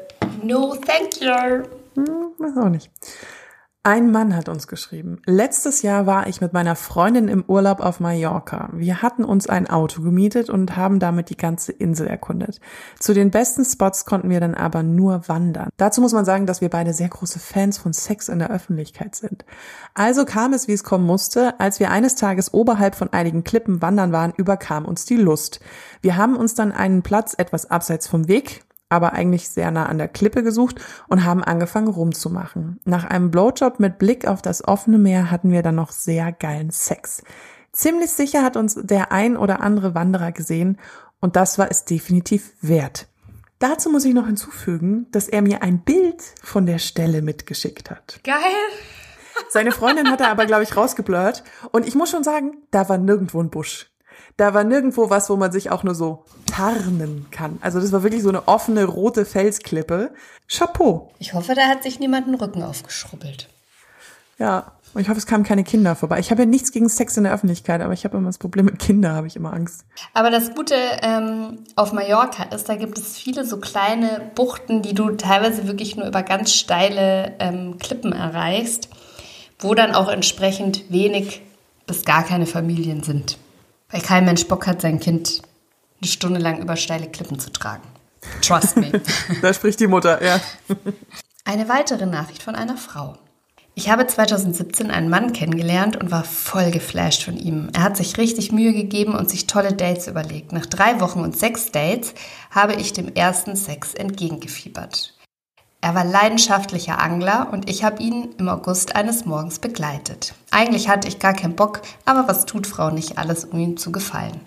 no 0.44 0.76
thank 0.76 1.22
you. 1.22 1.66
Hm, 1.96 2.32
weiß 2.38 2.58
auch 2.58 2.70
nicht. 2.70 2.90
Ein 3.84 4.12
Mann 4.12 4.36
hat 4.36 4.50
uns 4.50 4.68
geschrieben. 4.68 5.22
Letztes 5.26 5.84
Jahr 5.84 6.06
war 6.06 6.28
ich 6.28 6.42
mit 6.42 6.52
meiner 6.52 6.76
Freundin 6.76 7.30
im 7.30 7.46
Urlaub 7.48 7.80
auf 7.80 8.02
Mallorca. 8.02 8.70
Wir 8.74 9.02
hatten 9.02 9.24
uns 9.24 9.48
ein 9.48 9.70
Auto 9.70 10.02
gemietet 10.02 10.50
und 10.50 10.76
haben 10.76 11.00
damit 11.00 11.30
die 11.30 11.38
ganze 11.38 11.72
Insel 11.72 12.06
erkundet. 12.06 12.60
Zu 13.00 13.14
den 13.14 13.32
besten 13.32 13.64
Spots 13.64 14.04
konnten 14.04 14.30
wir 14.30 14.42
dann 14.42 14.54
aber 14.54 14.84
nur 14.84 15.30
wandern. 15.30 15.70
Dazu 15.78 16.02
muss 16.02 16.12
man 16.12 16.26
sagen, 16.26 16.46
dass 16.46 16.60
wir 16.60 16.70
beide 16.70 16.94
sehr 16.94 17.08
große 17.08 17.40
Fans 17.40 17.78
von 17.78 17.94
Sex 17.94 18.28
in 18.28 18.40
der 18.40 18.52
Öffentlichkeit 18.52 19.16
sind. 19.16 19.46
Also 19.94 20.26
kam 20.26 20.52
es, 20.52 20.68
wie 20.68 20.74
es 20.74 20.84
kommen 20.84 21.06
musste. 21.06 21.58
Als 21.62 21.80
wir 21.80 21.90
eines 21.90 22.16
Tages 22.16 22.54
oberhalb 22.54 22.96
von 22.96 23.14
einigen 23.14 23.46
Klippen 23.46 23.82
wandern 23.82 24.12
waren, 24.12 24.34
überkam 24.36 24.84
uns 24.84 25.06
die 25.06 25.16
Lust. 25.16 25.62
Wir 26.02 26.18
haben 26.18 26.36
uns 26.36 26.54
dann 26.54 26.74
einen 26.74 27.02
Platz 27.02 27.34
etwas 27.38 27.72
abseits 27.72 28.08
vom 28.08 28.28
Weg, 28.28 28.66
aber 28.90 29.14
eigentlich 29.14 29.50
sehr 29.50 29.72
nah 29.72 29.86
an 29.86 30.00
der 30.00 30.08
Klippe 30.08 30.44
gesucht 30.44 30.82
und 31.08 31.24
haben 31.24 31.44
angefangen 31.44 31.88
rumzumachen. 31.88 32.80
Nach 32.86 33.06
einem 33.06 33.32
Blowjob 33.32 33.80
mit 33.80 34.00
Blick 34.00 34.28
auf 34.28 34.42
das 34.42 34.68
offene 34.68 34.98
Meer 34.98 35.32
hatten 35.32 35.52
wir 35.52 35.62
dann 35.62 35.76
noch 35.76 35.92
sehr 35.92 36.32
geilen 36.32 36.72
Sex. 36.72 37.24
Ziemlich 37.72 38.12
sicher 38.12 38.44
hat 38.44 38.58
uns 38.58 38.76
der 38.76 39.12
ein 39.12 39.38
oder 39.38 39.62
andere 39.62 39.94
Wanderer 39.94 40.32
gesehen 40.32 40.80
und 41.20 41.36
das 41.36 41.60
war 41.60 41.70
es 41.70 41.86
definitiv 41.86 42.54
wert. 42.62 43.08
Dazu 43.60 43.90
muss 43.90 44.06
ich 44.06 44.14
noch 44.14 44.26
hinzufügen, 44.26 45.08
dass 45.12 45.28
er 45.28 45.42
mir 45.42 45.62
ein 45.62 45.82
Bild 45.82 46.24
von 46.42 46.66
der 46.66 46.80
Stelle 46.80 47.22
mitgeschickt 47.22 47.92
hat. 47.92 48.22
Geil. 48.24 48.36
Seine 49.50 49.72
Freundin 49.72 50.10
hat 50.10 50.22
er 50.22 50.30
aber, 50.30 50.46
glaube 50.46 50.64
ich, 50.64 50.76
rausgeblurrt. 50.76 51.44
Und 51.72 51.88
ich 51.88 51.96
muss 51.96 52.10
schon 52.10 52.24
sagen, 52.24 52.58
da 52.72 52.88
war 52.88 52.98
nirgendwo 52.98 53.42
ein 53.42 53.50
Busch. 53.50 53.90
Da 54.40 54.54
war 54.54 54.64
nirgendwo 54.64 55.10
was, 55.10 55.30
wo 55.30 55.36
man 55.36 55.52
sich 55.52 55.70
auch 55.70 55.84
nur 55.84 55.96
so 55.96 56.24
tarnen 56.46 57.28
kann. 57.30 57.58
Also 57.60 57.82
das 57.82 57.92
war 57.92 58.04
wirklich 58.04 58.24
so 58.24 58.30
eine 58.30 58.48
offene 58.48 58.86
rote 58.86 59.26
Felsklippe. 59.26 60.12
Chapeau. 60.48 61.12
Ich 61.20 61.34
hoffe, 61.34 61.56
da 61.56 61.64
hat 61.64 61.84
sich 61.84 62.00
niemand 62.00 62.28
den 62.28 62.36
Rücken 62.36 62.64
aufgeschrubbelt. 62.64 63.50
Ja, 64.38 64.72
und 64.94 65.02
ich 65.02 65.10
hoffe, 65.10 65.18
es 65.18 65.26
kamen 65.26 65.44
keine 65.44 65.66
Kinder 65.66 65.94
vorbei. 65.94 66.20
Ich 66.20 66.32
habe 66.32 66.44
ja 66.44 66.46
nichts 66.46 66.72
gegen 66.72 66.88
Sex 66.88 67.18
in 67.18 67.26
der 67.26 67.34
Öffentlichkeit, 67.34 67.82
aber 67.82 67.92
ich 67.92 68.06
habe 68.06 68.16
immer 68.16 68.30
das 68.30 68.38
Problem 68.38 68.64
mit 68.64 68.80
Kindern, 68.80 69.14
habe 69.14 69.28
ich 69.28 69.36
immer 69.36 69.52
Angst. 69.52 69.84
Aber 70.14 70.32
das 70.32 70.56
Gute 70.56 70.76
ähm, 71.02 71.60
auf 71.76 71.92
Mallorca 71.92 72.44
ist, 72.44 72.70
da 72.70 72.78
gibt 72.78 72.98
es 72.98 73.18
viele 73.18 73.44
so 73.44 73.60
kleine 73.60 74.32
Buchten, 74.36 74.82
die 74.82 74.94
du 74.94 75.10
teilweise 75.18 75.68
wirklich 75.68 75.98
nur 75.98 76.08
über 76.08 76.24
ganz 76.24 76.54
steile 76.54 77.34
ähm, 77.40 77.78
Klippen 77.78 78.14
erreichst, 78.14 78.88
wo 79.60 79.76
dann 79.76 79.94
auch 79.94 80.08
entsprechend 80.08 80.90
wenig 80.90 81.42
bis 81.86 82.06
gar 82.06 82.24
keine 82.24 82.46
Familien 82.46 83.04
sind. 83.04 83.38
Weil 83.92 84.02
kein 84.02 84.26
Mensch 84.26 84.48
Bock 84.48 84.68
hat, 84.68 84.82
sein 84.82 85.00
Kind 85.00 85.42
eine 86.02 86.10
Stunde 86.10 86.40
lang 86.40 86.62
über 86.62 86.76
steile 86.76 87.10
Klippen 87.10 87.40
zu 87.40 87.52
tragen. 87.52 87.84
Trust 88.42 88.78
me. 88.78 88.92
da 89.42 89.54
spricht 89.54 89.80
die 89.80 89.88
Mutter, 89.88 90.24
ja. 90.24 90.40
Eine 91.46 91.68
weitere 91.68 92.06
Nachricht 92.06 92.44
von 92.44 92.54
einer 92.54 92.78
Frau. 92.78 93.18
Ich 93.74 93.90
habe 93.90 94.06
2017 94.06 94.92
einen 94.92 95.10
Mann 95.10 95.32
kennengelernt 95.32 95.96
und 95.96 96.12
war 96.12 96.24
voll 96.26 96.70
geflasht 96.70 97.24
von 97.24 97.38
ihm. 97.38 97.70
Er 97.74 97.84
hat 97.84 97.98
sich 97.98 98.18
richtig 98.18 98.52
Mühe 98.52 98.74
gegeben 98.74 99.16
und 99.16 99.30
sich 99.30 99.48
tolle 99.48 99.74
Dates 99.74 100.08
überlegt. 100.08 100.52
Nach 100.52 100.66
drei 100.66 101.00
Wochen 101.00 101.22
und 101.22 101.38
sechs 101.38 101.72
Dates 101.72 102.14
habe 102.52 102.74
ich 102.74 102.94
dem 102.94 103.08
ersten 103.16 103.56
Sex 103.56 103.94
entgegengefiebert. 103.94 105.14
Er 105.82 105.96
war 105.96 106.04
leidenschaftlicher 106.04 107.02
Angler 107.02 107.48
und 107.52 107.70
ich 107.70 107.86
habe 107.86 108.04
ihn 108.04 108.36
im 108.38 108.50
August 108.50 108.96
eines 108.98 109.26
Morgens 109.26 109.60
begleitet. 109.60 110.34
Eigentlich 110.52 110.90
hatte 110.90 111.08
ich 111.08 111.20
gar 111.20 111.34
keinen 111.34 111.56
Bock, 111.56 111.82
aber 112.04 112.28
was 112.28 112.46
tut 112.46 112.68
Frau 112.68 112.90
nicht 112.90 113.18
alles, 113.18 113.46
um 113.46 113.60
ihm 113.60 113.78
zu 113.78 113.92
gefallen? 113.92 114.42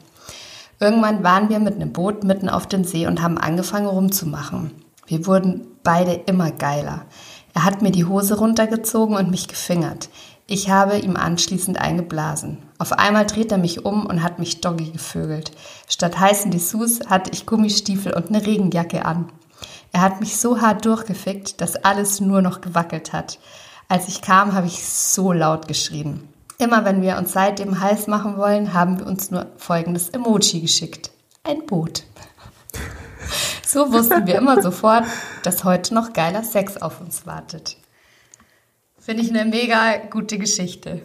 Irgendwann 0.79 1.25
waren 1.25 1.49
wir 1.49 1.59
mit 1.59 1.77
einem 1.77 1.93
Boot 1.93 2.23
mitten 2.23 2.51
auf 2.51 2.67
dem 2.67 2.85
See 2.85 3.07
und 3.07 3.23
haben 3.23 3.39
angefangen 3.39 3.87
rumzumachen. 3.87 4.73
Wir 5.07 5.27
wurden 5.27 5.67
beide 5.83 6.13
immer 6.13 6.51
geiler. 6.51 7.07
Er 7.55 7.65
hat 7.65 7.81
mir 7.81 7.93
die 7.93 8.05
Hose 8.05 8.37
runtergezogen 8.37 9.17
und 9.17 9.31
mich 9.31 9.49
gefingert. 9.49 10.11
Ich 10.47 10.69
habe 10.69 10.99
ihm 10.99 11.17
anschließend 11.17 11.81
eingeblasen. 11.81 12.59
Auf 12.79 12.93
einmal 12.93 13.27
dreht 13.27 13.53
er 13.53 13.59
mich 13.59 13.87
um 13.87 14.05
und 14.05 14.23
hat 14.23 14.39
mich 14.39 14.61
doggy 14.61 14.91
gevögelt. 14.91 15.53
Statt 15.89 16.19
heißen 16.19 16.51
Dessous 16.51 17.01
hatte 17.09 17.31
ich 17.33 17.47
Gummistiefel 17.47 18.13
und 18.13 18.29
eine 18.29 18.45
Regenjacke 18.45 19.05
an. 19.07 19.29
Er 19.93 20.01
hat 20.01 20.21
mich 20.21 20.39
so 20.39 20.61
hart 20.61 20.85
durchgefickt, 20.87 21.61
dass 21.61 21.77
alles 21.77 22.21
nur 22.21 22.41
noch 22.41 22.63
gewackelt 22.63 23.13
hat. 23.13 23.39
Als 23.89 24.09
ich 24.09 24.23
kam, 24.23 24.55
habe 24.55 24.67
ich 24.67 24.83
so 24.83 25.33
laut 25.33 25.69
geschrien. 25.69 26.29
Immer 26.59 26.85
wenn 26.87 27.03
wir 27.03 27.19
uns 27.19 27.33
seitdem 27.33 27.79
heiß 27.79 28.07
machen 28.07 28.39
wollen, 28.39 28.73
haben 28.73 28.99
wir 28.99 29.07
uns 29.07 29.31
nur 29.31 29.47
folgendes 29.59 30.09
Emoji 30.09 30.61
geschickt. 30.61 31.11
Ein 31.45 31.67
Boot. 31.67 32.05
So 33.65 33.91
wussten 33.91 34.27
wir 34.27 34.35
immer 34.35 34.61
sofort, 34.61 35.05
dass 35.45 35.65
heute 35.65 35.95
noch 35.95 36.13
geiler 36.13 36.43
Sex 36.43 36.77
auf 36.77 37.01
uns 37.01 37.25
wartet. 37.25 37.79
Finde 38.99 39.23
ich 39.23 39.31
eine 39.31 39.47
mega 39.47 39.97
gute 40.11 40.37
Geschichte. 40.37 41.01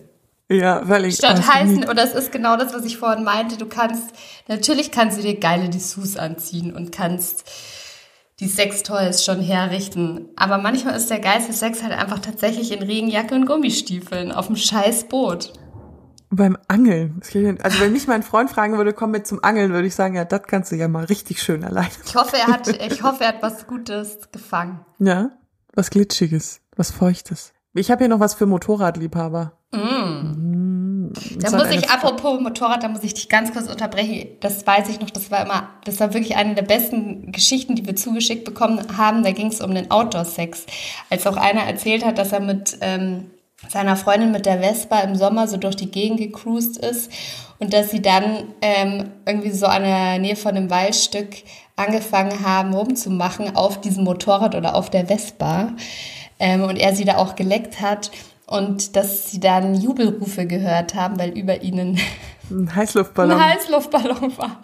Ja, 0.50 0.82
weil 0.90 1.06
ich. 1.06 1.16
Statt 1.16 1.48
heißen, 1.48 1.88
oder 1.90 2.04
es 2.04 2.14
ist 2.14 2.32
genau 2.32 2.58
das, 2.58 2.74
was 2.74 2.84
ich 2.84 2.98
vorhin 2.98 3.24
meinte, 3.24 3.56
du 3.56 3.68
kannst, 3.68 4.10
natürlich 4.50 4.92
kannst 4.92 5.18
du 5.18 5.22
dir 5.22 5.40
geile 5.40 5.70
Dessous 5.70 6.18
anziehen 6.18 6.76
und 6.76 6.92
kannst 6.92 7.50
die 8.40 8.48
Sextoys 8.48 9.24
schon 9.24 9.42
herrichten. 9.42 10.30
Aber 10.36 10.58
manchmal 10.58 10.96
ist 10.96 11.10
der 11.10 11.20
geilste 11.20 11.54
Sex 11.54 11.82
halt 11.82 11.94
einfach 11.94 12.20
tatsächlich 12.20 12.72
in 12.72 12.84
Regenjacke 12.84 13.34
und 13.34 13.46
Gummistiefeln 13.46 14.32
auf 14.32 14.48
dem 14.48 14.56
scheiß 14.56 15.06
Boot. 15.06 15.54
Beim 16.30 16.58
Angeln. 16.68 17.22
Also 17.64 17.80
wenn 17.80 17.94
mich 17.94 18.08
mein 18.08 18.22
Freund 18.22 18.50
fragen 18.50 18.78
würde, 18.78 18.94
komm 18.94 19.12
mit 19.12 19.26
zum 19.26 19.44
Angeln, 19.44 19.72
würde 19.72 19.88
ich 19.88 19.96
sagen, 19.96 20.16
ja, 20.16 20.26
das 20.26 20.44
kannst 20.44 20.72
du 20.72 20.76
ja 20.76 20.88
mal 20.88 21.06
richtig 21.06 21.42
schön 21.42 21.64
alleine. 21.64 21.90
Ich 22.06 22.16
hoffe, 22.16 22.36
er 22.36 22.48
hat, 22.48 22.68
ich 22.68 23.02
hoffe, 23.02 23.24
er 23.24 23.30
hat 23.30 23.42
was 23.42 23.66
Gutes 23.66 24.30
gefangen. 24.32 24.86
Ja, 25.00 25.32
was 25.74 25.90
Glitschiges, 25.90 26.62
was 26.76 26.92
Feuchtes. 26.92 27.54
Ich 27.74 27.92
habe 27.92 28.00
hier 28.00 28.10
noch 28.10 28.20
was 28.20 28.34
für 28.34 28.46
Motorradliebhaber. 28.46 29.58
Mm. 29.72 30.67
Da 31.40 31.52
muss 31.52 31.70
ich, 31.70 31.90
apropos 31.90 32.40
Motorrad, 32.40 32.84
da 32.84 32.88
muss 32.88 33.04
ich 33.04 33.14
dich 33.14 33.30
ganz 33.30 33.54
kurz 33.54 33.68
unterbrechen. 33.68 34.28
Das 34.40 34.66
weiß 34.66 34.90
ich 34.90 35.00
noch, 35.00 35.10
das 35.10 35.32
war 35.32 35.44
immer, 35.44 35.70
das 35.86 36.00
war 36.00 36.14
wirklich 36.14 36.36
eine 36.36 36.56
der 36.56 36.64
besten 36.64 37.32
Geschichten, 37.32 37.76
die 37.76 37.86
wir 37.86 37.96
zugeschickt 37.96 38.46
bekommen 38.46 38.80
haben. 38.98 39.24
Da 39.24 39.32
ging 39.32 39.48
es 39.48 39.62
um 39.62 39.74
den 39.74 39.92
Outdoor-Sex. 39.92 40.66
Als 41.10 41.28
auch 41.28 41.38
einer 41.38 41.62
erzählt 41.62 42.06
hat, 42.06 42.18
dass 42.18 42.32
er 42.32 42.40
mit 42.40 42.78
ähm, 42.82 43.32
seiner 43.68 43.96
Freundin 43.96 44.32
mit 44.32 44.46
der 44.46 44.60
Vespa 44.60 45.00
im 45.00 45.16
Sommer 45.16 45.48
so 45.48 45.58
durch 45.58 45.76
die 45.76 45.92
Gegend 45.92 46.20
gecruised 46.20 46.78
ist 46.78 47.12
und 47.60 47.74
dass 47.74 47.90
sie 47.90 48.02
dann 48.02 48.44
ähm, 48.62 49.12
irgendwie 49.26 49.52
so 49.52 49.66
an 49.66 49.84
der 49.84 50.20
Nähe 50.20 50.36
von 50.36 50.56
einem 50.56 50.70
Waldstück 50.70 51.38
angefangen 51.76 52.46
haben, 52.46 52.74
rumzumachen 52.74 53.56
auf 53.56 53.82
diesem 53.82 54.04
Motorrad 54.04 54.56
oder 54.56 54.76
auf 54.76 54.90
der 54.90 55.08
Vespa 55.08 55.74
ähm, 56.40 56.64
und 56.64 56.78
er 56.78 56.96
sie 56.96 57.06
da 57.06 57.18
auch 57.18 57.36
geleckt 57.36 57.82
hat 57.82 58.12
und 58.48 58.96
dass 58.96 59.30
sie 59.30 59.40
dann 59.40 59.76
Jubelrufe 59.76 60.48
gehört 60.48 60.96
haben, 60.96 61.20
weil 61.20 61.38
über 61.38 61.62
ihnen 61.62 62.00
ein 62.50 62.74
Heißluftballon, 62.74 63.40
ein 63.40 63.54
Heißluftballon 63.54 64.38
war. 64.38 64.62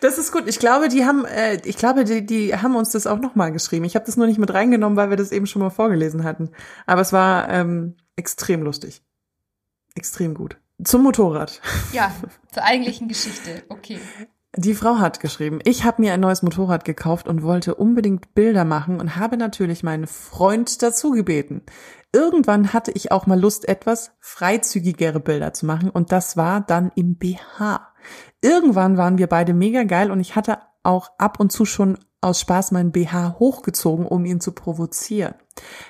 Das 0.00 0.18
ist 0.18 0.32
gut. 0.32 0.44
Ich 0.46 0.58
glaube, 0.58 0.88
die 0.88 1.04
haben, 1.04 1.24
äh, 1.24 1.60
ich 1.64 1.76
glaube, 1.76 2.04
die, 2.04 2.24
die 2.24 2.54
haben 2.54 2.76
uns 2.76 2.90
das 2.90 3.06
auch 3.06 3.18
nochmal 3.18 3.52
geschrieben. 3.52 3.84
Ich 3.84 3.96
habe 3.96 4.06
das 4.06 4.16
nur 4.16 4.26
nicht 4.26 4.38
mit 4.38 4.52
reingenommen, 4.52 4.96
weil 4.96 5.10
wir 5.10 5.16
das 5.16 5.32
eben 5.32 5.46
schon 5.46 5.60
mal 5.62 5.70
vorgelesen 5.70 6.24
hatten. 6.24 6.50
Aber 6.86 7.00
es 7.00 7.12
war 7.12 7.48
ähm, 7.48 7.96
extrem 8.14 8.62
lustig. 8.62 9.02
Extrem 9.94 10.34
gut. 10.34 10.56
Zum 10.84 11.02
Motorrad. 11.02 11.60
Ja, 11.92 12.14
zur 12.52 12.62
eigentlichen 12.62 13.08
Geschichte. 13.08 13.64
Okay. 13.68 13.98
Die 14.56 14.74
Frau 14.74 14.98
hat 14.98 15.20
geschrieben, 15.20 15.60
ich 15.64 15.84
habe 15.84 16.00
mir 16.00 16.14
ein 16.14 16.20
neues 16.20 16.42
Motorrad 16.42 16.84
gekauft 16.84 17.28
und 17.28 17.42
wollte 17.42 17.74
unbedingt 17.74 18.34
Bilder 18.34 18.64
machen 18.64 18.98
und 18.98 19.16
habe 19.16 19.36
natürlich 19.36 19.82
meinen 19.82 20.06
Freund 20.06 20.82
dazu 20.82 21.10
gebeten. 21.10 21.62
Irgendwann 22.12 22.72
hatte 22.72 22.90
ich 22.92 23.12
auch 23.12 23.26
mal 23.26 23.38
Lust, 23.38 23.68
etwas 23.68 24.12
freizügigere 24.20 25.20
Bilder 25.20 25.52
zu 25.52 25.66
machen 25.66 25.90
und 25.90 26.12
das 26.12 26.38
war 26.38 26.62
dann 26.62 26.90
im 26.94 27.16
BH. 27.16 27.92
Irgendwann 28.40 28.96
waren 28.96 29.18
wir 29.18 29.26
beide 29.26 29.52
mega 29.52 29.82
geil 29.84 30.10
und 30.10 30.20
ich 30.20 30.34
hatte 30.34 30.58
auch 30.82 31.10
ab 31.18 31.38
und 31.38 31.52
zu 31.52 31.66
schon 31.66 31.98
aus 32.22 32.40
Spaß 32.40 32.72
meinen 32.72 32.90
BH 32.90 33.36
hochgezogen, 33.38 34.06
um 34.06 34.24
ihn 34.24 34.40
zu 34.40 34.52
provozieren. 34.52 35.34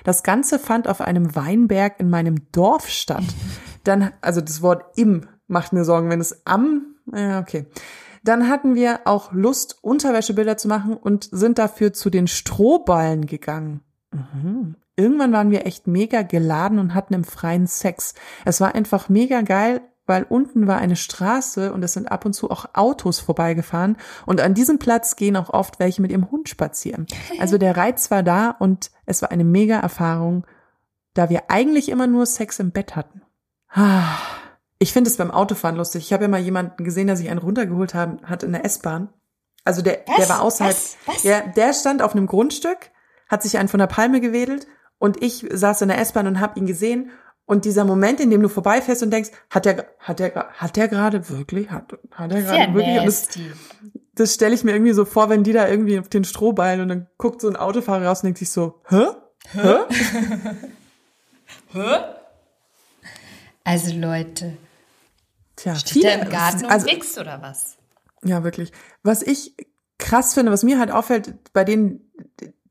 Das 0.03 0.21
Ganze 0.21 0.59
fand 0.59 0.87
auf 0.87 0.99
einem 0.99 1.35
Weinberg 1.35 1.99
in 1.99 2.09
meinem 2.09 2.51
Dorf 2.51 2.89
statt. 2.89 3.23
Dann, 3.85 4.11
also 4.19 4.41
das 4.41 4.61
Wort 4.61 4.83
im 4.97 5.27
macht 5.47 5.71
mir 5.71 5.85
Sorgen, 5.85 6.09
wenn 6.09 6.19
es 6.19 6.45
am, 6.45 6.95
ja, 7.13 7.39
okay. 7.39 7.65
Dann 8.23 8.49
hatten 8.49 8.75
wir 8.75 9.01
auch 9.05 9.31
Lust, 9.31 9.77
Unterwäschebilder 9.81 10.57
zu 10.57 10.67
machen 10.67 10.97
und 10.97 11.29
sind 11.31 11.57
dafür 11.57 11.93
zu 11.93 12.09
den 12.09 12.27
Strohballen 12.27 13.25
gegangen. 13.25 13.81
Mhm. 14.11 14.75
Irgendwann 14.95 15.31
waren 15.31 15.51
wir 15.51 15.65
echt 15.65 15.87
mega 15.87 16.23
geladen 16.23 16.77
und 16.77 16.93
hatten 16.93 17.13
im 17.13 17.23
freien 17.23 17.67
Sex. 17.67 18.13
Es 18.43 18.59
war 18.59 18.75
einfach 18.75 19.07
mega 19.07 19.41
geil, 19.41 19.81
weil 20.05 20.23
unten 20.23 20.67
war 20.67 20.79
eine 20.79 20.95
Straße 20.95 21.71
und 21.71 21.83
es 21.83 21.93
sind 21.93 22.11
ab 22.11 22.25
und 22.25 22.33
zu 22.33 22.49
auch 22.49 22.65
Autos 22.73 23.19
vorbeigefahren 23.19 23.95
und 24.25 24.41
an 24.41 24.55
diesem 24.55 24.79
Platz 24.79 25.15
gehen 25.15 25.37
auch 25.37 25.51
oft 25.51 25.79
welche 25.79 26.01
mit 26.01 26.11
ihrem 26.11 26.31
Hund 26.31 26.49
spazieren. 26.49 27.05
Also 27.39 27.57
der 27.57 27.77
Reiz 27.77 28.11
war 28.11 28.23
da 28.23 28.49
und 28.49 28.91
es 29.05 29.21
war 29.21 29.31
eine 29.31 29.45
mega 29.45 29.79
Erfahrung, 29.79 30.45
da 31.13 31.29
wir 31.29 31.49
eigentlich 31.49 31.87
immer 31.87 32.07
nur 32.07 32.25
Sex 32.25 32.59
im 32.59 32.71
Bett 32.71 32.95
hatten. 32.95 33.21
Ah. 33.69 34.17
Ich 34.79 34.93
finde 34.93 35.09
es 35.09 35.17
beim 35.17 35.29
Autofahren 35.31 35.75
lustig. 35.75 36.05
Ich 36.05 36.13
habe 36.13 36.23
ja 36.23 36.29
mal 36.29 36.39
jemanden 36.39 36.83
gesehen, 36.83 37.07
der 37.07 37.17
sich 37.17 37.29
einen 37.29 37.39
runtergeholt 37.39 37.93
haben, 37.93 38.19
hat 38.23 38.43
in 38.43 38.53
der 38.53 38.63
S-Bahn. 38.65 39.09
Also 39.65 39.81
der, 39.81 39.99
Was? 40.07 40.15
der 40.15 40.29
war 40.29 40.41
außerhalb. 40.41 40.73
Was? 40.73 40.97
Was? 41.05 41.21
Der, 41.21 41.47
der 41.47 41.73
stand 41.73 42.01
auf 42.01 42.13
einem 42.13 42.27
Grundstück, 42.27 42.91
hat 43.27 43.43
sich 43.43 43.57
einen 43.57 43.67
von 43.67 43.79
der 43.79 43.87
Palme 43.87 44.21
gewedelt 44.21 44.67
und 44.97 45.21
ich 45.21 45.45
saß 45.51 45.81
in 45.81 45.89
der 45.89 45.99
S-Bahn 45.99 46.27
und 46.27 46.39
habe 46.39 46.57
ihn 46.57 46.65
gesehen 46.65 47.11
und 47.45 47.65
dieser 47.65 47.83
Moment, 47.83 48.19
in 48.19 48.29
dem 48.29 48.41
du 48.41 48.47
vorbeifährst 48.47 49.01
und 49.01 49.11
denkst, 49.11 49.31
hat 49.49 49.65
der, 49.65 49.87
hat 49.97 50.19
der, 50.19 50.49
hat 50.53 50.75
der 50.75 50.87
gerade 50.87 51.29
wirklich, 51.29 51.71
hat, 51.71 51.97
hat 52.11 52.31
er 52.31 52.41
gerade 52.43 52.73
wirklich, 52.75 53.03
das, 53.03 53.27
das 54.13 54.35
stelle 54.35 54.53
ich 54.53 54.63
mir 54.63 54.71
irgendwie 54.71 54.93
so 54.93 55.03
vor, 55.03 55.29
wenn 55.29 55.43
die 55.43 55.51
da 55.51 55.67
irgendwie 55.67 55.97
auf 55.99 56.09
den 56.09 56.23
Strohballen 56.23 56.81
und 56.81 56.89
dann 56.89 57.07
guckt 57.17 57.41
so 57.41 57.49
ein 57.49 57.55
Autofahrer 57.55 58.05
raus 58.05 58.19
und 58.19 58.27
denkt 58.27 58.37
sich 58.37 58.51
so, 58.51 58.81
hä? 58.87 59.07
Hä? 59.51 59.77
hä? 61.73 61.95
Also 63.63 63.95
Leute, 63.95 64.57
Tja, 65.59 65.75
steht 65.75 66.03
der 66.03 66.21
im 66.21 66.29
Garten 66.29 66.65
also, 66.65 66.87
und 66.87 66.93
wächst 66.93 67.17
oder 67.17 67.41
was? 67.41 67.77
Ja, 68.23 68.43
wirklich. 68.43 68.71
Was 69.03 69.21
ich 69.21 69.55
krass 69.97 70.33
finde, 70.33 70.51
was 70.51 70.63
mir 70.63 70.79
halt 70.79 70.91
auffällt, 70.91 71.33
bei 71.51 71.65
denen, 71.65 71.99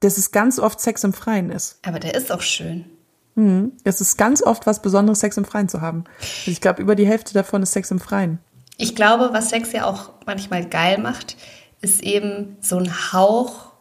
dass 0.01 0.17
es 0.17 0.31
ganz 0.31 0.59
oft 0.59 0.81
Sex 0.81 1.05
im 1.05 1.13
Freien 1.13 1.51
ist. 1.51 1.79
Aber 1.85 2.01
der 2.01 2.15
ist 2.15 2.33
auch 2.33 2.41
schön. 2.41 2.87
Mhm. 3.35 3.73
Es 3.85 4.01
ist 4.01 4.17
ganz 4.17 4.43
oft 4.43 4.67
was 4.67 4.81
Besonderes, 4.81 5.21
Sex 5.21 5.37
im 5.37 5.45
Freien 5.45 5.69
zu 5.69 5.81
haben. 5.81 6.05
Also 6.21 6.51
ich 6.51 6.61
glaube, 6.61 6.83
über 6.83 6.95
die 6.95 7.07
Hälfte 7.07 7.35
davon 7.35 7.63
ist 7.63 7.73
Sex 7.73 7.91
im 7.91 8.01
Freien. 8.01 8.39
Ich 8.79 8.95
glaube, 8.95 9.31
was 9.33 9.51
Sex 9.51 9.73
ja 9.73 9.87
auch 9.87 10.11
manchmal 10.25 10.67
geil 10.67 10.99
macht, 10.99 11.37
ist 11.81 12.03
eben 12.03 12.57
so 12.61 12.79
ein 12.79 13.13
Hauch 13.13 13.73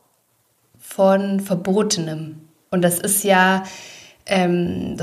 von 0.77 1.39
Verbotenem. 1.39 2.41
Und 2.71 2.81
das 2.81 2.99
ist 2.99 3.23
ja, 3.23 3.63
ähm, 4.25 4.97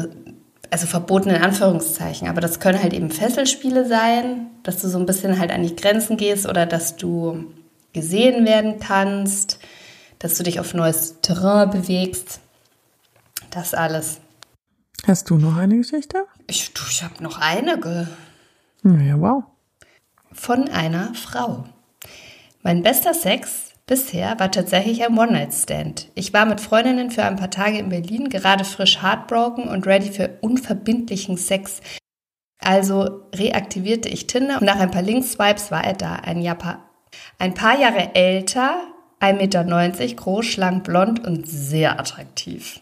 also 0.70 0.86
verboten 0.86 1.30
in 1.30 1.42
Anführungszeichen, 1.42 2.28
aber 2.28 2.40
das 2.40 2.60
können 2.60 2.82
halt 2.82 2.92
eben 2.92 3.10
Fesselspiele 3.10 3.86
sein, 3.86 4.48
dass 4.62 4.80
du 4.80 4.88
so 4.88 4.98
ein 4.98 5.06
bisschen 5.06 5.38
halt 5.38 5.50
an 5.50 5.62
die 5.62 5.76
Grenzen 5.76 6.16
gehst 6.16 6.46
oder 6.46 6.66
dass 6.66 6.96
du 6.96 7.52
gesehen 7.92 8.44
werden 8.44 8.78
kannst, 8.80 9.58
dass 10.18 10.36
du 10.36 10.42
dich 10.42 10.60
auf 10.60 10.74
neues 10.74 11.20
Terrain 11.20 11.70
bewegst. 11.70 12.40
Das 13.50 13.74
alles. 13.74 14.18
Hast 15.06 15.30
du 15.30 15.36
noch 15.36 15.56
eine 15.56 15.76
Geschichte? 15.76 16.24
Ich, 16.46 16.72
ich 16.90 17.02
habe 17.02 17.22
noch 17.22 17.38
eine. 17.38 18.08
Ja, 18.82 19.20
wow. 19.20 19.44
Von 20.32 20.68
einer 20.68 21.14
Frau. 21.14 21.64
Mein 22.62 22.82
bester 22.82 23.14
Sex 23.14 23.63
bisher 23.86 24.38
war 24.38 24.50
tatsächlich 24.50 25.04
ein 25.04 25.18
One-Night-Stand. 25.18 26.10
Ich 26.14 26.32
war 26.32 26.46
mit 26.46 26.60
Freundinnen 26.60 27.10
für 27.10 27.24
ein 27.24 27.36
paar 27.36 27.50
Tage 27.50 27.78
in 27.78 27.88
Berlin, 27.88 28.28
gerade 28.28 28.64
frisch 28.64 29.02
heartbroken 29.02 29.68
und 29.68 29.86
ready 29.86 30.10
für 30.10 30.38
unverbindlichen 30.40 31.36
Sex. 31.36 31.80
Also 32.58 33.22
reaktivierte 33.34 34.08
ich 34.08 34.26
Tinder 34.26 34.58
und 34.58 34.64
nach 34.64 34.78
ein 34.78 34.90
paar 34.90 35.02
Links-Swipes 35.02 35.70
war 35.70 35.84
er 35.84 35.94
da. 35.94 36.14
Ein, 36.14 36.40
Japan 36.40 36.78
ein 37.38 37.54
paar 37.54 37.78
Jahre 37.78 38.14
älter, 38.14 38.80
1,90 39.20 39.34
Meter 39.34 40.14
groß, 40.14 40.46
schlank, 40.46 40.84
blond 40.84 41.26
und 41.26 41.48
sehr 41.48 41.98
attraktiv. 41.98 42.80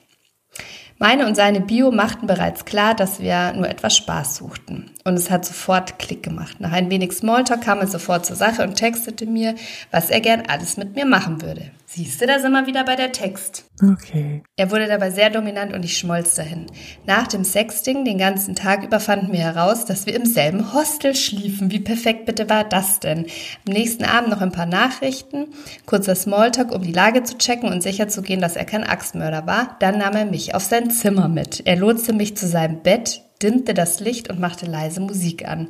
Meine 1.03 1.27
und 1.27 1.35
seine 1.35 1.61
Bio 1.61 1.91
machten 1.91 2.29
bereits 2.29 2.65
klar, 2.65 2.95
dass 2.95 3.19
wir 3.19 3.55
nur 3.55 3.69
etwas 3.69 3.97
Spaß 3.97 4.37
suchten. 4.37 4.93
Und 5.03 5.15
es 5.15 5.33
hat 5.33 5.45
sofort 5.45 5.99
Klick 5.99 6.23
gemacht. 6.23 6.61
Nach 6.61 6.71
ein 6.71 6.91
wenig 6.91 7.11
Smalltalk 7.11 7.63
kam 7.63 7.81
er 7.81 7.89
sofort 7.89 8.25
zur 8.25 8.37
Sache 8.37 8.63
und 8.63 8.77
textete 8.77 9.27
mir, 9.27 9.57
was 9.91 10.11
er 10.11 10.21
gern 10.21 10.45
alles 10.47 10.77
mit 10.77 10.95
mir 10.95 11.05
machen 11.05 11.43
würde. 11.43 11.73
Siehst 11.95 12.23
du, 12.23 12.27
da 12.27 12.39
sind 12.39 12.53
wir 12.53 12.67
wieder 12.67 12.85
bei 12.85 12.97
der 12.97 13.13
Text. 13.13 13.67
Okay. 13.83 14.43
Er 14.57 14.71
wurde 14.71 14.87
dabei 14.87 15.11
sehr 15.11 15.29
dominant 15.29 15.75
und 15.75 15.85
ich 15.85 15.99
schmolz 15.99 16.35
dahin. 16.35 16.65
Nach 17.05 17.27
dem 17.27 17.45
Sexting 17.45 18.07
den 18.07 18.17
ganzen 18.17 18.55
Tag 18.55 18.83
über 18.83 18.99
fanden 18.99 19.31
wir 19.31 19.41
heraus, 19.41 19.85
dass 19.85 20.07
wir 20.07 20.15
im 20.15 20.25
selben 20.25 20.73
Hostel 20.73 21.15
schliefen. 21.15 21.71
Wie 21.71 21.81
perfekt 21.81 22.25
bitte 22.25 22.49
war 22.49 22.65
das 22.65 23.01
denn? 23.01 23.27
Am 23.67 23.75
nächsten 23.75 24.05
Abend 24.05 24.31
noch 24.31 24.41
ein 24.41 24.53
paar 24.53 24.65
Nachrichten, 24.65 25.49
kurzer 25.85 26.15
Smalltalk, 26.15 26.73
um 26.73 26.81
die 26.81 26.93
Lage 26.93 27.25
zu 27.25 27.37
checken 27.37 27.71
und 27.71 27.83
sicher 27.83 28.09
zu 28.09 28.23
gehen, 28.23 28.41
dass 28.41 28.57
er 28.57 28.65
kein 28.65 28.85
Axtmörder 28.85 29.47
war. 29.47 29.77
Dann 29.81 29.99
nahm 29.99 30.17
er 30.17 30.25
mich 30.25 30.55
auf 30.55 30.65
sein 30.65 30.91
Zimmer 30.91 31.29
mit. 31.29 31.61
Er 31.67 31.77
lotste 31.77 32.15
mich 32.15 32.39
zu 32.39 32.47
seinem 32.47 32.83
Bett, 32.83 33.21
dimmte 33.43 33.75
das 33.75 34.01
Licht 34.01 34.31
und 34.31 34.41
machte 34.41 34.67
leise 34.67 35.01
Musik 35.01 35.49
an. 35.49 35.69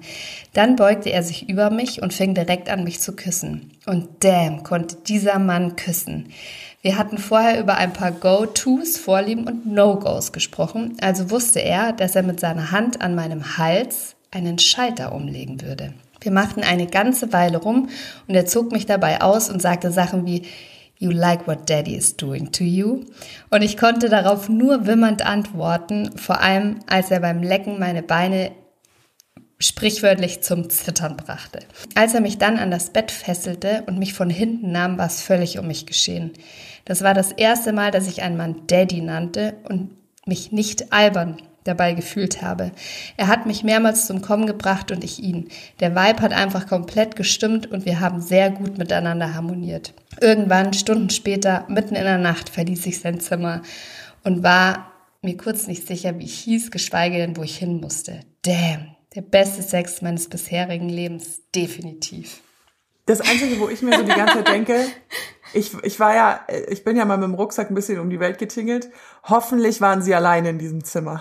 Dann 0.52 0.76
beugte 0.76 1.10
er 1.10 1.22
sich 1.22 1.48
über 1.48 1.70
mich 1.70 2.02
und 2.02 2.12
fing 2.12 2.34
direkt 2.34 2.68
an, 2.68 2.84
mich 2.84 3.00
zu 3.00 3.14
küssen. 3.14 3.70
Und 3.86 4.08
damn, 4.20 4.62
konnte 4.62 4.96
dieser 5.06 5.38
Mann 5.38 5.76
küssen. 5.76 6.26
Wir 6.82 6.98
hatten 6.98 7.18
vorher 7.18 7.60
über 7.60 7.76
ein 7.76 7.92
paar 7.92 8.10
Go-Tos, 8.10 8.96
Vorlieben 8.96 9.46
und 9.46 9.66
No-Gos 9.66 10.32
gesprochen, 10.32 10.96
also 11.00 11.30
wusste 11.30 11.60
er, 11.60 11.92
dass 11.92 12.16
er 12.16 12.24
mit 12.24 12.40
seiner 12.40 12.72
Hand 12.72 13.00
an 13.00 13.14
meinem 13.14 13.56
Hals 13.56 14.16
einen 14.32 14.58
Schalter 14.58 15.14
umlegen 15.14 15.62
würde. 15.62 15.94
Wir 16.20 16.32
machten 16.32 16.62
eine 16.62 16.86
ganze 16.86 17.32
Weile 17.32 17.58
rum 17.58 17.88
und 18.26 18.34
er 18.34 18.46
zog 18.46 18.72
mich 18.72 18.86
dabei 18.86 19.20
aus 19.20 19.48
und 19.48 19.62
sagte 19.62 19.92
Sachen 19.92 20.26
wie 20.26 20.42
You 21.02 21.10
like 21.10 21.48
what 21.48 21.68
Daddy 21.68 21.96
is 21.96 22.16
doing 22.16 22.52
to 22.52 22.62
you? 22.62 23.06
Und 23.50 23.62
ich 23.62 23.76
konnte 23.76 24.08
darauf 24.08 24.48
nur 24.48 24.86
wimmernd 24.86 25.26
antworten, 25.26 26.16
vor 26.16 26.40
allem 26.40 26.78
als 26.86 27.10
er 27.10 27.18
beim 27.18 27.42
Lecken 27.42 27.80
meine 27.80 28.04
Beine 28.04 28.52
sprichwörtlich 29.58 30.42
zum 30.42 30.70
Zittern 30.70 31.16
brachte. 31.16 31.58
Als 31.96 32.14
er 32.14 32.20
mich 32.20 32.38
dann 32.38 32.56
an 32.56 32.70
das 32.70 32.90
Bett 32.90 33.10
fesselte 33.10 33.82
und 33.88 33.98
mich 33.98 34.14
von 34.14 34.30
hinten 34.30 34.70
nahm, 34.70 34.96
war 34.96 35.08
es 35.08 35.22
völlig 35.22 35.58
um 35.58 35.66
mich 35.66 35.86
geschehen. 35.86 36.34
Das 36.84 37.02
war 37.02 37.14
das 37.14 37.32
erste 37.32 37.72
Mal, 37.72 37.90
dass 37.90 38.06
ich 38.06 38.22
einen 38.22 38.36
Mann 38.36 38.68
Daddy 38.68 39.00
nannte 39.00 39.54
und 39.68 39.90
mich 40.24 40.52
nicht 40.52 40.92
albern 40.92 41.38
dabei 41.64 41.94
gefühlt 41.94 42.42
habe. 42.42 42.72
Er 43.16 43.28
hat 43.28 43.46
mich 43.46 43.64
mehrmals 43.64 44.06
zum 44.06 44.22
Kommen 44.22 44.46
gebracht 44.46 44.90
und 44.90 45.04
ich 45.04 45.22
ihn. 45.22 45.48
Der 45.80 45.94
Vibe 45.94 46.22
hat 46.22 46.32
einfach 46.32 46.66
komplett 46.66 47.16
gestimmt 47.16 47.70
und 47.70 47.86
wir 47.86 48.00
haben 48.00 48.20
sehr 48.20 48.50
gut 48.50 48.78
miteinander 48.78 49.34
harmoniert. 49.34 49.94
Irgendwann, 50.20 50.74
Stunden 50.74 51.10
später, 51.10 51.64
mitten 51.68 51.94
in 51.94 52.04
der 52.04 52.18
Nacht, 52.18 52.48
verließ 52.48 52.86
ich 52.86 53.00
sein 53.00 53.20
Zimmer 53.20 53.62
und 54.24 54.42
war 54.42 54.92
mir 55.22 55.36
kurz 55.36 55.66
nicht 55.66 55.86
sicher, 55.86 56.18
wie 56.18 56.24
ich 56.24 56.38
hieß, 56.40 56.70
geschweige 56.70 57.18
denn, 57.18 57.36
wo 57.36 57.42
ich 57.42 57.56
hin 57.56 57.80
musste. 57.80 58.20
Damn, 58.42 58.96
der 59.14 59.22
beste 59.22 59.62
Sex 59.62 60.02
meines 60.02 60.28
bisherigen 60.28 60.88
Lebens, 60.88 61.42
definitiv. 61.54 62.40
Das 63.06 63.20
Einzige, 63.20 63.58
wo 63.58 63.68
ich 63.68 63.82
mir 63.82 63.96
so 63.96 64.02
die 64.04 64.08
ganze 64.08 64.34
Zeit 64.34 64.48
denke, 64.48 64.86
ich, 65.54 65.72
ich 65.82 65.98
war 65.98 66.14
ja, 66.14 66.40
ich 66.68 66.84
bin 66.84 66.96
ja 66.96 67.04
mal 67.04 67.16
mit 67.18 67.24
dem 67.24 67.34
Rucksack 67.34 67.70
ein 67.70 67.74
bisschen 67.74 67.98
um 67.98 68.10
die 68.10 68.20
Welt 68.20 68.38
getingelt. 68.38 68.90
Hoffentlich 69.24 69.80
waren 69.80 70.02
sie 70.02 70.14
alleine 70.14 70.50
in 70.50 70.58
diesem 70.58 70.84
Zimmer. 70.84 71.20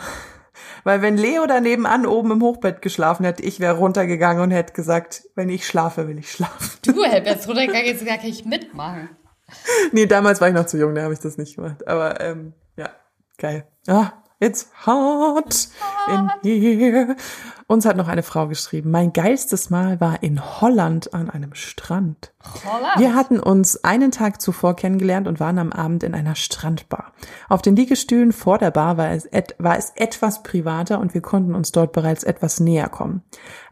Weil 0.84 1.02
wenn 1.02 1.18
Leo 1.18 1.46
da 1.46 1.60
nebenan 1.60 2.06
oben 2.06 2.32
im 2.32 2.42
Hochbett 2.42 2.82
geschlafen 2.82 3.24
hätte, 3.24 3.44
ich 3.44 3.60
wäre 3.60 3.78
runtergegangen 3.78 4.42
und 4.44 4.52
hätte 4.52 4.74
gesagt, 4.74 5.24
wenn 5.36 5.50
ich 5.50 5.66
schlafe, 5.66 6.08
will 6.08 6.18
ich 6.18 6.32
schlafen. 6.32 6.72
Du 6.86 6.96
wärst 6.96 7.48
runtergegangen, 7.48 7.88
jetzt 7.88 8.06
gar 8.06 8.22
nicht 8.22 8.46
mitmachen. 8.46 9.10
Nee, 9.92 10.06
damals 10.06 10.40
war 10.40 10.48
ich 10.48 10.54
noch 10.54 10.66
zu 10.66 10.78
jung, 10.78 10.96
da 10.96 11.04
habe 11.04 11.14
ich 11.14 11.20
das 11.20 11.38
nicht 11.38 11.56
gemacht. 11.56 11.88
Aber 11.88 12.22
ähm, 12.22 12.54
ja, 12.78 12.90
geil. 13.38 13.68
Ah, 13.88 14.14
It's 14.42 14.72
hot 14.88 15.68
in 16.10 16.30
here. 16.42 17.16
Uns 17.68 17.86
hat 17.86 17.96
noch 17.96 18.08
eine 18.08 18.24
Frau 18.24 18.48
geschrieben. 18.48 18.90
Mein 18.90 19.14
geilstes 19.14 19.70
Mal 19.70 20.02
war 20.02 20.24
in 20.24 20.60
Holland 20.60 21.14
an 21.14 21.30
einem 21.30 21.54
Strand. 21.54 22.34
Holland. 22.66 22.98
Wir 23.00 23.14
hatten 23.14 23.40
uns 23.40 23.84
einen 23.84 24.10
Tag 24.10 24.42
zuvor 24.42 24.76
kennengelernt 24.76 25.28
und 25.28 25.40
waren 25.40 25.60
am 25.60 25.72
Abend 25.72 26.02
in 26.02 26.16
einer 26.16 26.34
Strandbar. 26.34 27.14
Auf 27.50 27.62
den 27.62 27.76
Liegestühlen 27.76 28.34
vor 28.34 28.58
der 28.58 28.72
Bar 28.72 28.98
war 28.98 29.12
es, 29.12 29.30
war 29.60 29.78
es 29.78 29.92
etwas 29.96 30.42
privater 30.42 31.00
und 31.00 31.14
wir 31.14 31.22
konnten 31.22 31.54
uns 31.54 31.72
dort 31.72 31.92
bereits 31.92 32.24
etwas 32.24 32.60
näher 32.60 32.90
kommen. 32.90 33.22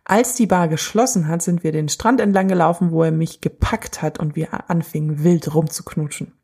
Als 0.06 0.36
die 0.36 0.48
Bar 0.48 0.68
geschlossen 0.68 1.28
hat, 1.28 1.42
sind 1.42 1.64
wir 1.64 1.72
den 1.72 1.90
Strand 1.90 2.22
entlang 2.22 2.48
gelaufen, 2.48 2.92
wo 2.92 3.04
er 3.04 3.12
mich 3.12 3.42
gepackt 3.42 4.04
hat 4.04 4.20
und 4.20 4.36
wir 4.36 4.70
anfingen 4.70 5.24
wild 5.24 5.54
rumzuknutschen. 5.54 6.39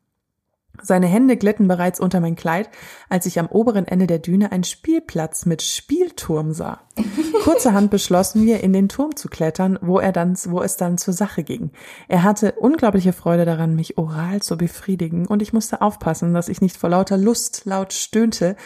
Seine 0.82 1.06
Hände 1.06 1.36
glitten 1.36 1.68
bereits 1.68 2.00
unter 2.00 2.20
mein 2.20 2.36
Kleid, 2.36 2.68
als 3.08 3.26
ich 3.26 3.38
am 3.38 3.46
oberen 3.46 3.86
Ende 3.86 4.06
der 4.06 4.18
Düne 4.18 4.52
einen 4.52 4.64
Spielplatz 4.64 5.46
mit 5.46 5.62
Spielturm 5.62 6.52
sah. 6.52 6.80
Kurzerhand 7.44 7.90
beschlossen 7.90 8.44
wir, 8.46 8.62
in 8.62 8.72
den 8.72 8.88
Turm 8.88 9.16
zu 9.16 9.28
klettern, 9.28 9.78
wo 9.82 9.98
er 9.98 10.12
dann, 10.12 10.36
wo 10.48 10.62
es 10.62 10.76
dann 10.76 10.98
zur 10.98 11.14
Sache 11.14 11.44
ging. 11.44 11.70
Er 12.08 12.22
hatte 12.22 12.52
unglaubliche 12.52 13.12
Freude 13.12 13.44
daran, 13.44 13.74
mich 13.74 13.98
oral 13.98 14.42
zu 14.42 14.56
befriedigen, 14.56 15.26
und 15.26 15.42
ich 15.42 15.52
musste 15.52 15.82
aufpassen, 15.82 16.34
dass 16.34 16.48
ich 16.48 16.60
nicht 16.60 16.76
vor 16.76 16.90
lauter 16.90 17.16
Lust 17.16 17.62
laut 17.64 17.92
stöhnte 17.92 18.56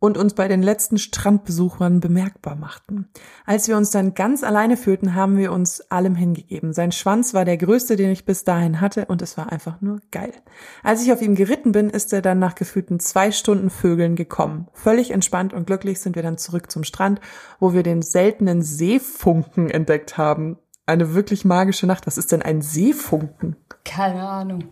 und 0.00 0.16
uns 0.18 0.34
bei 0.34 0.48
den 0.48 0.62
letzten 0.62 0.98
Strandbesuchern 0.98 2.00
bemerkbar 2.00 2.56
machten. 2.56 3.08
Als 3.44 3.68
wir 3.68 3.76
uns 3.76 3.90
dann 3.90 4.14
ganz 4.14 4.42
alleine 4.42 4.76
fühlten, 4.76 5.14
haben 5.14 5.36
wir 5.36 5.52
uns 5.52 5.82
allem 5.90 6.14
hingegeben. 6.14 6.72
Sein 6.72 6.90
Schwanz 6.90 7.34
war 7.34 7.44
der 7.44 7.58
größte, 7.58 7.96
den 7.96 8.10
ich 8.10 8.24
bis 8.24 8.42
dahin 8.42 8.80
hatte, 8.80 9.04
und 9.06 9.22
es 9.22 9.36
war 9.36 9.52
einfach 9.52 9.80
nur 9.82 10.00
geil. 10.10 10.32
Als 10.82 11.02
ich 11.04 11.12
auf 11.12 11.20
ihm 11.20 11.34
geritten 11.34 11.72
bin, 11.72 11.90
ist 11.90 12.12
er 12.12 12.22
dann 12.22 12.38
nach 12.38 12.54
gefühlten 12.54 12.98
zwei 12.98 13.30
Stunden 13.30 13.68
Vögeln 13.68 14.16
gekommen. 14.16 14.68
Völlig 14.72 15.10
entspannt 15.10 15.52
und 15.52 15.66
glücklich 15.66 16.00
sind 16.00 16.16
wir 16.16 16.22
dann 16.22 16.38
zurück 16.38 16.70
zum 16.70 16.82
Strand, 16.82 17.20
wo 17.60 17.74
wir 17.74 17.82
den 17.82 18.00
seltenen 18.00 18.62
Seefunken 18.62 19.70
entdeckt 19.70 20.16
haben. 20.16 20.56
Eine 20.86 21.14
wirklich 21.14 21.44
magische 21.44 21.86
Nacht. 21.86 22.06
Was 22.06 22.16
ist 22.16 22.32
denn 22.32 22.42
ein 22.42 22.62
Seefunken? 22.62 23.56
Keine 23.84 24.26
Ahnung. 24.26 24.64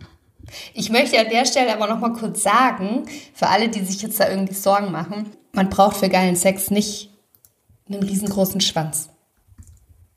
Ich 0.73 0.89
möchte 0.89 1.19
an 1.19 1.29
der 1.29 1.45
Stelle 1.45 1.73
aber 1.73 1.87
noch 1.87 1.99
mal 1.99 2.13
kurz 2.13 2.43
sagen, 2.43 3.05
für 3.33 3.47
alle, 3.47 3.69
die 3.69 3.83
sich 3.83 4.01
jetzt 4.01 4.19
da 4.19 4.29
irgendwie 4.29 4.53
Sorgen 4.53 4.91
machen, 4.91 5.31
man 5.53 5.69
braucht 5.69 5.97
für 5.97 6.09
geilen 6.09 6.35
Sex 6.35 6.71
nicht 6.71 7.11
einen 7.89 8.03
riesengroßen 8.03 8.61
Schwanz. 8.61 9.09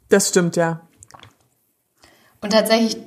Das 0.09 0.28
stimmt, 0.28 0.57
ja. 0.57 0.83
Und 2.41 2.53
tatsächlich 2.53 2.99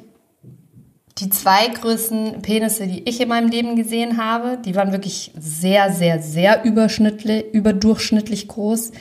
die 1.18 1.30
zwei 1.30 1.68
größten 1.68 2.42
Penisse, 2.42 2.88
die 2.88 3.08
ich 3.08 3.22
in 3.22 3.30
meinem 3.30 3.50
Leben 3.50 3.76
gesehen 3.76 4.18
habe, 4.18 4.58
die 4.58 4.76
waren 4.76 4.92
wirklich 4.92 5.32
sehr, 5.38 5.94
sehr, 5.94 6.22
sehr 6.22 6.66
überschnittlich, 6.66 7.54
überdurchschnittlich 7.54 8.48
groß. 8.48 8.92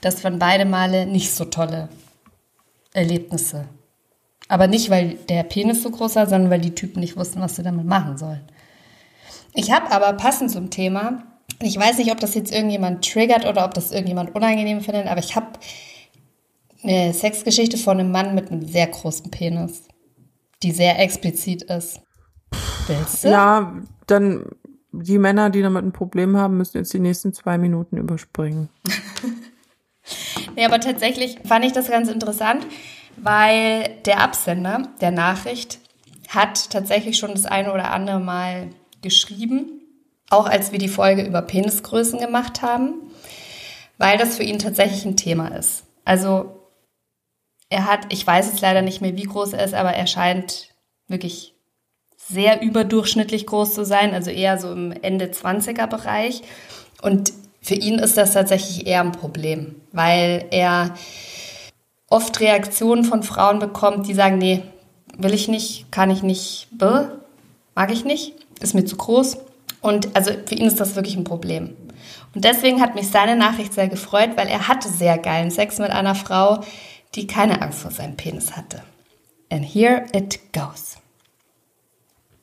Das 0.00 0.24
waren 0.24 0.38
beide 0.38 0.64
Male 0.64 1.06
nicht 1.06 1.34
so 1.34 1.44
tolle 1.44 1.88
Erlebnisse. 2.94 3.66
Aber 4.48 4.66
nicht, 4.66 4.90
weil 4.90 5.18
der 5.28 5.42
Penis 5.42 5.82
so 5.82 5.90
groß 5.90 6.16
war, 6.16 6.26
sondern 6.26 6.50
weil 6.50 6.60
die 6.60 6.74
Typen 6.74 7.00
nicht 7.00 7.16
wussten, 7.16 7.40
was 7.40 7.56
sie 7.56 7.62
damit 7.62 7.86
machen 7.86 8.16
sollen. 8.16 8.40
Ich 9.54 9.70
habe 9.70 9.90
aber 9.90 10.14
passend 10.14 10.50
zum 10.50 10.70
Thema, 10.70 11.22
ich 11.60 11.76
weiß 11.76 11.98
nicht, 11.98 12.12
ob 12.12 12.20
das 12.20 12.34
jetzt 12.34 12.52
irgendjemand 12.52 13.04
triggert 13.06 13.44
oder 13.44 13.64
ob 13.64 13.74
das 13.74 13.92
irgendjemand 13.92 14.34
unangenehm 14.34 14.80
findet, 14.80 15.06
aber 15.06 15.20
ich 15.20 15.34
habe 15.34 15.46
eine 16.82 17.12
Sexgeschichte 17.12 17.76
von 17.76 17.98
einem 17.98 18.12
Mann 18.12 18.34
mit 18.34 18.50
einem 18.50 18.66
sehr 18.66 18.86
großen 18.86 19.30
Penis, 19.30 19.84
die 20.62 20.70
sehr 20.70 20.98
explizit 20.98 21.64
ist. 21.64 22.00
Willst 22.86 23.24
du? 23.24 23.28
Ja, 23.28 23.74
dann 24.06 24.44
die 24.92 25.18
Männer, 25.18 25.50
die 25.50 25.62
damit 25.62 25.84
ein 25.84 25.92
Problem 25.92 26.36
haben, 26.36 26.56
müssen 26.56 26.78
jetzt 26.78 26.92
die 26.92 27.00
nächsten 27.00 27.32
zwei 27.32 27.58
Minuten 27.58 27.96
überspringen. 27.96 28.68
nee, 30.56 30.64
aber 30.64 30.80
tatsächlich 30.80 31.38
fand 31.44 31.64
ich 31.64 31.72
das 31.72 31.90
ganz 31.90 32.08
interessant, 32.08 32.66
weil 33.22 33.90
der 34.04 34.20
Absender 34.20 34.88
der 35.00 35.10
Nachricht 35.10 35.78
hat 36.28 36.70
tatsächlich 36.70 37.18
schon 37.18 37.32
das 37.32 37.46
eine 37.46 37.72
oder 37.72 37.90
andere 37.90 38.20
Mal 38.20 38.68
geschrieben, 39.02 39.80
auch 40.30 40.46
als 40.46 40.72
wir 40.72 40.78
die 40.78 40.88
Folge 40.88 41.22
über 41.22 41.42
Penisgrößen 41.42 42.18
gemacht 42.18 42.62
haben, 42.62 42.94
weil 43.96 44.18
das 44.18 44.36
für 44.36 44.42
ihn 44.42 44.58
tatsächlich 44.58 45.04
ein 45.04 45.16
Thema 45.16 45.48
ist. 45.48 45.84
Also 46.04 46.58
er 47.70 47.86
hat, 47.86 48.12
ich 48.12 48.26
weiß 48.26 48.46
jetzt 48.46 48.60
leider 48.60 48.82
nicht 48.82 49.00
mehr, 49.00 49.16
wie 49.16 49.24
groß 49.24 49.54
er 49.54 49.64
ist, 49.64 49.74
aber 49.74 49.92
er 49.92 50.06
scheint 50.06 50.74
wirklich 51.06 51.54
sehr 52.16 52.60
überdurchschnittlich 52.60 53.46
groß 53.46 53.74
zu 53.74 53.84
sein, 53.84 54.12
also 54.12 54.30
eher 54.30 54.58
so 54.58 54.70
im 54.72 54.92
Ende 54.92 55.26
20er 55.26 55.86
Bereich. 55.86 56.42
Und 57.00 57.32
für 57.62 57.74
ihn 57.74 57.98
ist 57.98 58.16
das 58.16 58.32
tatsächlich 58.32 58.86
eher 58.86 59.00
ein 59.00 59.12
Problem, 59.12 59.76
weil 59.92 60.46
er 60.50 60.94
oft 62.10 62.40
Reaktionen 62.40 63.04
von 63.04 63.22
Frauen 63.22 63.58
bekommt, 63.58 64.06
die 64.06 64.14
sagen, 64.14 64.38
nee, 64.38 64.62
will 65.16 65.34
ich 65.34 65.48
nicht, 65.48 65.90
kann 65.90 66.10
ich 66.10 66.22
nicht, 66.22 66.68
mag 67.74 67.92
ich 67.92 68.04
nicht, 68.04 68.34
ist 68.60 68.74
mir 68.74 68.84
zu 68.84 68.96
groß. 68.96 69.38
Und 69.80 70.16
also 70.16 70.32
für 70.46 70.54
ihn 70.54 70.66
ist 70.66 70.80
das 70.80 70.96
wirklich 70.96 71.16
ein 71.16 71.24
Problem. 71.24 71.76
Und 72.34 72.44
deswegen 72.44 72.80
hat 72.80 72.94
mich 72.94 73.08
seine 73.08 73.36
Nachricht 73.36 73.72
sehr 73.72 73.88
gefreut, 73.88 74.30
weil 74.36 74.48
er 74.48 74.68
hatte 74.68 74.88
sehr 74.88 75.18
geilen 75.18 75.50
Sex 75.50 75.78
mit 75.78 75.90
einer 75.90 76.14
Frau, 76.14 76.60
die 77.14 77.26
keine 77.26 77.62
Angst 77.62 77.80
vor 77.80 77.90
seinem 77.90 78.16
Penis 78.16 78.56
hatte. 78.56 78.82
And 79.50 79.64
here 79.64 80.04
it 80.12 80.52
goes. 80.52 80.96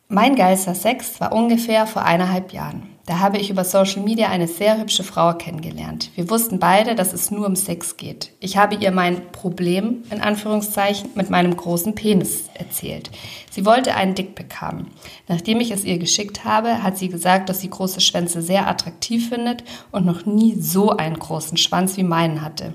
Mein 0.07 0.35
geilster 0.35 0.75
Sex 0.75 1.19
war 1.19 1.33
ungefähr 1.33 1.87
vor 1.87 2.03
eineinhalb 2.03 2.53
Jahren. 2.53 2.94
Da 3.05 3.19
habe 3.19 3.37
ich 3.37 3.51
über 3.51 3.63
Social 3.63 4.01
Media 4.01 4.29
eine 4.29 4.47
sehr 4.47 4.79
hübsche 4.79 5.03
Frau 5.03 5.33
kennengelernt. 5.33 6.09
Wir 6.15 6.27
wussten 6.31 6.57
beide, 6.57 6.95
dass 6.95 7.13
es 7.13 7.29
nur 7.29 7.45
um 7.45 7.55
Sex 7.55 7.97
geht. 7.97 8.31
Ich 8.39 8.57
habe 8.57 8.75
ihr 8.75 8.89
mein 8.89 9.31
Problem, 9.31 10.03
in 10.09 10.21
Anführungszeichen, 10.21 11.11
mit 11.13 11.29
meinem 11.29 11.55
großen 11.55 11.93
Penis 11.93 12.45
erzählt. 12.55 13.11
Sie 13.51 13.63
wollte 13.63 13.93
einen 13.93 14.15
Dickpick 14.15 14.59
haben. 14.59 14.87
Nachdem 15.27 15.59
ich 15.59 15.69
es 15.69 15.83
ihr 15.83 15.99
geschickt 15.99 16.45
habe, 16.45 16.81
hat 16.81 16.97
sie 16.97 17.09
gesagt, 17.09 17.47
dass 17.47 17.61
sie 17.61 17.69
große 17.69 18.01
Schwänze 18.01 18.41
sehr 18.41 18.67
attraktiv 18.67 19.29
findet 19.29 19.63
und 19.91 20.07
noch 20.07 20.25
nie 20.25 20.55
so 20.59 20.89
einen 20.89 21.19
großen 21.19 21.57
Schwanz 21.57 21.97
wie 21.97 22.03
meinen 22.03 22.41
hatte. 22.41 22.73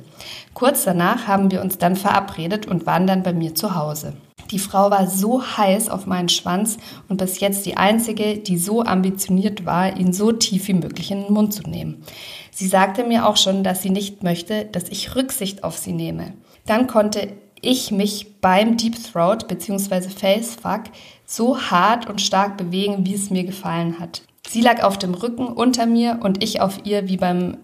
Kurz 0.54 0.84
danach 0.84 1.26
haben 1.26 1.50
wir 1.50 1.60
uns 1.60 1.78
dann 1.78 1.96
verabredet 1.96 2.66
und 2.66 2.86
waren 2.86 3.08
dann 3.08 3.24
bei 3.24 3.32
mir 3.32 3.56
zu 3.56 3.74
Hause. 3.74 4.14
Die 4.50 4.58
Frau 4.58 4.90
war 4.90 5.08
so 5.08 5.42
heiß 5.42 5.88
auf 5.88 6.06
meinen 6.06 6.28
Schwanz 6.28 6.78
und 7.08 7.18
bis 7.18 7.40
jetzt 7.40 7.66
die 7.66 7.76
einzige, 7.76 8.38
die 8.38 8.58
so 8.58 8.82
ambitioniert 8.82 9.64
war, 9.64 9.96
ihn 9.96 10.12
so 10.12 10.32
tief 10.32 10.66
wie 10.68 10.74
möglich 10.74 11.10
in 11.10 11.22
den 11.22 11.32
Mund 11.32 11.54
zu 11.54 11.62
nehmen. 11.62 12.02
Sie 12.50 12.66
sagte 12.66 13.04
mir 13.04 13.28
auch 13.28 13.36
schon, 13.36 13.62
dass 13.62 13.82
sie 13.82 13.90
nicht 13.90 14.22
möchte, 14.22 14.64
dass 14.64 14.88
ich 14.88 15.14
Rücksicht 15.14 15.62
auf 15.62 15.78
sie 15.78 15.92
nehme. 15.92 16.34
Dann 16.66 16.88
konnte 16.88 17.32
ich 17.62 17.90
mich 17.92 18.40
beim 18.40 18.76
Deep 18.76 18.96
Throat 19.12 19.46
bzw. 19.46 20.08
Facefuck 20.08 20.84
so 21.26 21.60
hart 21.60 22.08
und 22.08 22.20
stark 22.20 22.56
bewegen, 22.56 23.06
wie 23.06 23.14
es 23.14 23.30
mir 23.30 23.44
gefallen 23.44 24.00
hat. 24.00 24.22
Sie 24.48 24.62
lag 24.62 24.82
auf 24.82 24.98
dem 24.98 25.14
Rücken 25.14 25.46
unter 25.46 25.86
mir 25.86 26.18
und 26.22 26.42
ich 26.42 26.60
auf 26.60 26.84
ihr 26.84 27.08
wie 27.08 27.18
beim 27.18 27.58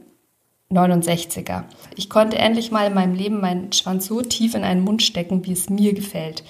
69er. 0.71 1.65
Ich 1.97 2.11
konnte 2.11 2.39
endlich 2.39 2.71
mal 2.71 2.87
in 2.87 2.95
meinem 2.95 3.15
Leben 3.15 3.41
meinen 3.41 3.73
Schwanz 3.73 4.07
so 4.07 4.21
tief 4.21 4.55
in 4.55 4.63
einen 4.63 4.83
Mund 4.83 5.03
stecken, 5.03 5.45
wie 5.47 5.53
es 5.53 5.69
mir 5.69 5.95
gefällt 5.95 6.45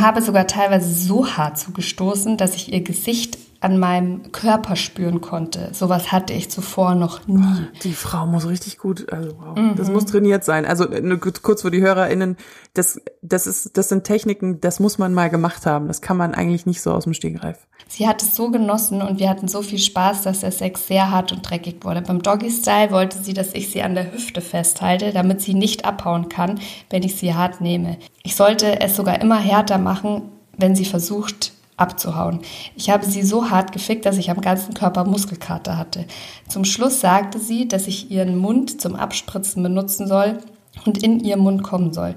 habe 0.00 0.22
sogar 0.22 0.46
teilweise 0.46 0.92
so 0.92 1.26
hart 1.26 1.58
zugestoßen, 1.58 2.36
dass 2.36 2.54
ich 2.54 2.72
ihr 2.72 2.82
Gesicht 2.82 3.38
an 3.62 3.78
meinem 3.78 4.32
Körper 4.32 4.74
spüren 4.74 5.20
konnte. 5.20 5.68
Sowas 5.72 6.10
hatte 6.10 6.32
ich 6.32 6.50
zuvor 6.50 6.96
noch 6.96 7.28
nie. 7.28 7.68
Die 7.84 7.92
Frau 7.92 8.26
muss 8.26 8.48
richtig 8.48 8.78
gut, 8.78 9.12
also 9.12 9.36
wow, 9.38 9.56
mhm. 9.56 9.76
das 9.76 9.88
muss 9.88 10.04
trainiert 10.04 10.42
sein. 10.42 10.66
Also 10.66 10.84
nur 10.86 11.20
kurz 11.20 11.62
für 11.62 11.70
die 11.70 11.80
HörerInnen, 11.80 12.36
das, 12.74 13.00
das 13.22 13.46
ist, 13.46 13.76
das 13.76 13.88
sind 13.88 14.02
Techniken, 14.02 14.60
das 14.60 14.80
muss 14.80 14.98
man 14.98 15.14
mal 15.14 15.30
gemacht 15.30 15.64
haben. 15.64 15.86
Das 15.86 16.02
kann 16.02 16.16
man 16.16 16.34
eigentlich 16.34 16.66
nicht 16.66 16.82
so 16.82 16.92
aus 16.92 17.04
dem 17.04 17.14
Stegreif. 17.14 17.68
Sie 17.94 18.08
hat 18.08 18.22
es 18.22 18.34
so 18.34 18.50
genossen 18.50 19.02
und 19.02 19.18
wir 19.18 19.28
hatten 19.28 19.48
so 19.48 19.60
viel 19.60 19.78
Spaß, 19.78 20.22
dass 20.22 20.40
der 20.40 20.50
Sex 20.50 20.86
sehr 20.86 21.10
hart 21.10 21.30
und 21.30 21.42
dreckig 21.42 21.84
wurde. 21.84 22.00
Beim 22.00 22.22
Doggy 22.22 22.50
Style 22.50 22.90
wollte 22.90 23.18
sie, 23.18 23.34
dass 23.34 23.52
ich 23.52 23.70
sie 23.70 23.82
an 23.82 23.94
der 23.94 24.10
Hüfte 24.10 24.40
festhalte, 24.40 25.12
damit 25.12 25.42
sie 25.42 25.52
nicht 25.52 25.84
abhauen 25.84 26.30
kann, 26.30 26.58
wenn 26.88 27.02
ich 27.02 27.16
sie 27.16 27.34
hart 27.34 27.60
nehme. 27.60 27.98
Ich 28.22 28.34
sollte 28.34 28.80
es 28.80 28.96
sogar 28.96 29.20
immer 29.20 29.38
härter 29.38 29.76
machen, 29.76 30.22
wenn 30.56 30.74
sie 30.74 30.86
versucht, 30.86 31.52
abzuhauen. 31.76 32.40
Ich 32.76 32.88
habe 32.88 33.04
sie 33.04 33.22
so 33.22 33.50
hart 33.50 33.72
gefickt, 33.72 34.06
dass 34.06 34.16
ich 34.16 34.30
am 34.30 34.40
ganzen 34.40 34.72
Körper 34.72 35.04
Muskelkater 35.04 35.76
hatte. 35.76 36.06
Zum 36.48 36.64
Schluss 36.64 37.02
sagte 37.02 37.38
sie, 37.38 37.68
dass 37.68 37.88
ich 37.88 38.10
ihren 38.10 38.38
Mund 38.38 38.80
zum 38.80 38.96
Abspritzen 38.96 39.62
benutzen 39.62 40.06
soll 40.06 40.38
und 40.86 41.02
in 41.02 41.20
ihren 41.20 41.40
Mund 41.40 41.62
kommen 41.62 41.92
soll. 41.92 42.16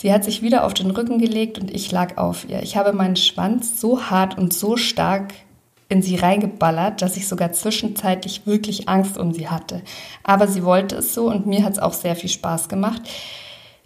Sie 0.00 0.14
hat 0.14 0.24
sich 0.24 0.40
wieder 0.40 0.64
auf 0.64 0.72
den 0.72 0.92
Rücken 0.92 1.18
gelegt 1.18 1.58
und 1.58 1.70
ich 1.70 1.92
lag 1.92 2.16
auf 2.16 2.48
ihr. 2.48 2.62
Ich 2.62 2.78
habe 2.78 2.94
meinen 2.94 3.16
Schwanz 3.16 3.82
so 3.82 4.04
hart 4.04 4.38
und 4.38 4.54
so 4.54 4.78
stark 4.78 5.34
in 5.90 6.00
sie 6.00 6.16
reingeballert, 6.16 7.02
dass 7.02 7.18
ich 7.18 7.28
sogar 7.28 7.52
zwischenzeitlich 7.52 8.46
wirklich 8.46 8.88
Angst 8.88 9.18
um 9.18 9.34
sie 9.34 9.50
hatte. 9.50 9.82
Aber 10.22 10.48
sie 10.48 10.64
wollte 10.64 10.96
es 10.96 11.12
so 11.12 11.28
und 11.28 11.44
mir 11.44 11.64
hat 11.64 11.74
es 11.74 11.78
auch 11.78 11.92
sehr 11.92 12.16
viel 12.16 12.30
Spaß 12.30 12.70
gemacht 12.70 13.02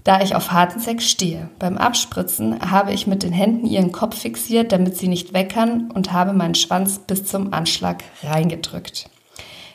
da 0.04 0.20
ich 0.20 0.36
auf 0.36 0.52
harten 0.52 0.80
Sex 0.80 1.10
stehe. 1.10 1.48
Beim 1.58 1.78
Abspritzen 1.78 2.70
habe 2.70 2.92
ich 2.92 3.06
mit 3.06 3.22
den 3.22 3.32
Händen 3.32 3.66
ihren 3.66 3.90
Kopf 3.90 4.18
fixiert, 4.18 4.70
damit 4.70 4.98
sie 4.98 5.08
nicht 5.08 5.32
weg 5.32 5.48
kann 5.48 5.90
und 5.92 6.12
habe 6.12 6.34
meinen 6.34 6.54
Schwanz 6.54 6.98
bis 6.98 7.24
zum 7.24 7.54
Anschlag 7.54 8.04
reingedrückt. 8.22 9.08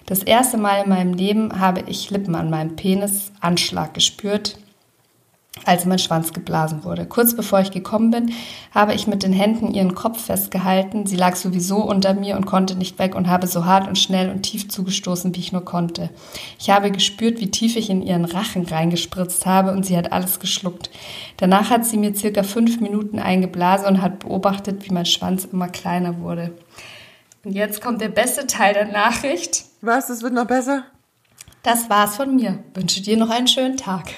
Das 0.06 0.22
erste 0.22 0.58
Mal 0.58 0.84
in 0.84 0.90
meinem 0.90 1.14
Leben 1.16 1.60
habe 1.60 1.82
ich 1.88 2.12
Lippen 2.12 2.36
an 2.36 2.52
meinem 2.52 2.76
Penis 2.76 3.32
Anschlag 3.42 3.96
gespürt 3.96 4.60
als 5.66 5.86
mein 5.86 6.00
Schwanz 6.00 6.34
geblasen 6.34 6.84
wurde. 6.84 7.06
Kurz 7.06 7.36
bevor 7.36 7.60
ich 7.60 7.72
gekommen 7.72 8.12
bin, 8.12 8.32
habe 8.74 8.94
ich 8.94 9.08
mit 9.08 9.24
den 9.24 9.34
Händen 9.34 9.74
ihren 9.74 9.96
Kopf 9.96 10.26
festgehalten. 10.26 11.06
Sie 11.06 11.16
lag 11.16 11.36
sowieso 11.36 11.78
unter 11.78 12.14
mir 12.14 12.38
und 12.38 12.46
konnte 12.46 12.76
nicht 12.76 13.00
weg 13.00 13.16
und 13.16 13.28
habe 13.28 13.48
so 13.48 13.66
hart 13.66 13.88
und 13.88 13.98
schnell 13.98 14.30
und 14.30 14.44
tief 14.44 14.70
zugestoßen, 14.70 15.36
wie 15.36 15.40
ich 15.40 15.52
nur 15.52 15.66
konnte. 15.66 16.10
Ich 16.60 16.70
habe 16.70 16.92
gespürt, 16.92 17.40
wie 17.40 17.52
tief 17.52 17.76
ich 17.76 17.90
in 17.90 18.02
ihren 18.02 18.26
Rachen 18.26 18.66
reingespritzt 18.66 19.46
habe 19.46 19.72
und 19.72 19.86
sie 19.86 19.98
hat 19.98 20.12
alles 20.12 20.40
geschluckt. 20.40 20.90
Danach 21.38 21.70
hat 21.70 21.86
sie 21.86 21.98
mir 21.98 22.16
circa 22.16 22.44
fünf 22.44 22.80
Minuten 22.80 23.20
eingeblasen 23.20 23.88
und 23.88 24.02
hat 24.02 24.20
beobachtet, 24.20 24.86
wie 24.88 24.94
mein 24.94 25.06
Schwanz 25.06 25.46
immer 25.46 25.68
kleiner 25.68 26.20
wurde. 26.20 26.52
Und 27.44 27.54
jetzt 27.54 27.82
kommt 27.82 28.02
der 28.02 28.10
beste 28.10 28.48
Teil 28.48 28.74
der 28.74 28.86
Nachricht. 28.86 29.66
Was? 29.82 30.10
Es 30.10 30.22
wird 30.22 30.34
noch 30.34 30.48
besser? 30.48 30.84
Das 31.64 31.90
war's 31.90 32.16
von 32.16 32.36
mir. 32.36 32.64
Wünsche 32.74 33.02
dir 33.02 33.18
noch 33.18 33.30
einen 33.30 33.48
schönen 33.48 33.78
Tag. 33.78 34.16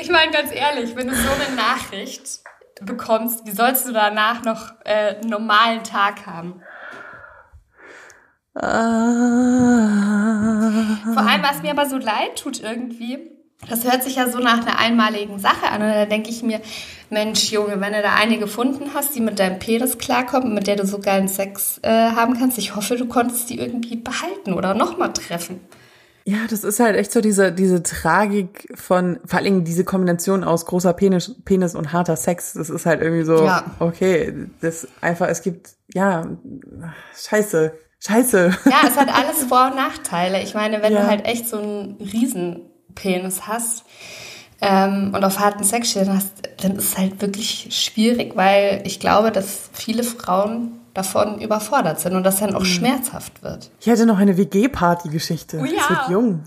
Ich 0.00 0.10
meine, 0.10 0.32
ganz 0.32 0.52
ehrlich, 0.52 0.96
wenn 0.96 1.08
du 1.08 1.14
so 1.14 1.28
eine 1.30 1.56
Nachricht 1.56 2.40
bekommst, 2.82 3.44
wie 3.46 3.50
sollst 3.50 3.86
du 3.86 3.92
danach 3.92 4.42
noch 4.42 4.72
äh, 4.84 5.16
einen 5.16 5.30
normalen 5.30 5.84
Tag 5.84 6.26
haben? 6.26 6.62
Ah. 8.54 9.70
Vor 11.12 11.22
allem, 11.22 11.42
was 11.42 11.62
mir 11.62 11.70
aber 11.70 11.86
so 11.86 11.98
leid 11.98 12.36
tut 12.36 12.60
irgendwie, 12.60 13.30
das 13.68 13.84
hört 13.84 14.02
sich 14.02 14.16
ja 14.16 14.28
so 14.28 14.38
nach 14.38 14.66
einer 14.66 14.78
einmaligen 14.78 15.38
Sache 15.38 15.68
an. 15.68 15.82
Und 15.82 15.88
da 15.88 16.06
denke 16.06 16.30
ich 16.30 16.42
mir, 16.42 16.60
Mensch, 17.10 17.52
Junge, 17.52 17.80
wenn 17.80 17.92
du 17.92 18.02
da 18.02 18.14
eine 18.14 18.38
gefunden 18.38 18.92
hast, 18.94 19.14
die 19.14 19.20
mit 19.20 19.38
deinem 19.38 19.58
Penis 19.58 19.98
klarkommt, 19.98 20.52
mit 20.52 20.66
der 20.66 20.76
du 20.76 20.86
so 20.86 20.98
geilen 20.98 21.28
Sex 21.28 21.78
äh, 21.82 21.90
haben 21.90 22.38
kannst, 22.38 22.56
ich 22.58 22.74
hoffe, 22.74 22.96
du 22.96 23.06
konntest 23.06 23.50
die 23.50 23.58
irgendwie 23.58 23.96
behalten 23.96 24.54
oder 24.54 24.74
nochmal 24.74 25.12
treffen. 25.12 25.60
Ja, 26.30 26.46
das 26.48 26.62
ist 26.62 26.78
halt 26.78 26.94
echt 26.94 27.10
so 27.10 27.20
diese, 27.20 27.50
diese 27.50 27.82
Tragik 27.82 28.72
von, 28.76 29.18
vor 29.24 29.40
allem 29.40 29.64
diese 29.64 29.82
Kombination 29.82 30.44
aus 30.44 30.64
großer 30.64 30.92
Penis, 30.92 31.34
Penis 31.44 31.74
und 31.74 31.92
harter 31.92 32.14
Sex. 32.14 32.52
Das 32.52 32.70
ist 32.70 32.86
halt 32.86 33.00
irgendwie 33.00 33.24
so, 33.24 33.44
ja. 33.44 33.64
okay, 33.80 34.32
das 34.60 34.86
einfach, 35.00 35.26
es 35.26 35.42
gibt, 35.42 35.70
ja, 35.92 36.28
scheiße, 37.20 37.72
scheiße. 37.98 38.56
Ja, 38.66 38.76
es 38.86 38.96
hat 38.96 39.08
alles 39.12 39.42
Vor- 39.48 39.72
und 39.72 39.76
Nachteile. 39.76 40.40
Ich 40.40 40.54
meine, 40.54 40.82
wenn 40.82 40.92
ja. 40.92 41.00
du 41.00 41.06
halt 41.08 41.24
echt 41.24 41.48
so 41.48 41.58
einen 41.58 41.96
Riesenpenis 41.96 43.48
hast, 43.48 43.84
ähm, 44.62 45.12
und 45.14 45.24
auf 45.24 45.38
harten 45.38 45.64
Sex 45.64 45.90
stehen 45.90 46.14
hast, 46.14 46.50
dann 46.58 46.76
ist 46.76 46.90
es 46.90 46.98
halt 46.98 47.22
wirklich 47.22 47.68
schwierig, 47.70 48.36
weil 48.36 48.82
ich 48.84 49.00
glaube, 49.00 49.32
dass 49.32 49.70
viele 49.72 50.02
Frauen 50.02 50.79
davon 50.94 51.40
überfordert 51.40 52.00
sind 52.00 52.14
und 52.14 52.24
das 52.24 52.40
dann 52.40 52.54
auch 52.54 52.60
mhm. 52.60 52.66
schmerzhaft 52.66 53.42
wird. 53.42 53.70
Ich 53.80 53.88
hatte 53.88 54.06
noch 54.06 54.18
eine 54.18 54.36
WG-Party-Geschichte. 54.36 55.58
Oh 55.60 55.64
ja. 55.64 55.72
Es 55.82 55.90
wird 55.90 56.08
jung. 56.10 56.44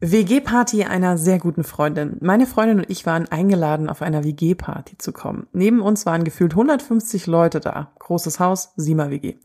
WG-Party 0.00 0.84
einer 0.84 1.18
sehr 1.18 1.40
guten 1.40 1.64
Freundin. 1.64 2.18
Meine 2.20 2.46
Freundin 2.46 2.78
und 2.78 2.88
ich 2.88 3.04
waren 3.04 3.26
eingeladen, 3.26 3.88
auf 3.88 4.00
einer 4.00 4.22
WG-Party 4.22 4.96
zu 4.96 5.12
kommen. 5.12 5.48
Neben 5.52 5.80
uns 5.80 6.06
waren 6.06 6.22
gefühlt 6.22 6.52
150 6.52 7.26
Leute 7.26 7.58
da. 7.58 7.90
Großes 7.98 8.38
Haus, 8.38 8.74
Sima 8.76 9.10
WG. 9.10 9.38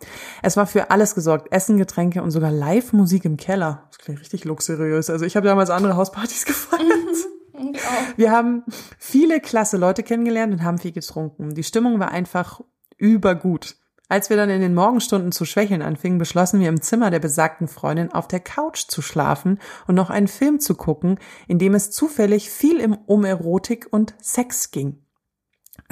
Es 0.44 0.56
war 0.56 0.68
für 0.68 0.92
alles 0.92 1.16
gesorgt. 1.16 1.52
Essen, 1.52 1.78
Getränke 1.78 2.22
und 2.22 2.30
sogar 2.30 2.52
Live-Musik 2.52 3.26
im 3.26 3.36
Keller. 3.36 3.86
Das 3.90 3.98
klingt 3.98 4.20
richtig 4.20 4.46
luxuriös. 4.46 5.10
Also 5.10 5.26
ich 5.26 5.36
habe 5.36 5.48
damals 5.48 5.72
andere 5.72 5.96
Hauspartys 5.96 6.46
gefeiert. 6.46 6.84
Wir 8.16 8.32
haben 8.32 8.64
viele 9.00 9.40
klasse 9.40 9.78
Leute 9.78 10.04
kennengelernt 10.04 10.54
und 10.54 10.64
haben 10.64 10.78
viel 10.78 10.92
getrunken. 10.92 11.56
Die 11.56 11.64
Stimmung 11.64 12.00
war 12.00 12.12
einfach 12.12 12.62
übergut. 13.04 13.76
Als 14.08 14.30
wir 14.30 14.38
dann 14.38 14.50
in 14.50 14.62
den 14.62 14.74
Morgenstunden 14.74 15.32
zu 15.32 15.44
schwächeln 15.44 15.82
anfingen, 15.82 16.20
beschlossen 16.20 16.60
wir 16.60 16.70
im 16.70 16.82
Zimmer 16.82 17.12
der 17.12 17.20
besagten 17.20 17.68
Freundin 17.68 18.12
auf 18.12 18.28
der 18.28 18.40
Couch 18.40 18.86
zu 18.88 19.02
schlafen 19.02 19.60
und 19.88 19.96
noch 19.96 20.10
einen 20.10 20.28
Film 20.28 20.60
zu 20.60 20.76
gucken, 20.76 21.20
in 21.48 21.60
dem 21.60 21.74
es 21.74 21.92
zufällig 21.92 22.50
viel 22.50 22.98
um 23.06 23.26
Erotik 23.26 23.88
und 23.92 24.14
Sex 24.22 24.72
ging. 24.72 25.04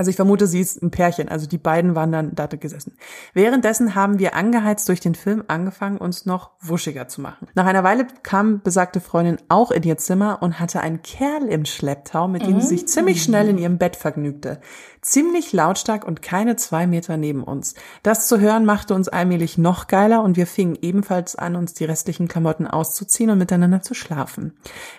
Also 0.01 0.09
ich 0.09 0.15
vermute, 0.15 0.47
sie 0.47 0.59
ist 0.59 0.81
ein 0.81 0.89
Pärchen. 0.89 1.29
Also 1.29 1.45
die 1.45 1.59
beiden 1.59 1.93
waren 1.93 2.11
dann 2.11 2.33
da 2.33 2.47
gesessen. 2.47 2.93
Währenddessen 3.35 3.93
haben 3.93 4.17
wir 4.17 4.33
angeheizt 4.33 4.89
durch 4.89 4.99
den 4.99 5.13
Film 5.13 5.43
angefangen, 5.47 5.99
uns 5.99 6.25
noch 6.25 6.49
wuschiger 6.59 7.07
zu 7.07 7.21
machen. 7.21 7.47
Nach 7.53 7.67
einer 7.67 7.83
Weile 7.83 8.07
kam 8.23 8.61
besagte 8.63 8.99
Freundin 8.99 9.37
auch 9.47 9.69
in 9.69 9.83
ihr 9.83 9.99
Zimmer 9.99 10.39
und 10.41 10.59
hatte 10.59 10.81
einen 10.81 11.03
Kerl 11.03 11.45
im 11.49 11.65
Schlepptau, 11.65 12.27
mit 12.27 12.47
dem 12.47 12.61
sie 12.61 12.69
sich 12.69 12.87
ziemlich 12.87 13.21
schnell 13.21 13.47
in 13.47 13.59
ihrem 13.59 13.77
Bett 13.77 13.95
vergnügte 13.95 14.59
ziemlich 15.01 15.51
lautstark 15.51 16.05
und 16.05 16.21
keine 16.21 16.55
zwei 16.55 16.85
Meter 16.85 17.17
neben 17.17 17.43
uns. 17.43 17.73
Das 18.03 18.27
zu 18.27 18.39
hören 18.39 18.65
machte 18.65 18.93
uns 18.93 19.09
allmählich 19.09 19.57
noch 19.57 19.87
geiler 19.87 20.23
und 20.23 20.37
wir 20.37 20.45
fingen 20.45 20.77
ebenfalls 20.79 21.35
an, 21.35 21.55
uns 21.55 21.73
die 21.73 21.85
restlichen 21.85 22.27
Klamotten 22.27 22.67
auszuziehen 22.67 23.31
und 23.31 23.39
miteinander 23.39 23.81
zu 23.81 23.95
schlafen. 23.95 24.53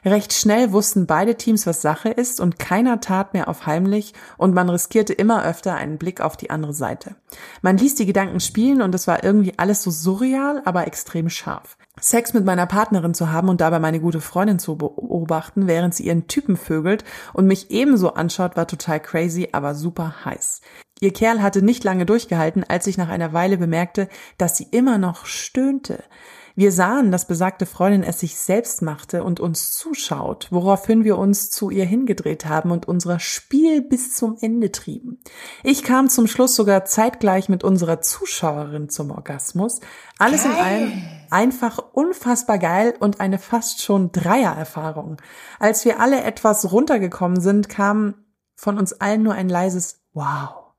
Recht 0.05 0.33
schnell 0.33 0.73
wussten 0.73 1.07
beide 1.07 1.37
Teams, 1.37 1.67
was 1.67 1.83
Sache 1.83 2.09
ist 2.09 2.41
und 2.41 2.59
keiner 2.59 3.01
tat 3.01 3.33
mehr 3.33 3.49
auf 3.49 3.67
heimlich 3.67 4.13
und 4.39 4.55
man 4.55 4.69
riskierte 4.69 4.92
immer 4.95 5.45
öfter 5.45 5.75
einen 5.75 5.99
Blick 5.99 6.21
auf 6.21 6.37
die 6.37 6.51
andere 6.51 6.75
Seite. 6.75 7.17
Man 7.63 7.79
ließ 7.79 7.95
die 7.95 8.07
Gedanken 8.07 8.41
spielen 8.41 8.83
und 8.83 8.95
es 8.95 9.07
war 9.07 9.25
irgendwie 9.25 9.55
alles 9.59 9.83
so 9.83 9.91
surreal, 9.91 10.63
aber 10.65 10.87
extrem 10.87 11.29
scharf. 11.29 11.77
Sex 12.01 12.33
mit 12.33 12.45
meiner 12.45 12.67
Partnerin 12.67 13.15
zu 13.15 13.31
haben 13.33 13.49
und 13.49 13.61
dabei 13.61 13.79
meine 13.79 14.01
gute 14.01 14.21
Freundin 14.21 14.59
zu 14.59 14.77
beobachten, 14.77 15.67
während 15.67 15.95
sie 15.95 16.07
ihren 16.07 16.27
Typen 16.27 16.57
vögelt 16.57 17.05
und 17.33 17.47
mich 17.47 17.71
ebenso 17.71 18.15
anschaut, 18.15 18.57
war 18.57 18.67
total 18.67 19.01
crazy, 19.01 19.49
aber 19.53 19.75
super 19.75 20.25
heiß. 20.25 20.61
Ihr 21.01 21.13
Kerl 21.13 21.43
hatte 21.43 21.63
nicht 21.63 21.83
lange 21.83 22.07
durchgehalten, 22.07 22.65
als 22.67 22.87
ich 22.87 22.97
nach 22.97 23.09
einer 23.09 23.33
Weile 23.33 23.59
bemerkte, 23.59 24.09
dass 24.39 24.57
sie 24.57 24.69
immer 24.71 24.99
noch 24.99 25.27
stöhnte. 25.27 26.05
Wir 26.55 26.73
sahen, 26.73 27.11
dass 27.11 27.27
besagte 27.27 27.67
Freundin 27.67 28.03
es 28.03 28.21
sich 28.21 28.37
selbst 28.37 28.83
machte 28.83 29.25
und 29.25 29.41
uns 29.41 29.73
zuschaut, 29.73 30.49
woraufhin 30.51 31.05
wir 31.05 31.19
uns 31.19 31.51
zu 31.51 31.71
ihr 31.71 31.85
hingedreht 31.85 32.47
haben 32.47 32.71
und 32.71 32.87
unser 32.87 33.19
Spiel 33.19 33.81
bis 33.83 34.15
zum 34.15 34.37
Ende 34.41 34.71
trieben. 34.71 35.19
Ich 35.63 35.83
kam 35.83 36.09
zum 36.09 36.27
Schluss 36.27 36.55
sogar 36.55 36.85
zeitgleich 36.85 37.49
mit 37.49 37.65
unserer 37.65 38.01
Zuschauerin 38.01 38.89
zum 38.89 39.11
Orgasmus. 39.11 39.81
Alles 40.19 40.45
geil. 40.45 40.53
in 40.53 40.59
allem 40.59 41.03
einfach 41.31 41.79
unfassbar 41.93 42.59
geil 42.59 42.95
und 43.01 43.21
eine 43.21 43.39
fast 43.39 43.83
schon 43.83 44.13
Dreiererfahrung. 44.13 45.17
Als 45.59 45.85
wir 45.85 46.01
alle 46.01 46.23
etwas 46.23 46.71
runtergekommen 46.71 47.41
sind, 47.41 47.69
kam 47.69 48.15
von 48.55 48.79
uns 48.79 48.93
allen 48.93 49.23
nur 49.23 49.35
ein 49.35 49.49
leises 49.49 50.03
Wow. 50.13 50.75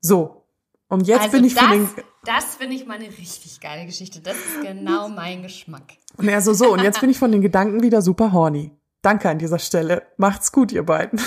So. 0.00 0.43
Und 0.88 1.06
jetzt 1.06 1.22
also 1.22 1.36
bin 1.36 1.44
ich 1.44 1.54
das, 1.54 1.64
für 1.64 1.70
den 1.70 1.88
das 2.24 2.44
finde 2.56 2.76
ich 2.76 2.86
mal 2.86 2.94
eine 2.94 3.08
richtig 3.08 3.60
geile 3.60 3.86
Geschichte. 3.86 4.20
Das 4.20 4.36
ist 4.36 4.62
genau 4.62 5.08
mein 5.08 5.42
Geschmack. 5.42 5.94
Er 6.22 6.40
so, 6.40 6.52
so, 6.52 6.72
und 6.72 6.82
jetzt 6.82 7.00
bin 7.00 7.10
ich 7.10 7.18
von 7.18 7.32
den 7.32 7.42
Gedanken 7.42 7.82
wieder 7.82 8.02
super 8.02 8.32
horny. 8.32 8.70
Danke 9.02 9.28
an 9.28 9.38
dieser 9.38 9.58
Stelle. 9.58 10.06
Macht's 10.16 10.52
gut, 10.52 10.72
ihr 10.72 10.84
beiden. 10.84 11.20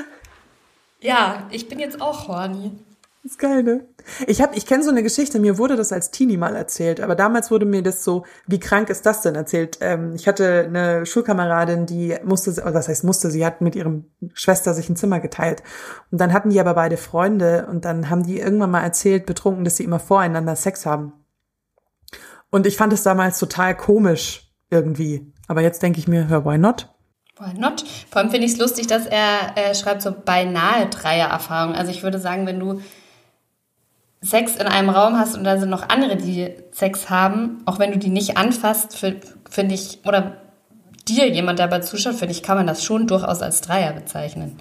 ja, 1.00 1.46
ich 1.50 1.68
bin 1.68 1.78
jetzt 1.78 2.00
auch 2.00 2.28
horny. 2.28 2.72
Das 3.28 3.32
ist 3.32 3.40
geil, 3.40 3.62
ne? 3.62 3.86
Ich 4.26 4.40
hab, 4.40 4.56
ich 4.56 4.64
kenne 4.64 4.82
so 4.82 4.88
eine 4.88 5.02
Geschichte, 5.02 5.38
mir 5.38 5.58
wurde 5.58 5.76
das 5.76 5.92
als 5.92 6.10
Teenie 6.10 6.38
mal 6.38 6.56
erzählt, 6.56 6.98
aber 6.98 7.14
damals 7.14 7.50
wurde 7.50 7.66
mir 7.66 7.82
das 7.82 8.02
so, 8.02 8.24
wie 8.46 8.58
krank 8.58 8.88
ist 8.88 9.04
das 9.04 9.20
denn 9.20 9.34
erzählt? 9.34 9.76
Ähm, 9.82 10.14
ich 10.14 10.26
hatte 10.26 10.64
eine 10.66 11.04
Schulkameradin, 11.04 11.84
die 11.84 12.16
musste, 12.24 12.52
oder 12.52 12.72
das 12.72 12.88
heißt 12.88 13.04
musste, 13.04 13.30
sie 13.30 13.44
hat 13.44 13.60
mit 13.60 13.76
ihrem 13.76 14.06
Schwester 14.32 14.72
sich 14.72 14.88
ein 14.88 14.96
Zimmer 14.96 15.20
geteilt. 15.20 15.62
Und 16.10 16.22
dann 16.22 16.32
hatten 16.32 16.48
die 16.48 16.58
aber 16.58 16.72
beide 16.72 16.96
Freunde 16.96 17.66
und 17.70 17.84
dann 17.84 18.08
haben 18.08 18.22
die 18.22 18.40
irgendwann 18.40 18.70
mal 18.70 18.82
erzählt, 18.82 19.26
betrunken, 19.26 19.62
dass 19.62 19.76
sie 19.76 19.84
immer 19.84 20.00
voreinander 20.00 20.56
Sex 20.56 20.86
haben. 20.86 21.12
Und 22.48 22.66
ich 22.66 22.78
fand 22.78 22.94
es 22.94 23.02
damals 23.02 23.38
total 23.38 23.76
komisch 23.76 24.54
irgendwie. 24.70 25.30
Aber 25.48 25.60
jetzt 25.60 25.82
denke 25.82 25.98
ich 25.98 26.08
mir, 26.08 26.28
hör, 26.28 26.46
why 26.46 26.56
not? 26.56 26.88
Why 27.38 27.52
not? 27.58 27.84
Vor 28.10 28.22
allem 28.22 28.30
finde 28.30 28.46
ich 28.46 28.54
es 28.54 28.58
lustig, 28.58 28.86
dass 28.86 29.04
er 29.04 29.52
äh, 29.56 29.74
schreibt 29.74 30.00
so 30.00 30.12
beinahe 30.12 30.86
Dreier-Erfahrung. 30.86 31.74
Also 31.74 31.90
ich 31.90 32.02
würde 32.02 32.18
sagen, 32.18 32.46
wenn 32.46 32.58
du 32.58 32.80
Sex 34.20 34.56
in 34.56 34.66
einem 34.66 34.90
Raum 34.90 35.16
hast 35.16 35.36
und 35.36 35.44
da 35.44 35.58
sind 35.58 35.70
noch 35.70 35.88
andere, 35.88 36.16
die 36.16 36.50
Sex 36.72 37.08
haben, 37.08 37.62
auch 37.66 37.78
wenn 37.78 37.92
du 37.92 37.98
die 37.98 38.10
nicht 38.10 38.36
anfasst, 38.36 38.96
finde 38.96 39.74
ich, 39.74 40.00
oder 40.04 40.38
dir 41.08 41.28
jemand 41.28 41.58
dabei 41.58 41.80
zuschaut, 41.80 42.16
finde 42.16 42.32
ich, 42.32 42.42
kann 42.42 42.56
man 42.56 42.66
das 42.66 42.82
schon 42.82 43.06
durchaus 43.06 43.42
als 43.42 43.60
Dreier 43.60 43.92
bezeichnen. 43.92 44.58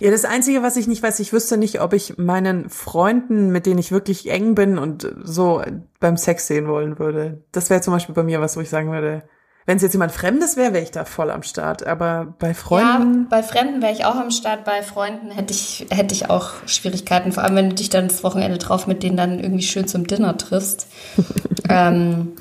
Ja, 0.00 0.10
das 0.10 0.24
Einzige, 0.24 0.62
was 0.62 0.76
ich 0.76 0.88
nicht 0.88 1.02
weiß, 1.02 1.20
ich 1.20 1.32
wüsste 1.32 1.56
nicht, 1.56 1.80
ob 1.80 1.92
ich 1.92 2.18
meinen 2.18 2.68
Freunden, 2.68 3.50
mit 3.50 3.66
denen 3.66 3.78
ich 3.78 3.92
wirklich 3.92 4.28
eng 4.30 4.54
bin 4.54 4.78
und 4.78 5.08
so 5.22 5.62
beim 6.00 6.16
Sex 6.16 6.46
sehen 6.46 6.66
wollen 6.66 6.98
würde. 6.98 7.42
Das 7.52 7.70
wäre 7.70 7.80
zum 7.80 7.92
Beispiel 7.92 8.14
bei 8.14 8.24
mir 8.24 8.40
was, 8.40 8.56
wo 8.56 8.60
ich 8.60 8.70
sagen 8.70 8.90
würde, 8.90 9.22
wenn 9.66 9.76
es 9.76 9.82
jetzt 9.82 9.94
jemand 9.94 10.12
Fremdes 10.12 10.56
wäre, 10.56 10.74
wäre 10.74 10.84
ich 10.84 10.90
da 10.90 11.04
voll 11.04 11.30
am 11.30 11.42
Start. 11.42 11.86
Aber 11.86 12.34
bei 12.38 12.52
Freunden. 12.52 13.22
Ja, 13.22 13.26
bei 13.30 13.42
Fremden 13.42 13.80
wäre 13.80 13.92
ich 13.92 14.04
auch 14.04 14.16
am 14.16 14.30
Start. 14.30 14.64
Bei 14.64 14.82
Freunden 14.82 15.30
hätte 15.30 15.54
ich, 15.54 15.86
hätte 15.90 16.14
ich 16.14 16.28
auch 16.28 16.50
Schwierigkeiten. 16.66 17.32
Vor 17.32 17.42
allem, 17.42 17.56
wenn 17.56 17.70
du 17.70 17.76
dich 17.76 17.88
dann 17.88 18.08
das 18.08 18.22
Wochenende 18.24 18.58
drauf 18.58 18.86
mit 18.86 19.02
denen 19.02 19.16
dann 19.16 19.40
irgendwie 19.40 19.62
schön 19.62 19.88
zum 19.88 20.06
Dinner 20.06 20.36
triffst. 20.36 20.86
ähm, 21.68 22.32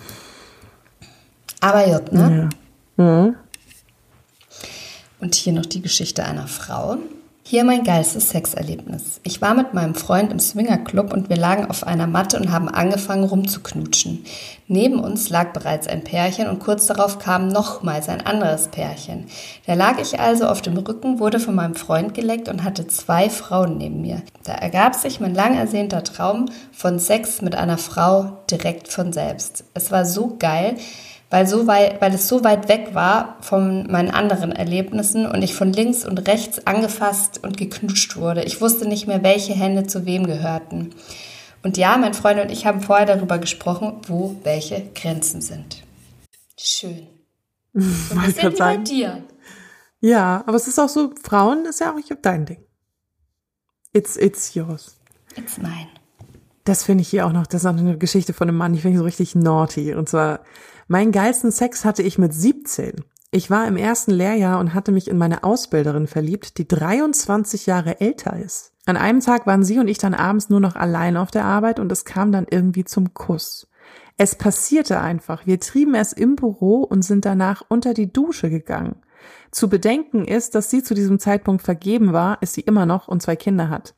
aber 1.62 1.86
gut, 1.86 2.12
ne? 2.12 2.50
Ja. 2.98 3.04
Mhm. 3.04 3.36
Und 5.22 5.36
hier 5.36 5.54
noch 5.54 5.66
die 5.66 5.82
Geschichte 5.82 6.26
einer 6.26 6.48
Frau. 6.48 6.98
Hier 7.46 7.66
mein 7.66 7.84
geilstes 7.84 8.30
Sexerlebnis. 8.30 9.20
Ich 9.24 9.42
war 9.42 9.54
mit 9.54 9.74
meinem 9.74 9.96
Freund 9.96 10.32
im 10.32 10.40
Swingerclub 10.40 11.12
und 11.12 11.28
wir 11.28 11.36
lagen 11.36 11.66
auf 11.66 11.86
einer 11.86 12.08
Matte 12.08 12.38
und 12.40 12.54
haben 12.54 12.70
angefangen 12.70 13.26
rumzuknutschen. 13.26 14.24
Neben 14.70 15.02
uns 15.02 15.30
lag 15.30 15.52
bereits 15.52 15.86
ein 15.88 16.06
Pärchen 16.06 16.48
und 16.48 16.60
kurz 16.60 16.86
darauf 16.86 17.20
kam 17.20 17.50
nochmals 17.50 18.08
ein 18.08 18.26
anderes 18.26 18.70
Pärchen. 18.70 19.26
Da 19.68 19.74
lag 19.74 20.00
ich 20.00 20.22
also 20.22 20.46
auf 20.46 20.62
dem 20.62 20.78
Rücken, 20.78 21.20
wurde 21.20 21.42
von 21.42 21.54
meinem 21.54 21.76
Freund 21.76 22.14
geleckt 22.14 22.48
und 22.48 22.64
hatte 22.64 22.88
zwei 22.88 23.30
Frauen 23.30 23.78
neben 23.78 24.00
mir. 24.00 24.22
Da 24.46 24.54
ergab 24.54 24.96
sich 24.96 25.20
mein 25.20 25.36
lang 25.36 25.58
ersehnter 25.58 26.06
Traum 26.06 26.46
von 26.72 26.98
Sex 26.98 27.42
mit 27.42 27.56
einer 27.56 27.78
Frau 27.78 28.38
direkt 28.50 28.88
von 28.88 29.12
selbst. 29.12 29.66
Es 29.74 29.92
war 29.92 30.06
so 30.06 30.38
geil, 30.40 30.78
weil, 31.34 31.48
so 31.48 31.66
weit, 31.66 32.00
weil 32.00 32.14
es 32.14 32.28
so 32.28 32.44
weit 32.44 32.68
weg 32.68 32.94
war 32.94 33.38
von 33.42 33.92
meinen 33.92 34.12
anderen 34.12 34.52
Erlebnissen 34.52 35.26
und 35.26 35.42
ich 35.42 35.56
von 35.56 35.74
links 35.74 36.06
und 36.06 36.28
rechts 36.28 36.68
angefasst 36.68 37.44
und 37.44 37.58
geknutscht 37.58 38.18
wurde. 38.18 38.44
Ich 38.44 38.62
wusste 38.62 38.88
nicht 38.88 39.08
mehr, 39.08 39.24
welche 39.24 39.54
Hände 39.54 39.88
zu 39.88 40.06
wem 40.06 40.28
gehörten. 40.28 40.94
Und 41.64 41.76
ja, 41.78 41.98
mein 41.98 42.14
Freund 42.14 42.40
und 42.40 42.52
ich 42.52 42.68
haben 42.68 42.82
vorher 42.82 43.08
darüber 43.08 43.40
gesprochen, 43.40 44.00
wo 44.06 44.36
welche 44.44 44.92
Grenzen 44.94 45.42
sind. 45.42 45.82
Schön. 46.56 47.08
So 47.74 48.16
ein 48.16 48.26
bisschen 48.28 48.54
wie 48.54 48.58
bei 48.58 48.78
dir. 48.78 49.24
Ja, 50.02 50.44
aber 50.46 50.58
es 50.58 50.68
ist 50.68 50.78
auch 50.78 50.90
so, 50.90 51.16
Frauen 51.24 51.66
ist 51.66 51.80
ja 51.80 51.92
auch 51.92 51.96
nicht 51.96 52.16
dein 52.22 52.46
Ding. 52.46 52.64
It's, 53.92 54.18
it's 54.18 54.54
yours. 54.54 54.98
It's 55.36 55.58
mine. 55.58 55.90
Das 56.64 56.84
finde 56.84 57.02
ich 57.02 57.10
hier 57.10 57.26
auch 57.28 57.34
noch, 57.34 57.46
das 57.46 57.64
ist 57.64 57.68
auch 57.68 57.78
eine 57.78 57.98
Geschichte 57.98 58.34
von 58.34 58.48
einem 58.48 58.58
Mann, 58.58 58.74
ich 58.74 58.82
finde 58.84 58.98
so 58.98 59.04
richtig 59.04 59.36
naughty. 59.36 59.94
Und 59.96 60.08
zwar, 60.08 60.42
mein 60.88 61.12
geilsten 61.12 61.52
Sex 61.52 61.84
hatte 61.84 62.04
ich 62.04 62.18
mit 62.18 62.34
17. 62.34 63.04
Ich 63.32 63.50
war 63.50 63.68
im 63.68 63.78
ersten 63.78 64.12
Lehrjahr 64.12 64.60
und 64.60 64.74
hatte 64.74 64.92
mich 64.92 65.10
in 65.10 65.18
meine 65.18 65.44
Ausbilderin 65.44 66.08
verliebt, 66.08 66.58
die 66.58 66.68
23 66.68 67.66
Jahre 67.66 68.00
älter 68.00 68.38
ist. 68.38 68.72
An 68.86 68.96
einem 68.96 69.22
Tag 69.22 69.48
waren 69.48 69.64
sie 69.64 69.80
und 69.80 69.88
ich 69.88 69.98
dann 69.98 70.14
abends 70.14 70.50
nur 70.50 70.60
noch 70.60 70.76
allein 70.76 71.18
auf 71.18 71.32
der 71.32 71.46
Arbeit 71.46 71.80
und 71.80 71.92
es 71.92 72.06
kam 72.06 72.32
dann 72.32 72.46
irgendwie 72.50 72.84
zum 72.86 73.14
Kuss. 73.14 73.68
Es 74.18 74.36
passierte 74.36 75.00
einfach. 75.00 75.46
Wir 75.48 75.60
trieben 75.60 75.96
es 75.96 76.14
im 76.14 76.36
Büro 76.36 76.84
und 76.84 77.02
sind 77.02 77.26
danach 77.26 77.64
unter 77.68 77.94
die 77.94 78.12
Dusche 78.12 78.50
gegangen. 78.50 78.98
Zu 79.52 79.70
bedenken 79.70 80.26
ist, 80.26 80.56
dass 80.56 80.70
sie 80.70 80.84
zu 80.84 80.94
diesem 80.94 81.20
Zeitpunkt 81.20 81.64
vergeben 81.64 82.14
war, 82.14 82.42
ist 82.42 82.54
sie 82.54 82.62
immer 82.62 82.86
noch 82.86 83.08
und 83.08 83.22
zwei 83.22 83.36
Kinder 83.36 83.70
hat. 83.70 83.96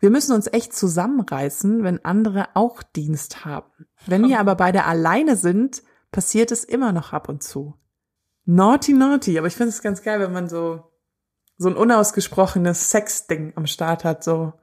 Wir 0.00 0.10
müssen 0.10 0.32
uns 0.32 0.46
echt 0.52 0.74
zusammenreißen, 0.74 1.82
wenn 1.82 2.04
andere 2.04 2.48
auch 2.54 2.82
Dienst 2.82 3.44
haben. 3.44 3.86
Wenn 4.06 4.28
wir 4.28 4.40
aber 4.40 4.54
beide 4.54 4.84
alleine 4.84 5.36
sind, 5.36 5.82
passiert 6.12 6.52
es 6.52 6.64
immer 6.64 6.92
noch 6.92 7.12
ab 7.12 7.28
und 7.28 7.42
zu. 7.42 7.74
Naughty, 8.44 8.92
naughty. 8.92 9.38
Aber 9.38 9.46
ich 9.46 9.56
finde 9.56 9.70
es 9.70 9.82
ganz 9.82 10.02
geil, 10.02 10.20
wenn 10.20 10.32
man 10.32 10.48
so, 10.48 10.84
so 11.58 11.68
ein 11.68 11.76
unausgesprochenes 11.76 12.90
Sex-Ding 12.90 13.52
am 13.56 13.66
Start 13.66 14.04
hat, 14.04 14.24
so. 14.24 14.54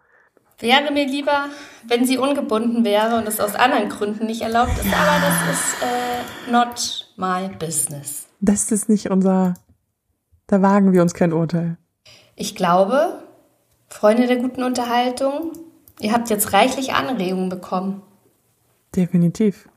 Wäre 0.60 0.91
mir 0.91 1.06
lieber, 1.06 1.49
wenn 1.84 2.06
sie 2.06 2.18
ungebunden 2.18 2.86
wäre 2.86 3.18
und 3.18 3.28
es 3.28 3.41
aus 3.41 3.56
anderen 3.56 3.89
Gründen 3.89 4.26
nicht 4.26 4.41
erlaubt 4.41 4.78
ist, 4.78 4.86
ja. 4.86 4.97
aber 4.97 5.22
das 5.22 5.56
ist 5.56 5.84
äh, 5.84 6.51
not 6.51 7.14
my 7.18 7.49
business. 7.60 8.28
Das 8.39 8.72
ist 8.72 8.88
nicht 8.88 9.12
unser, 9.12 9.56
da 10.47 10.62
wagen 10.62 10.93
wir 10.93 11.01
uns 11.01 11.14
kein 11.14 11.34
Urteil. 11.34 11.78
Ich 12.38 12.56
glaube, 12.56 13.24
Freunde 13.96 14.28
der 14.28 14.36
guten 14.36 14.62
Unterhaltung, 14.62 15.54
ihr 16.02 16.12
habt 16.12 16.30
jetzt 16.30 16.52
reichlich 16.52 16.93
Anregungen 16.93 17.48
bekommen. 17.48 18.02
Definitiv. 18.93 19.70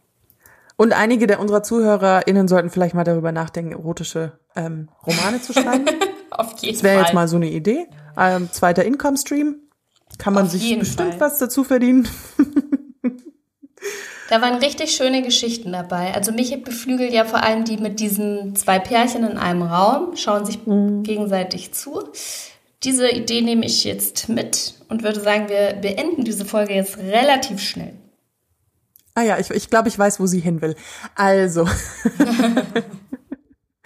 Und 0.77 0.93
einige 0.93 1.29
der 1.29 1.39
unserer 1.39 1.63
ZuhörerInnen 1.63 2.49
sollten 2.49 2.69
vielleicht 2.69 2.95
mal 2.97 3.05
darüber 3.05 3.31
nachdenken, 3.31 3.73
erotische 3.73 4.33
ähm, 4.57 4.89
Romane 5.07 5.41
zu 5.41 5.53
schreiben. 5.53 5.87
Auf 6.31 6.59
jeden 6.61 6.75
Das 6.75 6.83
wäre 6.83 7.01
jetzt 7.01 7.15
mal 7.15 7.29
so 7.29 7.37
eine 7.37 7.49
Idee. 7.49 7.87
Ähm, 8.17 8.49
zweiter 8.51 8.85
Income 8.85 9.19
Stream. 9.19 9.57
Kann 10.19 10.35
man 10.35 10.47
Auf 10.47 10.51
sich 10.51 10.77
bestimmt 10.77 11.15
Fall. 11.15 11.21
was 11.21 11.39
dazu 11.39 11.63
verdienen. 11.63 12.09
Da 14.31 14.43
waren 14.43 14.57
richtig 14.57 14.95
schöne 14.95 15.23
Geschichten 15.23 15.73
dabei. 15.73 16.13
Also 16.15 16.33
mich 16.33 16.63
beflügelt 16.63 17.15
ja 17.15 17.25
vor 17.25 17.43
allem 17.43 17.65
die 17.65 17.79
mit 17.79 17.99
diesen 17.99 18.55
zwei 18.57 18.79
Pärchen 18.79 19.25
in 19.25 19.39
einem 19.39 19.63
Raum, 19.63 20.17
schauen 20.17 20.45
sich 20.45 20.67
mhm. 20.67 21.03
gegenseitig 21.03 21.73
zu. 21.73 22.11
Diese 22.85 23.11
Idee 23.11 23.43
nehme 23.43 23.67
ich 23.67 23.85
jetzt 23.85 24.29
mit 24.29 24.75
und 24.89 25.03
würde 25.03 25.21
sagen, 25.21 25.49
wir 25.49 25.75
beenden 25.75 26.25
diese 26.25 26.45
Folge 26.45 26.75
jetzt 26.75 26.99
relativ 26.99 27.61
schnell. 27.61 27.95
Ah 29.15 29.23
ja, 29.23 29.39
ich, 29.39 29.51
ich 29.51 29.69
glaube, 29.69 29.89
ich 29.89 29.99
weiß, 29.99 30.21
wo 30.21 30.27
sie 30.27 30.39
hin 30.39 30.63
will. 30.63 30.77
Also. 31.17 31.67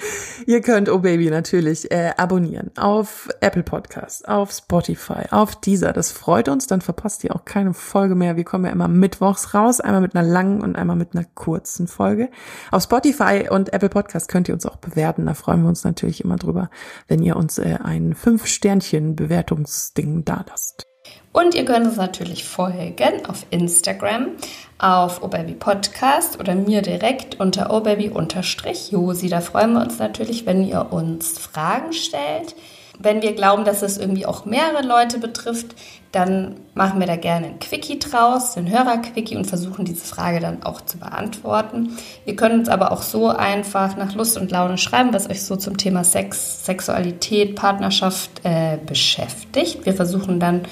Ihr 0.46 0.60
könnt 0.60 0.88
Oh 0.88 0.98
Baby 0.98 1.30
natürlich 1.30 1.90
äh, 1.90 2.12
abonnieren 2.16 2.70
auf 2.76 3.28
Apple 3.40 3.62
Podcasts, 3.62 4.24
auf 4.24 4.52
Spotify, 4.52 5.26
auf 5.30 5.60
Deezer. 5.60 5.92
Das 5.92 6.12
freut 6.12 6.48
uns, 6.48 6.66
dann 6.66 6.80
verpasst 6.80 7.24
ihr 7.24 7.34
auch 7.34 7.44
keine 7.44 7.74
Folge 7.74 8.14
mehr. 8.14 8.36
Wir 8.36 8.44
kommen 8.44 8.64
ja 8.64 8.70
immer 8.70 8.88
mittwochs 8.88 9.54
raus, 9.54 9.80
einmal 9.80 10.00
mit 10.00 10.14
einer 10.14 10.26
langen 10.26 10.62
und 10.62 10.76
einmal 10.76 10.96
mit 10.96 11.14
einer 11.14 11.26
kurzen 11.34 11.88
Folge. 11.88 12.30
Auf 12.70 12.84
Spotify 12.84 13.48
und 13.50 13.72
Apple 13.72 13.88
Podcast 13.88 14.28
könnt 14.28 14.48
ihr 14.48 14.54
uns 14.54 14.66
auch 14.66 14.76
bewerten. 14.76 15.26
Da 15.26 15.34
freuen 15.34 15.62
wir 15.62 15.68
uns 15.68 15.82
natürlich 15.84 16.24
immer 16.24 16.36
drüber, 16.36 16.70
wenn 17.08 17.22
ihr 17.22 17.36
uns 17.36 17.58
äh, 17.58 17.78
ein 17.82 18.14
Fünf-Sternchen-Bewertungsding 18.14 20.24
da 20.24 20.44
lasst. 20.48 20.91
Und 21.32 21.54
ihr 21.54 21.64
könnt 21.64 21.86
uns 21.86 21.96
natürlich 21.96 22.44
folgen 22.44 23.24
auf 23.26 23.46
Instagram, 23.50 24.32
auf 24.78 25.22
Obaby 25.22 25.54
Podcast 25.54 26.38
oder 26.38 26.54
mir 26.54 26.82
direkt 26.82 27.40
unter 27.40 27.70
obaby-josi. 27.70 29.28
Da 29.28 29.40
freuen 29.40 29.72
wir 29.72 29.80
uns 29.80 29.98
natürlich, 29.98 30.44
wenn 30.44 30.66
ihr 30.66 30.92
uns 30.92 31.38
Fragen 31.38 31.92
stellt. 31.94 32.54
Wenn 32.98 33.22
wir 33.22 33.32
glauben, 33.32 33.64
dass 33.64 33.82
es 33.82 33.98
irgendwie 33.98 34.26
auch 34.26 34.44
mehrere 34.44 34.86
Leute 34.86 35.18
betrifft, 35.18 35.74
dann 36.12 36.56
machen 36.74 37.00
wir 37.00 37.06
da 37.06 37.16
gerne 37.16 37.46
ein 37.46 37.58
Quickie 37.58 37.98
draus, 37.98 38.56
ein 38.56 38.70
Hörer-Quickie 38.70 39.36
und 39.36 39.46
versuchen 39.46 39.86
diese 39.86 40.04
Frage 40.04 40.40
dann 40.40 40.62
auch 40.62 40.82
zu 40.82 40.98
beantworten. 40.98 41.96
Ihr 42.26 42.36
könnt 42.36 42.54
uns 42.54 42.68
aber 42.68 42.92
auch 42.92 43.02
so 43.02 43.28
einfach 43.28 43.96
nach 43.96 44.14
Lust 44.14 44.36
und 44.36 44.50
Laune 44.50 44.76
schreiben, 44.76 45.14
was 45.14 45.28
euch 45.28 45.42
so 45.42 45.56
zum 45.56 45.78
Thema 45.78 46.04
Sex, 46.04 46.66
Sexualität, 46.66 47.56
Partnerschaft 47.56 48.30
äh, 48.44 48.76
beschäftigt. 48.84 49.86
Wir 49.86 49.94
versuchen 49.94 50.38
dann 50.38 50.62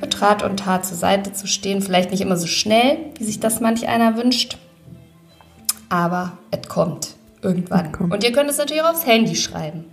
mit 0.00 0.22
Rat 0.22 0.44
und 0.44 0.60
Tat 0.60 0.86
zur 0.86 0.96
Seite 0.96 1.32
zu 1.32 1.48
stehen. 1.48 1.82
Vielleicht 1.82 2.12
nicht 2.12 2.20
immer 2.20 2.36
so 2.36 2.46
schnell, 2.46 2.98
wie 3.18 3.24
sich 3.24 3.40
das 3.40 3.60
manch 3.60 3.88
einer 3.88 4.16
wünscht, 4.16 4.56
aber 5.88 6.38
es 6.52 6.66
kommt 6.68 7.16
irgendwann. 7.42 7.90
Kommt. 7.90 8.12
Und 8.12 8.24
ihr 8.24 8.32
könnt 8.32 8.50
es 8.50 8.58
natürlich 8.58 8.82
auch 8.82 8.90
aufs 8.90 9.06
Handy 9.06 9.34
schreiben. 9.34 9.84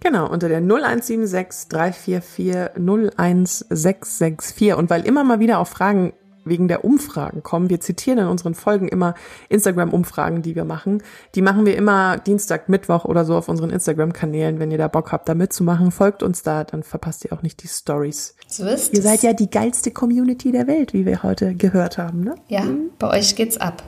Genau, 0.00 0.28
unter 0.30 0.48
der 0.48 0.58
0176 0.58 1.68
344 1.68 2.76
01664. 2.76 4.74
Und 4.74 4.90
weil 4.90 5.06
immer 5.06 5.24
mal 5.24 5.40
wieder 5.40 5.58
auch 5.58 5.66
Fragen 5.66 6.12
wegen 6.48 6.68
der 6.68 6.84
Umfragen 6.84 7.42
kommen. 7.42 7.70
Wir 7.70 7.80
zitieren 7.80 8.18
in 8.18 8.26
unseren 8.26 8.54
Folgen 8.54 8.88
immer 8.88 9.14
Instagram-Umfragen, 9.48 10.42
die 10.42 10.54
wir 10.54 10.64
machen. 10.64 11.02
Die 11.34 11.42
machen 11.42 11.66
wir 11.66 11.76
immer 11.76 12.18
Dienstag, 12.18 12.68
Mittwoch 12.68 13.04
oder 13.04 13.24
so 13.24 13.36
auf 13.36 13.48
unseren 13.48 13.70
Instagram-Kanälen. 13.70 14.58
Wenn 14.58 14.70
ihr 14.70 14.78
da 14.78 14.88
Bock 14.88 15.12
habt, 15.12 15.28
da 15.28 15.34
mitzumachen, 15.34 15.90
folgt 15.90 16.22
uns 16.22 16.42
da, 16.42 16.64
dann 16.64 16.82
verpasst 16.82 17.24
ihr 17.24 17.32
auch 17.32 17.42
nicht 17.42 17.62
die 17.62 17.68
Stories. 17.68 18.34
So 18.46 18.66
ist 18.66 18.94
Ihr 18.94 19.02
seid 19.02 19.22
ja 19.22 19.32
die 19.32 19.50
geilste 19.50 19.90
Community 19.90 20.52
der 20.52 20.66
Welt, 20.66 20.92
wie 20.92 21.06
wir 21.06 21.22
heute 21.22 21.54
gehört 21.54 21.98
haben, 21.98 22.20
ne? 22.20 22.34
Ja, 22.48 22.62
mhm. 22.62 22.90
bei 22.98 23.10
euch 23.10 23.36
geht's 23.36 23.58
ab. 23.58 23.82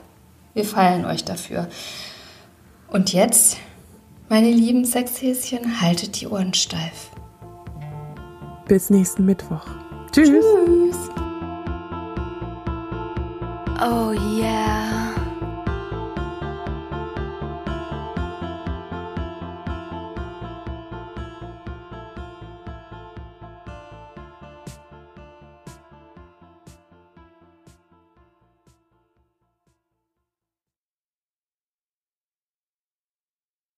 Wir 0.53 0.65
feiern 0.65 1.05
euch 1.05 1.23
dafür. 1.23 1.67
Und 2.89 3.13
jetzt, 3.13 3.57
meine 4.31 4.49
lieben 4.49 4.85
Sexhäschen, 4.85 5.81
haltet 5.81 6.21
die 6.21 6.27
Ohren 6.27 6.53
steif. 6.53 7.11
Bis 8.65 8.89
nächsten 8.89 9.25
Mittwoch. 9.25 9.65
Tschüss. 10.13 10.29
Tschüss. 10.29 11.09
Oh 13.81 14.13
yeah. 14.39 15.10